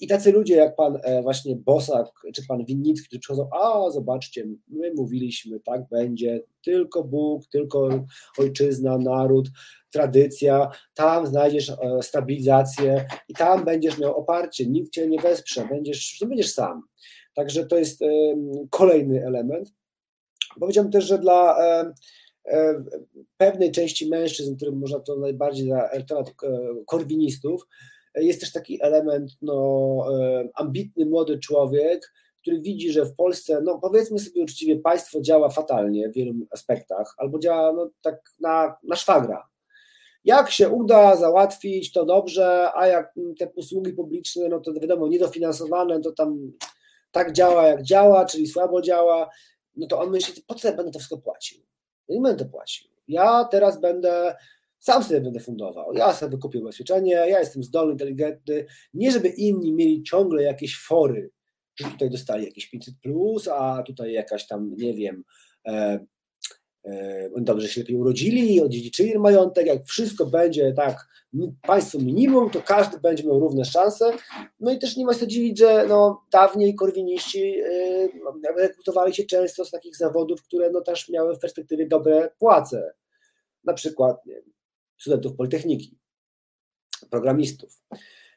i 0.00 0.06
tacy 0.06 0.32
ludzie 0.32 0.56
jak 0.56 0.76
pan 0.76 0.98
e, 1.02 1.22
właśnie 1.22 1.56
Bosak 1.56 2.06
czy 2.34 2.46
pan 2.46 2.64
Winnicki, 2.64 3.06
którzy 3.06 3.20
przychodzą, 3.20 3.48
a 3.62 3.90
zobaczcie, 3.90 4.46
my 4.68 4.92
mówiliśmy, 4.94 5.60
tak 5.60 5.88
będzie, 5.88 6.42
tylko 6.64 7.04
Bóg, 7.04 7.46
tylko 7.46 8.04
ojczyzna, 8.38 8.98
naród, 8.98 9.48
tradycja, 9.90 10.70
tam 10.94 11.26
znajdziesz 11.26 11.70
e, 11.70 12.02
stabilizację 12.02 13.06
i 13.28 13.34
tam 13.34 13.64
będziesz 13.64 13.98
miał 13.98 14.16
oparcie, 14.16 14.66
nikt 14.66 14.92
cię 14.92 15.08
nie 15.08 15.20
wesprze, 15.20 15.66
będziesz, 15.70 16.20
nie 16.20 16.26
będziesz 16.28 16.52
sam. 16.52 16.82
Także 17.34 17.66
to 17.66 17.78
jest 17.78 18.00
kolejny 18.70 19.26
element. 19.26 19.72
Powiedziałbym 20.60 20.92
też, 20.92 21.04
że 21.04 21.18
dla 21.18 21.56
e, 22.44 22.84
pewnej 23.36 23.72
części 23.72 24.08
mężczyzn, 24.08 24.56
którym 24.56 24.78
można 24.78 25.00
to 25.00 25.16
najbardziej 25.16 25.70
elektorat 25.70 26.32
korwinistów, 26.86 27.66
jest 28.14 28.40
też 28.40 28.52
taki 28.52 28.82
element 28.82 29.30
no, 29.42 30.06
e, 30.20 30.48
ambitny 30.54 31.06
młody 31.06 31.38
człowiek, 31.38 32.12
który 32.40 32.60
widzi, 32.60 32.92
że 32.92 33.04
w 33.04 33.14
Polsce, 33.14 33.60
no 33.64 33.78
powiedzmy 33.78 34.18
sobie 34.18 34.42
uczciwie, 34.42 34.76
państwo 34.76 35.20
działa 35.20 35.48
fatalnie 35.48 36.08
w 36.08 36.12
wielu 36.12 36.34
aspektach, 36.50 37.14
albo 37.18 37.38
działa 37.38 37.72
no, 37.72 37.90
tak 38.02 38.20
na, 38.40 38.76
na 38.82 38.96
szwagra. 38.96 39.48
Jak 40.24 40.50
się 40.50 40.68
uda 40.68 41.16
załatwić, 41.16 41.92
to 41.92 42.04
dobrze, 42.04 42.70
a 42.74 42.86
jak 42.86 43.14
te 43.38 43.48
usługi 43.54 43.92
publiczne, 43.92 44.48
no 44.48 44.60
to 44.60 44.72
wiadomo, 44.72 45.08
niedofinansowane, 45.08 46.00
to 46.00 46.12
tam 46.12 46.52
tak 47.10 47.32
działa, 47.32 47.66
jak 47.66 47.82
działa, 47.82 48.24
czyli 48.24 48.46
słabo 48.46 48.82
działa, 48.82 49.30
no 49.76 49.86
to 49.86 50.00
on 50.00 50.10
myśli, 50.10 50.42
po 50.46 50.54
co 50.54 50.68
ja 50.68 50.76
będę 50.76 50.92
to 50.92 50.98
wszystko 50.98 51.18
płacił? 51.18 51.60
Ja 52.08 52.14
nie 52.14 52.20
będę 52.20 52.44
to 52.44 52.50
płacił. 52.50 52.88
Ja 53.08 53.44
teraz 53.44 53.80
będę 53.80 54.36
sam 54.80 55.04
sobie 55.04 55.20
będę 55.20 55.40
fundował. 55.40 55.92
Ja 55.92 56.12
sobie 56.12 56.30
wykupię 56.30 56.60
ubezpieczenie, 56.60 57.12
ja 57.12 57.40
jestem 57.40 57.62
zdolny, 57.62 57.92
inteligentny. 57.92 58.66
Nie, 58.94 59.12
żeby 59.12 59.28
inni 59.28 59.72
mieli 59.72 60.02
ciągle 60.02 60.42
jakieś 60.42 60.78
fory, 60.78 61.30
że 61.76 61.90
tutaj 61.90 62.10
dostali 62.10 62.44
jakieś 62.44 62.70
500, 62.70 62.94
plus, 63.02 63.48
a 63.48 63.82
tutaj 63.82 64.12
jakaś 64.12 64.46
tam, 64.46 64.70
nie 64.76 64.94
wiem, 64.94 65.24
e, 65.66 66.06
e, 66.84 67.30
dobrze 67.36 67.68
się 67.68 67.80
lepiej 67.80 67.96
urodzili, 67.96 68.60
odziedziczyli 68.60 69.18
majątek. 69.18 69.66
Jak 69.66 69.84
wszystko 69.84 70.26
będzie 70.26 70.72
tak, 70.72 71.08
państwo 71.62 71.98
minimum, 71.98 72.50
to 72.50 72.62
każdy 72.62 73.00
będzie 73.00 73.24
miał 73.24 73.40
równe 73.40 73.64
szanse. 73.64 74.12
No 74.60 74.72
i 74.72 74.78
też 74.78 74.96
nie 74.96 75.04
ma 75.04 75.14
się 75.14 75.26
dziwić, 75.26 75.58
że 75.58 75.86
no, 75.88 76.24
dawniej 76.32 76.74
korwiniści 76.74 77.60
e, 77.60 78.08
rekrutowali 78.56 79.14
się 79.14 79.24
często 79.24 79.64
z 79.64 79.70
takich 79.70 79.96
zawodów, 79.96 80.42
które 80.42 80.70
no, 80.70 80.80
też 80.80 81.08
miały 81.08 81.36
w 81.36 81.38
perspektywie 81.38 81.86
dobre 81.86 82.30
płace. 82.38 82.94
Na 83.64 83.74
przykład 83.74 84.26
nie 84.26 84.34
wiem, 84.34 84.59
studentów 85.00 85.36
Politechniki, 85.36 85.98
programistów. 87.10 87.80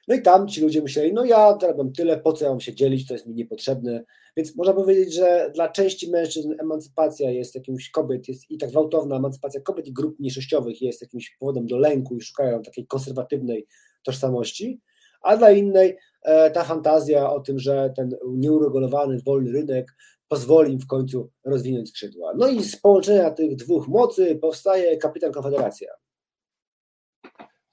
No 0.08 0.16
i 0.16 0.22
tam 0.22 0.48
ci 0.48 0.62
ludzie 0.62 0.82
myśleli, 0.82 1.14
no 1.14 1.26
ja 1.26 1.58
zarabiam 1.62 1.94
tyle, 1.94 2.18
po 2.18 2.34
co 2.34 2.46
ja 2.46 2.52
mam 2.52 2.60
się 2.60 2.76
dzielić, 2.76 3.08
to 3.08 3.14
jest 3.14 3.28
mi 3.28 3.34
niepotrzebne. 3.36 4.04
Więc 4.38 4.56
można 4.56 4.74
powiedzieć, 4.74 5.14
że 5.14 5.52
dla 5.56 5.70
części 5.70 6.12
mężczyzn 6.12 6.54
emancypacja 6.60 7.32
jest 7.32 7.56
jakimś 7.56 7.90
kobiet, 7.90 8.28
jest 8.28 8.52
i 8.52 8.58
tak 8.58 8.70
gwałtowna 8.70 9.16
emancypacja 9.16 9.62
kobiet 9.62 9.88
i 9.88 9.94
grup 9.94 10.20
mniejszościowych 10.20 10.82
jest 10.82 11.02
jakimś 11.02 11.38
powodem 11.40 11.66
do 11.66 11.78
lęku 11.78 12.18
i 12.18 12.22
szukają 12.22 12.62
takiej 12.62 12.88
konserwatywnej 12.88 13.68
tożsamości, 14.04 14.82
a 15.22 15.38
dla 15.38 15.52
innej 15.52 15.98
e, 16.24 16.52
ta 16.52 16.64
fantazja 16.64 17.30
o 17.30 17.40
tym, 17.40 17.60
że 17.60 17.94
ten 17.96 18.16
nieuregulowany, 18.28 19.22
wolny 19.26 19.52
rynek 19.52 19.96
pozwoli 20.28 20.74
im 20.74 20.80
w 20.80 20.88
końcu 20.88 21.30
rozwinąć 21.46 21.90
skrzydła. 21.90 22.34
No 22.38 22.48
i 22.48 22.64
z 22.64 22.82
połączenia 22.82 23.32
tych 23.32 23.56
dwóch 23.56 23.88
mocy 23.88 24.36
powstaje 24.36 24.98
kapitan 24.98 25.32
Konfederacja. 25.32 26.03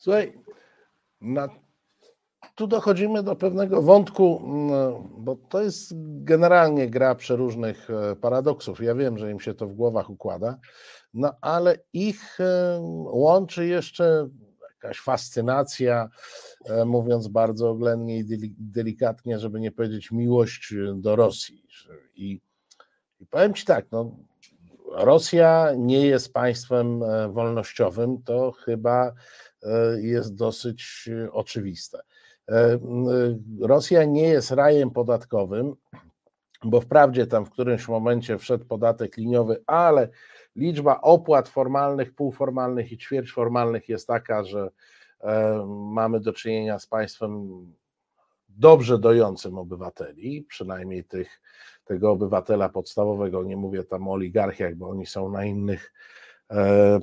Słuchaj, 0.01 0.33
na, 1.21 1.49
tu 2.55 2.67
dochodzimy 2.67 3.23
do 3.23 3.37
pewnego 3.37 3.83
wątku, 3.83 4.43
mm, 4.45 5.09
bo 5.25 5.37
to 5.37 5.63
jest 5.63 5.93
generalnie 6.25 6.91
gra 6.91 7.15
przeróżnych 7.15 7.91
e, 7.91 8.17
paradoksów. 8.17 8.81
Ja 8.81 8.95
wiem, 8.95 9.19
że 9.19 9.31
im 9.31 9.41
się 9.41 9.55
to 9.55 9.67
w 9.67 9.75
głowach 9.75 10.11
układa, 10.11 10.59
no 11.15 11.33
ale 11.41 11.77
ich 11.93 12.41
e, 12.41 12.79
łączy 13.13 13.67
jeszcze 13.67 14.29
jakaś 14.73 15.01
fascynacja, 15.01 16.09
e, 16.65 16.85
mówiąc 16.85 17.29
bardzo 17.29 17.71
oględnie 17.71 18.19
i 18.19 18.25
delikatnie, 18.59 19.39
żeby 19.39 19.61
nie 19.61 19.73
powiedzieć 19.73 20.11
miłość 20.11 20.75
do 20.95 21.17
Rosji. 21.17 21.67
I, 22.15 22.41
i 23.21 23.27
powiem 23.27 23.55
Ci 23.55 23.65
tak, 23.65 23.87
no, 23.93 24.17
Rosja 24.93 25.73
nie 25.77 26.07
jest 26.07 26.33
państwem 26.33 27.01
wolnościowym, 27.33 28.23
to 28.23 28.53
chyba 28.53 29.13
jest 30.01 30.35
dosyć 30.35 31.11
e, 31.25 31.33
oczywiste. 31.33 32.01
E, 32.49 32.79
Rosja 33.61 34.05
nie 34.05 34.29
jest 34.29 34.51
rajem 34.51 34.91
podatkowym, 34.91 35.75
bo 36.65 36.81
wprawdzie 36.81 37.27
tam 37.27 37.47
w 37.47 37.51
którymś 37.51 37.89
momencie 37.89 38.39
wszedł 38.39 38.65
podatek 38.65 39.17
liniowy, 39.17 39.63
ale 39.67 40.09
liczba 40.57 41.01
opłat 41.01 41.49
formalnych, 41.49 42.15
półformalnych 42.15 42.93
i 42.93 42.99
ćwierćformalnych 42.99 43.89
jest 43.89 44.07
taka, 44.07 44.45
że 44.45 44.71
mamy 45.67 46.21
do 46.21 46.33
czynienia 46.33 46.79
z 46.79 46.87
państwem 46.87 47.49
dobrze 48.49 48.99
dojącym 48.99 49.59
obywateli, 49.59 50.43
przynajmniej 50.49 51.05
tych, 51.05 51.41
tego 51.85 52.11
obywatela 52.11 52.69
podstawowego, 52.69 53.43
nie 53.43 53.57
mówię 53.57 53.85
tam 53.85 54.09
o 54.09 54.13
oligarchiach, 54.13 54.75
bo 54.75 54.89
oni 54.89 55.07
są 55.07 55.31
na 55.31 55.45
innych 55.45 55.93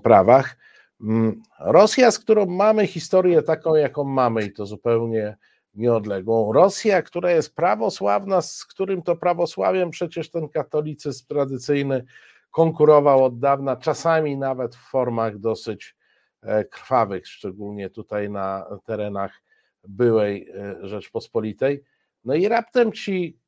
prawach. 0.03 0.55
Mm, 1.02 1.41
Rosja, 1.60 2.12
z 2.12 2.20
którą 2.20 2.45
mamy 2.45 2.88
historię 2.88 3.41
taką, 3.41 3.76
jaką 3.76 4.04
mamy 4.04 4.45
i 4.45 4.54
to 4.54 4.66
zupełnie 4.66 5.38
nieodległą. 5.76 6.54
Rosja, 6.54 7.02
która 7.02 7.32
jest 7.32 7.56
prawosławna, 7.56 8.41
z 8.41 8.66
którym 8.66 9.02
to 9.02 9.16
prawosławiem 9.16 9.89
przecież 9.89 10.32
ten 10.32 10.50
katolicyzm 10.50 11.26
tradycyjny 11.28 12.06
konkurował 12.52 13.24
od 13.24 13.39
dawna, 13.39 13.76
czasami 13.76 14.38
nawet 14.38 14.76
w 14.76 14.89
formach 14.89 15.38
dosyć 15.38 15.95
e, 16.41 16.66
krwawych, 16.66 17.28
szczególnie 17.28 17.89
tutaj 17.89 18.30
na 18.30 18.66
terenach 18.86 19.41
byłej 19.88 20.50
e, 20.50 20.88
Rzeczpospolitej. 20.88 21.84
No 22.26 22.36
i 22.36 22.48
raptem 22.48 22.91
ci 22.91 23.39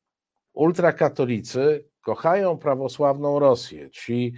ultrakatolicy 0.52 1.84
kochają 2.00 2.58
prawosławną 2.58 3.38
Rosję. 3.38 3.90
Ci 3.90 4.34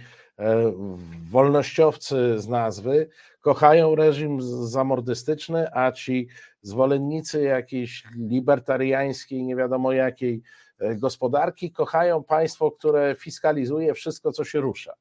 wolnościowcy 1.31 2.39
z 2.39 2.47
nazwy 2.47 3.09
kochają 3.41 3.95
reżim 3.95 4.41
zamordystyczny, 4.67 5.67
a 5.73 5.91
ci 5.91 6.27
zwolennicy 6.61 7.41
jakiejś 7.41 8.03
libertariańskiej, 8.17 9.43
nie 9.43 9.55
wiadomo 9.55 9.91
jakiej 9.91 10.41
e, 10.79 10.95
gospodarki, 10.95 11.71
kochają 11.71 12.23
państwo, 12.23 12.71
które 12.71 13.15
fiskalizuje 13.19 13.93
wszystko, 13.93 14.31
co 14.31 14.43
się 14.43 14.59
rusza. 14.59 14.93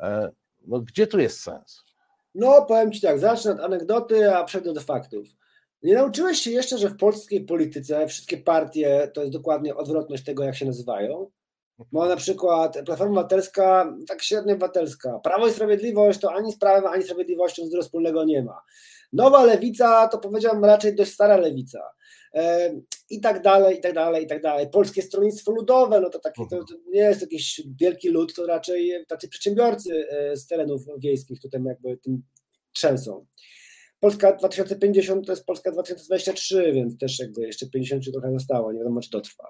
E, 0.00 0.30
no, 0.66 0.80
gdzie 0.80 1.06
tu 1.06 1.18
jest 1.18 1.40
sens? 1.40 1.84
No, 2.34 2.66
powiem 2.66 2.92
Ci 2.92 3.00
tak, 3.00 3.18
zacznę 3.18 3.52
od 3.52 3.60
anegdoty, 3.60 4.36
a 4.36 4.44
przejdę 4.44 4.72
do 4.72 4.80
faktów. 4.80 5.26
Nie 5.82 5.94
nauczyłeś 5.94 6.38
się 6.38 6.50
jeszcze, 6.50 6.78
że 6.78 6.88
w 6.88 6.96
polskiej 6.96 7.44
polityce 7.44 8.06
wszystkie 8.06 8.36
partie 8.36 9.10
to 9.14 9.20
jest 9.20 9.32
dokładnie 9.32 9.74
odwrotność 9.74 10.24
tego, 10.24 10.44
jak 10.44 10.56
się 10.56 10.66
nazywają? 10.66 11.30
Bo 11.92 12.08
na 12.08 12.16
przykład 12.16 12.78
Platforma 12.86 13.20
Obywatelska, 13.20 13.96
tak 14.08 14.22
średnio 14.22 14.54
obywatelska, 14.54 15.18
Prawo 15.18 15.48
i 15.48 15.52
Sprawiedliwość 15.52 16.20
to 16.20 16.32
ani 16.32 16.52
z 16.52 16.58
prawem, 16.58 16.86
ani 16.86 17.02
sprawiedliwością 17.02 17.66
z 17.66 17.84
wspólnego 17.84 18.24
nie 18.24 18.42
ma. 18.42 18.62
Nowa 19.12 19.44
lewica 19.44 20.08
to 20.08 20.18
powiedziałbym 20.18 20.64
raczej 20.64 20.94
dość 20.94 21.12
stara 21.12 21.36
lewica. 21.36 21.80
E, 22.34 22.74
I 23.10 23.20
tak 23.20 23.42
dalej, 23.42 23.78
i 23.78 23.80
tak 23.80 23.94
dalej, 23.94 24.24
i 24.24 24.26
tak 24.26 24.42
dalej. 24.42 24.70
Polskie 24.70 25.02
Stronnictwo 25.02 25.52
Ludowe, 25.52 26.00
no 26.00 26.10
to, 26.10 26.18
taki, 26.18 26.42
to, 26.50 26.64
to 26.64 26.74
nie 26.90 27.00
jest 27.00 27.20
jakiś 27.20 27.62
wielki 27.80 28.08
lud, 28.08 28.34
to 28.34 28.46
raczej 28.46 29.04
tacy 29.08 29.28
przedsiębiorcy 29.28 30.08
e, 30.10 30.36
z 30.36 30.46
terenów 30.46 30.82
wiejskich 30.98 31.40
tutaj 31.40 31.62
jakby 31.64 31.96
tym 31.96 32.22
trzęsą. 32.72 33.26
Polska 34.00 34.32
2050 34.32 35.26
to 35.26 35.32
jest 35.32 35.46
Polska 35.46 35.70
2023, 35.70 36.72
więc 36.72 36.98
też 36.98 37.18
jakby 37.18 37.46
jeszcze 37.46 37.66
50 37.66 38.12
trochę 38.12 38.32
zostało, 38.32 38.72
nie 38.72 38.78
wiadomo 38.78 39.00
czy 39.00 39.10
to 39.10 39.20
trwa. 39.20 39.48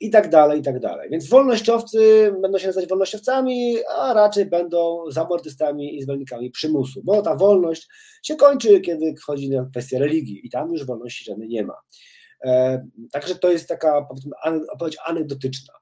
I 0.00 0.10
tak 0.10 0.28
dalej, 0.28 0.60
i 0.60 0.62
tak 0.62 0.80
dalej. 0.80 1.10
Więc 1.10 1.28
wolnościowcy 1.28 2.32
będą 2.42 2.58
się 2.58 2.66
nazywać 2.66 2.88
wolnościowcami, 2.88 3.76
a 3.98 4.14
raczej 4.14 4.46
będą 4.46 5.04
zamordystami 5.10 5.96
i 5.96 6.02
zwolennikami 6.02 6.50
przymusu, 6.50 7.00
bo 7.04 7.22
ta 7.22 7.36
wolność 7.36 7.88
się 8.22 8.36
kończy, 8.36 8.80
kiedy 8.80 9.14
wchodzi 9.14 9.50
na 9.50 9.66
kwestię 9.70 9.98
religii 9.98 10.46
i 10.46 10.50
tam 10.50 10.72
już 10.72 10.86
wolności 10.86 11.24
żadnej 11.24 11.48
nie 11.48 11.64
ma. 11.64 11.74
E, 12.44 12.82
także 13.12 13.34
to 13.34 13.52
jest 13.52 13.68
taka 13.68 14.08
odpowiedź 14.72 14.96
anegdotyczna. 15.06 15.74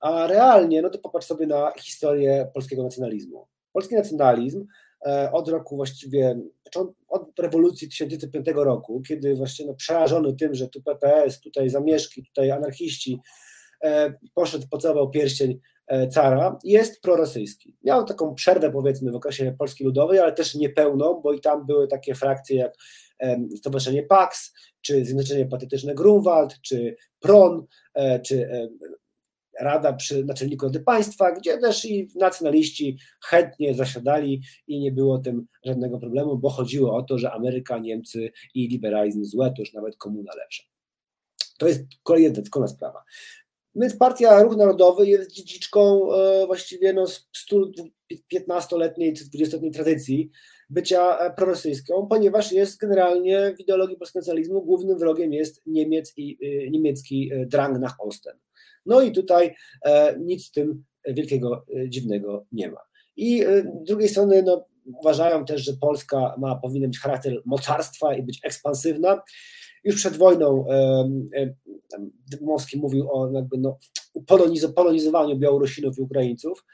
A 0.00 0.26
realnie, 0.26 0.82
no 0.82 0.90
to 0.90 0.98
popatrz 0.98 1.26
sobie 1.26 1.46
na 1.46 1.72
historię 1.78 2.50
polskiego 2.54 2.82
nacjonalizmu. 2.82 3.46
Polski 3.72 3.94
nacjonalizm 3.94 4.66
E, 5.06 5.32
od 5.32 5.48
roku 5.48 5.76
właściwie, 5.76 6.40
od 7.08 7.38
rewolucji 7.38 7.88
1905 7.88 8.46
roku, 8.54 9.02
kiedy 9.08 9.34
właśnie 9.34 9.66
no, 9.66 9.74
przerażony 9.74 10.36
tym, 10.36 10.54
że 10.54 10.68
tu 10.68 10.82
PPS, 10.82 11.40
tutaj 11.40 11.70
zamieszki, 11.70 12.24
tutaj 12.24 12.50
anarchiści, 12.50 13.20
poszedł, 14.34 14.68
pocałował 14.70 15.10
pierścień 15.10 15.60
e, 15.86 16.08
cara, 16.08 16.58
jest 16.64 17.00
prorosyjski. 17.00 17.76
Miał 17.84 18.04
taką 18.04 18.34
przerwę 18.34 18.70
powiedzmy 18.70 19.12
w 19.12 19.16
okresie 19.16 19.54
Polski 19.58 19.84
Ludowej, 19.84 20.18
ale 20.18 20.32
też 20.32 20.54
niepełną, 20.54 21.20
bo 21.20 21.32
i 21.32 21.40
tam 21.40 21.66
były 21.66 21.88
takie 21.88 22.14
frakcje 22.14 22.56
jak 22.56 22.74
Stowarzyszenie 23.56 24.02
PAX, 24.02 24.52
czy 24.80 25.04
Zjednoczenie 25.04 25.46
Patetyczne 25.46 25.94
Grunwald, 25.94 26.60
czy 26.60 26.96
PRON, 27.20 27.66
czy 28.24 28.48
Rada 29.60 29.92
przy 29.92 30.24
Naczelniku 30.24 30.66
Rady 30.66 30.80
Państwa, 30.80 31.32
gdzie 31.32 31.58
też 31.58 31.84
i 31.84 32.08
nacjonaliści 32.14 32.98
chętnie 33.24 33.74
zasiadali 33.74 34.42
i 34.66 34.80
nie 34.80 34.92
było 34.92 35.18
tym 35.18 35.46
żadnego 35.64 35.98
problemu, 35.98 36.38
bo 36.38 36.50
chodziło 36.50 36.96
o 36.96 37.02
to, 37.02 37.18
że 37.18 37.32
Ameryka, 37.32 37.78
Niemcy 37.78 38.32
i 38.54 38.68
liberalizm 38.68 39.24
złe, 39.24 39.52
to 39.56 39.62
już 39.62 39.72
nawet 39.72 39.96
komuna 39.96 40.34
lepsza. 40.34 40.62
To 41.58 41.68
jest 41.68 41.82
kolejna 42.02 42.30
dodatkowa 42.30 42.68
sprawa. 42.68 43.02
Więc 43.76 43.96
Partia 43.96 44.42
Ruch 44.42 44.56
Narodowy 44.56 45.06
jest 45.06 45.32
dziedziczką 45.32 46.14
e, 46.14 46.46
właściwie 46.46 46.92
no, 46.92 47.04
115-letniej 47.04 49.14
czy 49.14 49.24
20-letniej 49.24 49.70
tradycji 49.70 50.30
bycia 50.70 51.18
e, 51.18 51.34
prorosyjską, 51.34 52.06
ponieważ 52.06 52.52
jest 52.52 52.78
generalnie 52.78 53.54
w 53.56 53.60
ideologii 53.60 53.96
polskiego 53.96 54.20
nacjonalizmu 54.20 54.62
głównym 54.62 54.98
wrogiem 54.98 55.32
jest 55.32 55.62
Niemiec 55.66 56.12
i 56.16 56.38
e, 56.42 56.70
niemiecki 56.70 57.30
drang 57.46 57.78
nach 57.78 57.96
Osten. 57.98 58.38
No 58.86 59.00
i 59.00 59.12
tutaj 59.12 59.54
nic 60.18 60.46
z 60.46 60.50
tym 60.50 60.84
wielkiego, 61.06 61.64
dziwnego 61.88 62.46
nie 62.52 62.70
ma. 62.70 62.80
I 63.16 63.44
z 63.82 63.86
drugiej 63.86 64.08
strony 64.08 64.42
no, 64.42 64.66
uważają 64.86 65.44
też, 65.44 65.64
że 65.64 65.72
Polska 65.80 66.34
ma, 66.38 66.56
powinna 66.56 66.86
mieć 66.86 66.98
charakter 66.98 67.42
mocarstwa 67.44 68.14
i 68.14 68.22
być 68.22 68.40
ekspansywna. 68.42 69.22
Już 69.84 69.96
przed 69.96 70.16
wojną 70.16 70.64
Dmowski 72.26 72.78
mówił 72.78 73.10
o 73.12 73.30
jakby 73.30 73.58
no, 73.58 73.78
poloniz 74.26 74.66
polonizowaniu 74.76 75.36
Białorusinów 75.36 75.98
i 75.98 76.02
Ukraińców. 76.02 76.64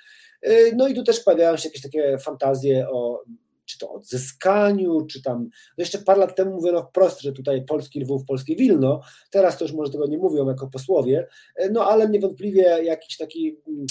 No 0.76 0.88
i 0.88 0.94
tu 0.94 1.04
też 1.04 1.20
pojawiają 1.20 1.56
się 1.56 1.68
jakieś 1.68 1.82
takie 1.82 2.18
fantazje 2.18 2.88
o 2.88 3.24
czy 3.70 3.78
to 3.78 3.92
odzyskaniu, 3.92 5.06
czy 5.06 5.22
tam, 5.22 5.42
no 5.78 5.82
jeszcze 5.82 5.98
parę 5.98 6.20
lat 6.20 6.36
temu 6.36 6.50
mówiono 6.50 6.82
wprost, 6.82 7.20
że 7.20 7.32
tutaj 7.32 7.64
polski 7.64 8.00
Lwów, 8.00 8.24
polskie 8.24 8.56
Wilno, 8.56 9.00
teraz 9.30 9.58
to 9.58 9.64
już 9.64 9.72
może 9.72 9.92
tego 9.92 10.06
nie 10.06 10.18
mówią 10.18 10.48
jako 10.48 10.66
posłowie, 10.66 11.28
e, 11.56 11.70
no 11.70 11.84
ale 11.84 12.08
niewątpliwie 12.08 12.62
jakiś 12.62 13.16
taki 13.16 13.56
mm, 13.68 13.86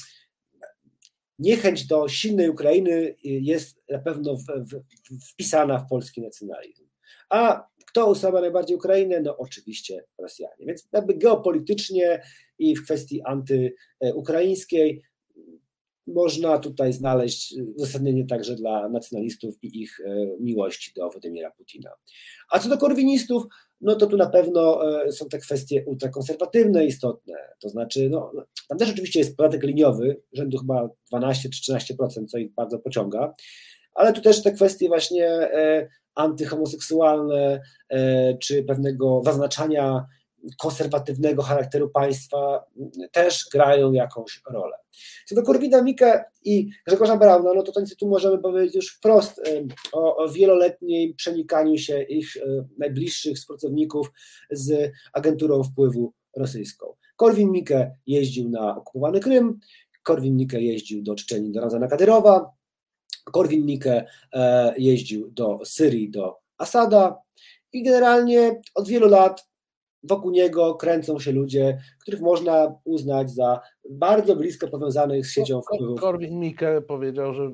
niechęć 1.39 1.87
do 1.87 2.07
silnej 2.07 2.49
Ukrainy 2.49 2.91
y, 2.91 3.15
jest 3.23 3.81
na 3.89 3.99
pewno 3.99 4.35
w, 4.35 4.43
w, 4.43 4.83
wpisana 5.31 5.79
w 5.79 5.89
polski 5.89 6.21
nacjonalizm. 6.21 6.85
A 7.29 7.67
kto 7.89 8.09
usłabia 8.09 8.41
najbardziej 8.41 8.77
Ukrainę? 8.77 9.21
No 9.21 9.37
oczywiście 9.37 10.03
Rosjanie. 10.17 10.65
Więc 10.65 10.87
jakby 10.93 11.13
geopolitycznie 11.13 12.21
i 12.59 12.75
w 12.75 12.83
kwestii 12.83 13.21
antyukraińskiej 13.21 15.01
można 16.07 16.57
tutaj 16.57 16.93
znaleźć 16.93 17.55
uzasadnienie 17.75 18.25
także 18.25 18.55
dla 18.55 18.89
nacjonalistów 18.89 19.55
i 19.61 19.81
ich 19.81 19.99
e, 19.99 20.27
miłości 20.39 20.93
do 20.95 21.09
Władimira 21.09 21.51
Putina. 21.51 21.91
A 22.51 22.59
co 22.59 22.69
do 22.69 22.77
korwinistów, 22.77 23.43
no 23.81 23.95
to 23.95 24.07
tu 24.07 24.17
na 24.17 24.29
pewno 24.29 24.91
e, 25.03 25.11
są 25.11 25.29
te 25.29 25.39
kwestie 25.39 25.85
ultrakonserwatywne 25.85 26.85
istotne, 26.85 27.35
to 27.59 27.69
znaczy, 27.69 28.09
no, 28.09 28.31
tam 28.67 28.77
też 28.77 28.89
oczywiście 28.89 29.19
jest 29.19 29.37
podatek 29.37 29.63
liniowy, 29.63 30.21
rzędu 30.33 30.57
chyba 30.57 30.89
12 31.07 31.49
czy 31.49 31.73
13%, 31.73 32.25
co 32.27 32.37
ich 32.37 32.53
bardzo 32.53 32.79
pociąga, 32.79 33.33
ale 33.93 34.13
tu 34.13 34.21
też 34.21 34.43
te 34.43 34.51
kwestie 34.51 34.87
właśnie 34.87 35.27
e, 35.27 35.87
antyhomoseksualne, 36.19 37.61
czy 38.39 38.63
pewnego 38.63 39.21
zaznaczania 39.25 40.05
konserwatywnego 40.57 41.41
charakteru 41.41 41.89
państwa 41.89 42.63
też 43.11 43.49
grają 43.53 43.91
jakąś 43.91 44.41
rolę. 44.51 44.75
Co 45.27 45.35
do 45.35 45.43
Korwina 45.43 45.81
Mikke 45.81 46.25
i 46.43 46.69
Grzegorza 46.87 47.17
Brauna, 47.17 47.53
no 47.53 47.63
to, 47.63 47.71
tu 47.99 48.07
możemy 48.07 48.37
powiedzieć 48.37 48.75
już 48.75 48.95
wprost 48.95 49.41
o, 49.91 50.15
o 50.15 50.29
wieloletnim 50.29 51.15
przenikaniu 51.15 51.77
się 51.77 52.01
ich 52.01 52.27
najbliższych 52.77 53.37
współpracowników 53.37 54.11
z 54.51 54.91
agenturą 55.13 55.63
wpływu 55.63 56.13
rosyjską. 56.37 56.93
Korwin 57.15 57.51
Mikke 57.51 57.95
jeździł 58.07 58.49
na 58.49 58.77
okupowany 58.77 59.19
Krym, 59.19 59.59
Korwin 60.03 60.37
Mikke 60.37 60.61
jeździł 60.61 61.03
do 61.03 61.15
Czeczeni, 61.15 61.51
do 61.51 61.61
Razana 61.61 61.87
Kadyrowa, 61.87 62.58
Korwin 63.31 63.65
Mikke 63.65 64.05
e, 64.33 64.73
jeździł 64.77 65.31
do 65.31 65.59
Syrii, 65.63 66.09
do 66.09 66.37
Asada 66.57 67.21
i 67.73 67.83
generalnie 67.83 68.61
od 68.75 68.87
wielu 68.87 69.07
lat 69.07 69.49
wokół 70.03 70.31
niego 70.31 70.75
kręcą 70.75 71.19
się 71.19 71.31
ludzie, 71.31 71.77
których 72.01 72.21
można 72.21 72.75
uznać 72.83 73.31
za 73.31 73.59
bardzo 73.89 74.35
blisko 74.35 74.67
powiązanych 74.67 75.27
z 75.27 75.31
siecią 75.31 75.61
wpływów. 75.61 75.99
Korwin 75.99 76.39
Mikke 76.39 76.81
powiedział, 76.81 77.33
że, 77.33 77.51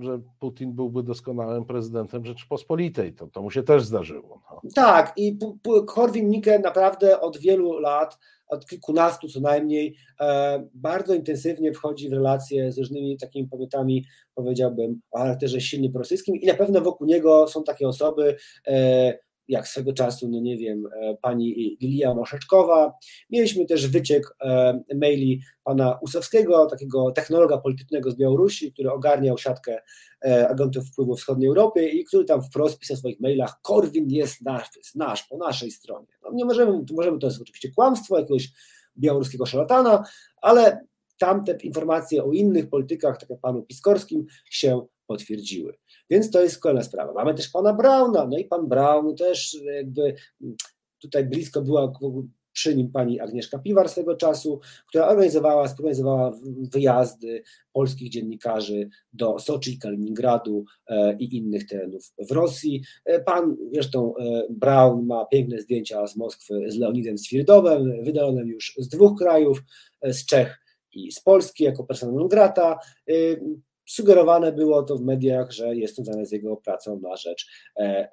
że 0.00 0.20
Putin 0.40 0.72
byłby 0.72 1.02
doskonałym 1.02 1.64
prezydentem 1.64 2.26
Rzeczypospolitej. 2.26 3.12
To, 3.12 3.26
to 3.26 3.42
mu 3.42 3.50
się 3.50 3.62
też 3.62 3.84
zdarzyło. 3.84 4.42
No. 4.50 4.60
Tak, 4.74 5.12
i 5.16 5.38
Korwin 5.86 6.28
Mikke 6.30 6.58
naprawdę 6.58 7.20
od 7.20 7.38
wielu 7.38 7.78
lat, 7.78 8.18
od 8.48 8.66
kilkunastu 8.66 9.28
co 9.28 9.40
najmniej, 9.40 9.94
e, 10.20 10.68
bardzo 10.74 11.14
intensywnie 11.14 11.72
wchodzi 11.72 12.08
w 12.08 12.12
relacje 12.12 12.72
z 12.72 12.78
różnymi 12.78 13.16
takimi 13.18 13.48
powiatami, 13.48 14.04
powiedziałbym, 14.34 15.00
o 15.10 15.18
charakterze 15.18 15.60
silnie 15.60 15.90
prorosyjskim 15.90 16.36
i 16.36 16.46
na 16.46 16.54
pewno 16.54 16.80
wokół 16.80 17.06
niego 17.06 17.48
są 17.48 17.64
takie 17.64 17.88
osoby, 17.88 18.36
e, 18.66 19.18
jak 19.48 19.68
swego 19.68 19.92
czasu, 19.92 20.28
no 20.28 20.40
nie 20.40 20.56
wiem, 20.56 20.88
e, 21.00 21.16
pani 21.22 21.76
Lilia 21.80 22.14
Moszeczkowa. 22.14 22.92
Mieliśmy 23.30 23.66
też 23.66 23.88
wyciek 23.88 24.36
e, 24.40 24.80
maili 24.94 25.40
pana 25.64 25.98
Usowskiego, 26.02 26.66
takiego 26.66 27.10
technologa 27.10 27.58
politycznego 27.58 28.10
z 28.10 28.16
Białorusi, 28.16 28.72
który 28.72 28.90
ogarniał 28.90 29.38
siatkę 29.38 29.78
e, 30.24 30.48
agentów 30.48 30.86
wpływu 30.86 31.16
wschodniej 31.16 31.48
Europie 31.48 31.88
i 31.88 32.04
który 32.04 32.24
tam 32.24 32.42
wprost 32.42 32.78
pisał 32.78 32.96
w 32.96 33.00
swoich 33.00 33.20
mailach, 33.20 33.60
Korwin 33.62 34.10
jest 34.10 34.42
nasz, 34.42 34.68
jest 34.76 34.96
nasz, 34.96 35.22
po 35.22 35.36
naszej 35.36 35.70
stronie. 35.70 36.06
No 36.22 36.30
nie 36.32 36.44
możemy, 36.44 36.84
możemy, 36.92 37.18
to 37.18 37.26
jest 37.26 37.40
oczywiście 37.40 37.70
kłamstwo 37.72 38.18
jakiegoś 38.18 38.48
białoruskiego 38.98 39.46
szarlatana, 39.46 40.04
ale 40.42 40.86
tamte 41.18 41.56
informacje 41.62 42.24
o 42.24 42.32
innych 42.32 42.68
politykach, 42.68 43.18
tak 43.18 43.30
jak 43.30 43.40
panu 43.40 43.62
Piskorskim, 43.62 44.26
się 44.50 44.86
potwierdziły. 45.06 45.76
Więc 46.10 46.30
to 46.30 46.42
jest 46.42 46.58
kolejna 46.58 46.82
sprawa. 46.82 47.12
Mamy 47.12 47.34
też 47.34 47.48
pana 47.48 47.72
Brauna, 47.72 48.26
no 48.26 48.38
i 48.38 48.44
pan 48.44 48.68
Braun 48.68 49.16
też 49.16 49.56
jakby 49.76 50.14
tutaj 50.98 51.24
blisko 51.24 51.62
była 51.62 51.92
przy 52.52 52.76
nim 52.76 52.90
pani 52.90 53.20
Agnieszka 53.20 53.58
Piwar 53.58 53.88
swego 53.88 54.16
czasu, 54.16 54.60
która 54.88 55.08
organizowała, 55.08 55.68
zorganizowała 55.68 56.32
wyjazdy 56.72 57.42
polskich 57.72 58.10
dziennikarzy 58.10 58.88
do 59.12 59.38
Soczi, 59.38 59.78
Kaliningradu 59.78 60.64
i 61.18 61.36
innych 61.36 61.66
terenów 61.66 62.12
w 62.18 62.30
Rosji. 62.30 62.82
Pan 63.26 63.56
zresztą 63.72 64.14
Braun 64.50 65.06
ma 65.06 65.24
piękne 65.24 65.60
zdjęcia 65.60 66.06
z 66.06 66.16
Moskwy 66.16 66.64
z 66.68 66.76
Leonidem 66.76 67.18
Swirdowem, 67.18 68.04
wydalonym 68.04 68.48
już 68.48 68.74
z 68.78 68.88
dwóch 68.88 69.18
krajów, 69.18 69.62
z 70.02 70.26
Czech 70.26 70.58
i 70.92 71.12
z 71.12 71.20
Polski 71.20 71.64
jako 71.64 71.84
persona 71.84 72.12
non 72.12 72.28
grata. 72.28 72.78
Sugerowane 73.86 74.52
było 74.52 74.82
to 74.82 74.96
w 74.96 75.00
mediach, 75.00 75.52
że 75.52 75.76
jest 75.76 75.96
związane 75.96 76.26
z 76.26 76.32
jego 76.32 76.56
pracą 76.56 77.00
na 77.00 77.16
rzecz 77.16 77.46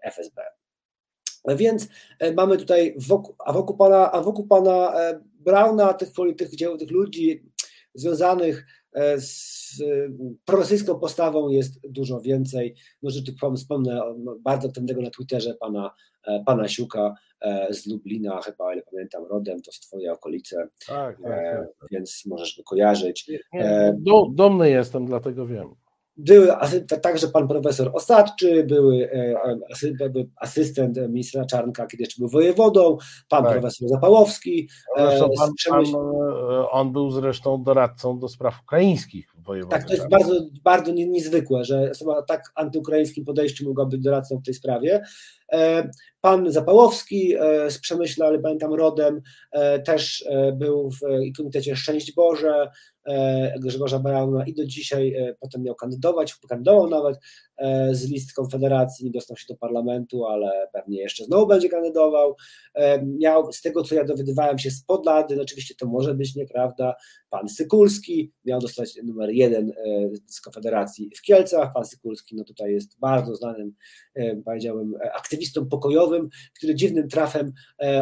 FSB. 0.04 0.42
Więc 1.48 1.88
e, 2.20 2.34
mamy 2.34 2.58
tutaj, 2.58 2.96
wokół, 2.98 3.36
a, 3.46 3.54
wokół 3.54 3.78
pana, 3.78 4.12
a 4.12 4.22
wokół 4.22 4.48
pana 4.48 5.02
e, 5.02 5.20
Brauna, 5.40 5.94
tych, 5.94 6.10
tych, 6.38 6.50
tych 6.80 6.92
ludzi 6.92 7.44
związanych 7.94 8.66
e, 8.94 9.20
z 9.22 9.54
prorosyjską 10.46 11.00
postawą 11.00 11.50
jest 11.50 11.80
dużo 11.90 12.22
więcej. 12.22 12.76
Może 13.02 13.22
tu 13.22 13.56
wspomnę 13.56 14.02
no, 14.18 14.36
bardzo 14.40 14.68
aktywnego 14.68 15.02
na 15.02 15.10
Twitterze 15.10 15.54
pana, 15.54 15.92
pana 16.46 16.68
Siuka 16.68 17.16
z 17.70 17.88
Lublina, 17.88 18.42
chyba, 18.42 18.66
ale 18.66 18.82
pamiętam, 18.92 19.24
rodem, 19.26 19.62
to 19.62 19.72
z 19.72 19.80
twojej 19.80 20.10
okolice, 20.10 20.68
tak, 20.88 21.18
tak, 21.22 21.24
tak. 21.24 21.68
więc 21.92 22.24
możesz 22.26 22.58
go 22.58 22.64
kojarzyć. 22.64 23.32
Nie, 23.54 23.96
dumny 24.34 24.70
jestem, 24.70 25.06
dlatego 25.06 25.48
wiem. 25.48 25.76
Były 26.18 26.48
także 27.02 27.28
pan 27.28 27.48
profesor 27.48 27.92
Osadczy, 27.94 28.64
były 28.64 29.12
e, 29.12 29.36
asystent 30.42 30.98
ministra 31.10 31.46
Czarnka, 31.46 31.88
kiedy 31.88 32.04
jeszcze 32.04 32.20
był 32.20 32.30
wojewodą, 32.30 32.98
pan 33.30 33.44
tak. 33.44 33.52
profesor 33.52 33.90
Zapałowski. 33.90 34.70
Zresztą 34.98 35.30
pan, 35.38 35.52
pan, 35.70 35.86
e, 35.86 36.70
on 36.70 36.92
był 36.92 37.12
zresztą 37.12 37.64
doradcą 37.64 38.20
do 38.20 38.28
spraw 38.28 38.62
ukraińskich 38.64 39.33
Tak, 39.70 39.88
to 39.88 39.94
jest 39.94 40.10
bardzo, 40.10 40.34
bardzo 40.64 40.92
niezwykłe, 40.92 41.66
że 41.66 41.92
osoba 41.92 42.18
o 42.18 42.22
tak 42.22 42.52
antyukraińskim 42.56 43.26
podejściu 43.26 43.66
mogła 43.66 43.86
być 43.86 44.02
doradcą 44.02 44.38
w 44.38 44.46
tej 44.46 44.54
sprawie. 44.54 45.02
E, 45.52 45.90
pan 46.22 46.52
Zapałowski 46.52 47.36
z 47.70 47.80
Przemyśla, 47.80 48.26
ale 48.26 48.40
pamiętam 48.40 48.74
rodem, 48.74 49.22
też 49.86 50.26
był 50.54 50.92
w 50.92 51.00
Komitecie 51.38 51.76
Szczęść 51.76 52.16
Boże, 52.16 52.70
E, 53.08 53.60
Grzegorza 53.60 54.00
Brauna 54.00 54.46
i 54.46 54.54
do 54.54 54.66
dzisiaj 54.66 55.14
e, 55.14 55.36
potem 55.40 55.64
miał 55.64 55.76
kandydować, 55.76 56.36
kandydował 56.50 56.90
nawet 56.90 57.20
e, 57.58 57.96
z 57.96 58.10
list 58.10 58.34
Konfederacji, 58.34 59.06
nie 59.06 59.12
dostał 59.12 59.38
się 59.38 59.46
do 59.50 59.56
parlamentu, 59.56 60.26
ale 60.26 60.68
pewnie 60.74 61.00
jeszcze 61.00 61.26
znowu 61.26 61.48
będzie 61.48 61.70
kandydował. 61.70 62.36
Miał, 63.20 63.54
z 63.54 63.62
tego 63.62 63.84
co 63.84 63.96
ja 63.96 64.04
dowiadywałem 64.04 64.60
się 64.60 64.72
z 64.72 64.84
Podlady, 64.84 65.42
oczywiście 65.42 65.76
to 65.76 65.88
może 65.88 66.16
być 66.16 66.36
nieprawda, 66.36 66.96
pan 67.30 67.50
Sykulski 67.50 68.32
miał 68.46 68.60
dostać 68.60 69.00
numer 69.04 69.30
jeden 69.34 69.74
z 70.28 70.42
Konfederacji 70.42 71.10
w 71.18 71.22
Kielcach, 71.22 71.74
pan 71.74 71.86
Sykulski 71.86 72.36
no 72.36 72.44
tutaj 72.44 72.74
jest 72.74 73.00
bardzo 73.00 73.36
znanym, 73.36 73.74
powiedziałbym, 74.46 74.94
aktywistą 75.16 75.66
pokojowym, 75.66 76.30
który 76.58 76.76
dziwnym 76.76 77.10
trafem 77.10 77.54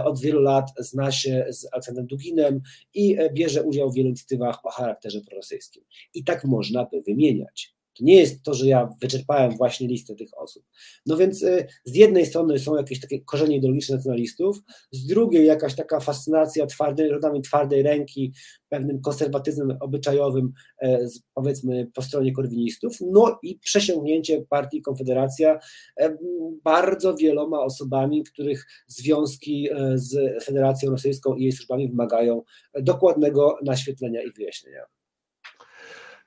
od 0.04 0.20
wielu 0.20 0.42
lat 0.42 0.70
zna 0.78 1.12
się 1.12 1.46
z 1.50 1.68
Aleksandrem 1.74 2.08
Duginem 2.08 2.62
i 2.94 3.18
bierze 3.34 3.64
udział 3.64 3.92
w 3.92 3.96
wielu 3.96 4.08
inicjatywach 4.08 4.66
o 4.66 4.70
charakterze 4.70 5.22
prorosyjskim. 5.22 5.84
I 6.14 6.24
tak 6.24 6.46
można 6.46 6.86
by 6.86 7.02
wymieniać. 7.02 7.81
To 7.98 8.04
nie 8.06 8.16
jest 8.16 8.44
to, 8.44 8.54
że 8.54 8.68
ja 8.68 8.90
wyczerpałem 9.02 9.58
właśnie 9.58 9.88
listę 9.88 10.16
tych 10.16 10.30
osób. 10.38 10.64
No 11.06 11.18
więc 11.18 11.44
y, 11.44 11.68
z 11.86 11.96
jednej 11.96 12.26
strony 12.26 12.60
są 12.60 12.76
jakieś 12.76 13.00
takie 13.00 13.22
korzenie 13.22 13.56
ideologiczne 13.58 13.96
nacjonalistów, 13.96 14.58
z 14.92 15.06
drugiej 15.06 15.46
jakaś 15.46 15.76
taka 15.76 16.00
fascynacja 16.00 16.66
twardej, 16.66 17.10
rodami 17.10 17.42
twardej 17.42 17.84
ręki, 17.84 18.34
pewnym 18.72 19.02
konserwatyzmem 19.02 19.78
obyczajowym, 19.80 20.54
e, 20.82 21.08
powiedzmy 21.34 21.88
po 21.94 22.02
stronie 22.02 22.34
korwinistów, 22.34 22.98
no 23.02 23.40
i 23.44 23.60
przesiągnięcie 23.60 24.46
partii 24.50 24.82
Konfederacja 24.82 25.60
e, 26.00 26.18
bardzo 26.64 27.16
wieloma 27.16 27.60
osobami, 27.60 28.24
których 28.24 28.66
związki 28.88 29.70
e, 29.72 29.98
z 29.98 30.44
Federacją 30.44 30.92
Rosyjską 30.92 31.36
i 31.36 31.44
jej 31.44 31.52
służbami 31.52 31.90
wymagają 31.90 32.42
dokładnego 32.74 33.58
naświetlenia 33.64 34.22
i 34.24 34.32
wyjaśnienia. 34.32 35.01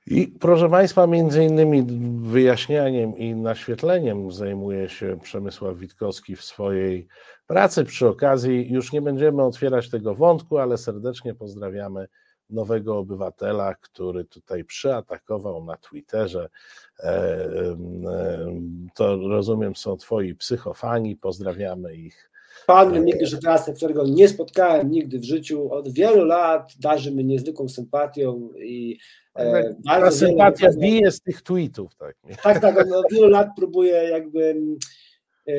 I 0.07 0.29
proszę 0.29 0.71
Państwa, 0.71 1.07
między 1.07 1.45
innymi 1.45 1.87
wyjaśnianiem 2.21 3.19
i 3.19 3.35
naświetleniem 3.35 4.33
zajmuje 4.33 4.89
się 4.89 5.19
Przemysław 5.23 5.77
Witkowski 5.77 6.37
w 6.37 6.45
swojej 6.45 7.09
pracy. 7.47 7.85
Przy 7.85 8.09
okazji 8.09 8.73
już 8.73 8.93
nie 8.93 9.03
będziemy 9.03 9.43
otwierać 9.43 9.91
tego 9.91 10.15
wątku, 10.15 10.59
ale 10.59 10.79
serdecznie 10.79 11.35
pozdrawiamy 11.35 12.09
nowego 12.51 12.99
obywatela, 12.99 13.75
który 13.75 14.25
tutaj 14.25 14.65
przyatakował 14.65 15.65
na 15.65 15.77
Twitterze. 15.77 16.49
E, 17.01 17.09
e, 17.09 17.77
to 18.95 19.17
rozumiem, 19.17 19.77
są 19.77 19.97
twoi 19.97 20.35
psychofani, 20.35 21.17
pozdrawiamy 21.17 21.97
ich. 21.97 22.31
Pan 22.67 22.95
Remigiusz 22.95 23.31
Żeglasy, 23.31 23.75
którego 23.75 24.07
nie 24.07 24.29
spotkałem 24.29 24.91
nigdy 24.91 25.19
w 25.19 25.25
życiu, 25.25 25.73
od 25.73 25.93
wielu 25.93 26.25
lat 26.25 26.73
darzy 26.81 27.11
mnie 27.13 27.25
niezwykłą 27.25 27.69
sympatią 27.69 28.51
i 28.59 28.99
E, 28.99 29.24
Ta 29.85 30.11
sympatia 30.11 30.71
wiele, 30.71 30.81
bije 30.81 31.11
z 31.11 31.21
tych 31.21 31.43
tweetów. 31.43 31.95
Tak, 31.97 32.17
tak, 32.43 32.61
tak 32.61 32.79
on 32.79 32.93
od 32.93 33.13
wielu 33.13 33.29
lat 33.29 33.49
próbuje 33.57 33.93
jakby 33.93 34.57
e, 35.49 35.55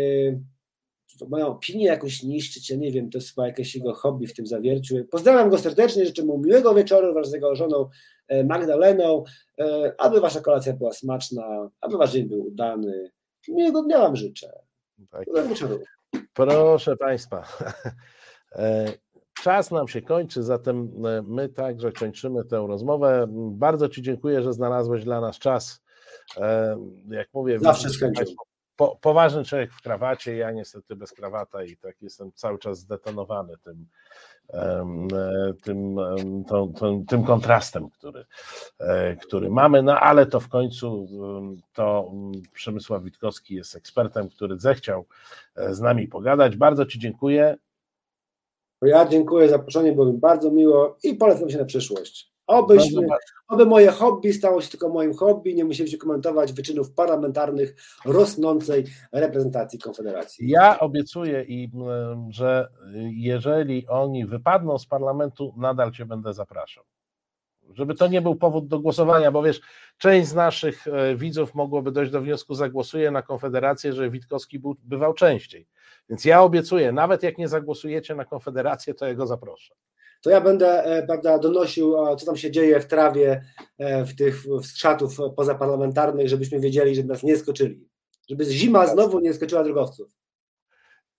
moją 1.30 1.47
opinię 1.47 1.86
jakoś 1.86 2.23
niszczyć, 2.23 2.69
ja 2.69 2.78
nie 2.78 2.91
wiem, 2.91 3.09
to 3.09 3.17
jest 3.17 3.36
chyba 3.36 3.47
jakieś 3.47 3.76
jego 3.76 3.93
hobby 3.93 4.28
w 4.28 4.34
tym 4.34 4.47
zawierciu. 4.47 4.95
Pozdrawiam 5.11 5.49
go 5.49 5.57
serdecznie, 5.57 6.05
życzę 6.05 6.23
mu 6.23 6.38
miłego 6.38 6.76
wieczoru 6.76 7.13
wraz 7.13 7.30
z 7.30 7.34
jego 7.34 7.55
żoną 7.55 7.89
e, 8.28 8.43
Magdaleną, 8.43 9.23
e, 9.59 9.93
aby 9.97 10.21
wasza 10.21 10.41
kolacja 10.41 10.73
była 10.73 10.93
smaczna, 10.93 11.69
aby 11.82 11.97
wasz 11.97 12.11
dzień 12.11 12.26
był 12.30 12.47
udany. 12.47 13.11
Miłego 13.47 13.84
dnia 13.84 13.99
wam 13.99 14.15
życzę. 14.15 14.51
Tak. 15.11 15.26
Proszę 16.34 16.97
Państwa, 16.97 17.43
e, 18.55 18.93
Czas 19.46 19.72
nam 19.72 19.88
się 19.88 20.02
kończy, 20.02 20.43
zatem 20.43 20.91
e, 21.06 21.22
my 21.22 21.50
także 21.50 21.91
kończymy 21.91 22.46
tę 22.46 22.66
rozmowę. 22.68 23.28
Bardzo 23.52 23.89
Ci 23.89 24.02
dziękuję, 24.02 24.41
że 24.41 24.54
znalazłeś 24.54 25.04
dla 25.04 25.22
nas 25.22 25.39
czas. 25.39 25.84
E, 26.38 26.78
jak 27.08 27.28
mówię, 27.34 27.60
zawsze 27.60 27.89
chęcią. 28.00 28.24
Po, 28.76 28.98
poważny 29.02 29.43
człowiek 29.43 29.74
w 29.74 29.82
krawacie, 29.82 30.36
ja 30.36 30.52
niestety 30.52 30.96
bez 30.96 31.12
krawata 31.12 31.64
i 31.64 31.78
tak 31.78 32.02
jestem 32.02 32.32
cały 32.36 32.60
czas 32.60 32.80
zdetonowany 32.80 33.54
tym, 33.64 33.88
e, 34.54 35.54
tym, 35.64 35.96
tą, 36.48 36.74
tą, 36.74 37.06
tym 37.06 37.24
kontrastem, 37.24 37.89
który, 37.89 38.26
który 39.22 39.50
mamy, 39.50 39.84
no 39.84 40.00
ale 40.00 40.26
to 40.26 40.39
w 40.39 40.48
końcu 40.48 41.08
to 41.74 42.12
Przemysław 42.54 43.04
Witkowski 43.04 43.56
jest 43.56 43.76
ekspertem, 43.76 44.30
który 44.30 44.60
zechciał 44.60 45.06
z 45.70 45.80
nami 45.80 46.08
pogadać. 46.08 46.58
Bardzo 46.58 46.86
Ci 46.86 47.00
dziękuję. 47.00 47.58
Ja 48.82 49.05
dziękuję 49.05 49.49
za 49.49 49.57
zaproszenie, 49.57 49.93
było 49.93 50.05
mi 50.05 50.17
bardzo 50.17 50.51
miło 50.51 50.97
i 51.03 51.15
polecam 51.15 51.49
się 51.49 51.57
na 51.57 51.65
przyszłość. 51.65 52.36
Obyśmy, 52.47 53.07
oby 53.47 53.65
moje 53.65 53.91
hobby 53.91 54.34
stało 54.34 54.61
się 54.61 54.69
tylko 54.69 54.89
moim 54.89 55.13
hobby, 55.13 55.55
nie 55.55 55.65
musieliście 55.65 55.97
komentować 55.97 56.53
wyczynów 56.53 56.91
parlamentarnych 56.91 57.76
rosnącej 58.05 58.86
reprezentacji 59.11 59.80
Konfederacji. 59.80 60.49
Ja 60.49 60.80
obiecuję, 60.80 61.43
i, 61.47 61.71
że 62.30 62.67
jeżeli 63.11 63.88
oni 63.88 64.26
wypadną 64.26 64.80
z 64.80 64.86
parlamentu, 64.86 65.53
nadal 65.57 65.91
Cię 65.91 66.05
będę 66.05 66.34
zapraszał. 66.34 66.84
Żeby 67.74 67.95
to 67.95 68.07
nie 68.07 68.22
był 68.22 68.36
powód 68.36 68.68
do 68.68 68.80
głosowania, 68.80 69.32
bo 69.32 69.43
wiesz, 69.43 69.61
część 69.97 70.28
z 70.28 70.34
naszych 70.34 70.88
e, 70.88 71.16
widzów 71.16 71.55
mogłoby 71.55 71.91
dojść 71.91 72.11
do 72.11 72.22
wniosku, 72.22 72.55
zagłosuje 72.55 73.11
na 73.11 73.22
Konfederację, 73.22 73.93
że 73.93 74.09
Witkowski 74.09 74.59
był, 74.59 74.76
bywał 74.84 75.13
częściej. 75.13 75.68
Więc 76.09 76.26
ja 76.26 76.41
obiecuję, 76.41 76.91
nawet 76.91 77.24
jak 77.24 77.38
nie 77.38 77.47
zagłosujecie 77.47 78.16
na 78.16 78.26
Konfederację, 78.26 78.93
to 78.93 79.05
ja 79.07 79.13
go 79.13 79.28
zaproszę. 79.28 79.74
To 80.22 80.30
ja 80.30 80.41
będę 80.41 80.84
e, 80.84 81.05
prawda, 81.05 81.39
donosił, 81.39 81.95
co 82.18 82.26
tam 82.26 82.38
się 82.38 82.51
dzieje 82.51 82.80
w 82.80 82.88
trawie, 82.88 83.45
e, 83.78 84.05
w 84.05 84.16
tych 84.16 84.43
szatów 84.76 85.18
pozaparlamentarnych, 85.36 86.30
żebyśmy 86.30 86.59
wiedzieli, 86.59 86.95
żeby 86.95 87.07
nas 87.07 87.24
nie 87.24 87.38
skoczyli. 87.38 87.89
Żeby 88.30 88.45
zima 88.45 88.88
znowu 88.88 89.20
nie 89.20 89.34
skoczyła 89.34 89.63
drogowców. 89.63 90.11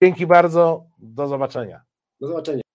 Dzięki 0.02 0.26
bardzo. 0.26 0.86
Do 0.98 1.28
zobaczenia. 1.28 1.82
Do 2.20 2.26
zobaczenia. 2.26 2.65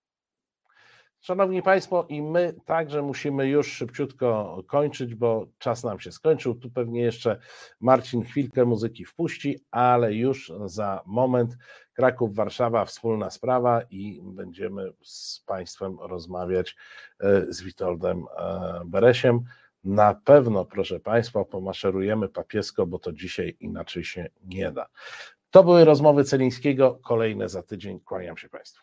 Szanowni 1.21 1.61
Państwo, 1.61 2.05
i 2.09 2.21
my 2.21 2.55
także 2.65 3.01
musimy 3.01 3.47
już 3.47 3.73
szybciutko 3.73 4.57
kończyć, 4.67 5.15
bo 5.15 5.47
czas 5.57 5.83
nam 5.83 5.99
się 5.99 6.11
skończył. 6.11 6.55
Tu 6.55 6.69
pewnie 6.69 7.01
jeszcze 7.01 7.39
Marcin 7.79 8.23
chwilkę 8.23 8.65
muzyki 8.65 9.05
wpuści, 9.05 9.59
ale 9.71 10.13
już 10.13 10.53
za 10.65 11.01
moment 11.05 11.57
Kraków, 11.93 12.35
Warszawa, 12.35 12.85
wspólna 12.85 13.29
sprawa 13.29 13.81
i 13.89 14.21
będziemy 14.23 14.93
z 15.03 15.39
Państwem 15.39 15.97
rozmawiać 15.99 16.75
e, 17.19 17.53
z 17.53 17.61
Witoldem 17.61 18.25
e, 18.37 18.81
Beresiem. 18.85 19.43
Na 19.83 20.13
pewno, 20.13 20.65
proszę 20.65 20.99
Państwa, 20.99 21.45
pomaszerujemy 21.45 22.29
papiesko, 22.29 22.87
bo 22.87 22.99
to 22.99 23.11
dzisiaj 23.11 23.57
inaczej 23.59 24.03
się 24.03 24.29
nie 24.43 24.71
da. 24.71 24.85
To 25.51 25.63
były 25.63 25.85
rozmowy 25.85 26.23
Celińskiego, 26.23 26.99
kolejne 27.03 27.49
za 27.49 27.63
tydzień. 27.63 27.99
Kłaniam 27.99 28.37
się 28.37 28.49
Państwu. 28.49 28.79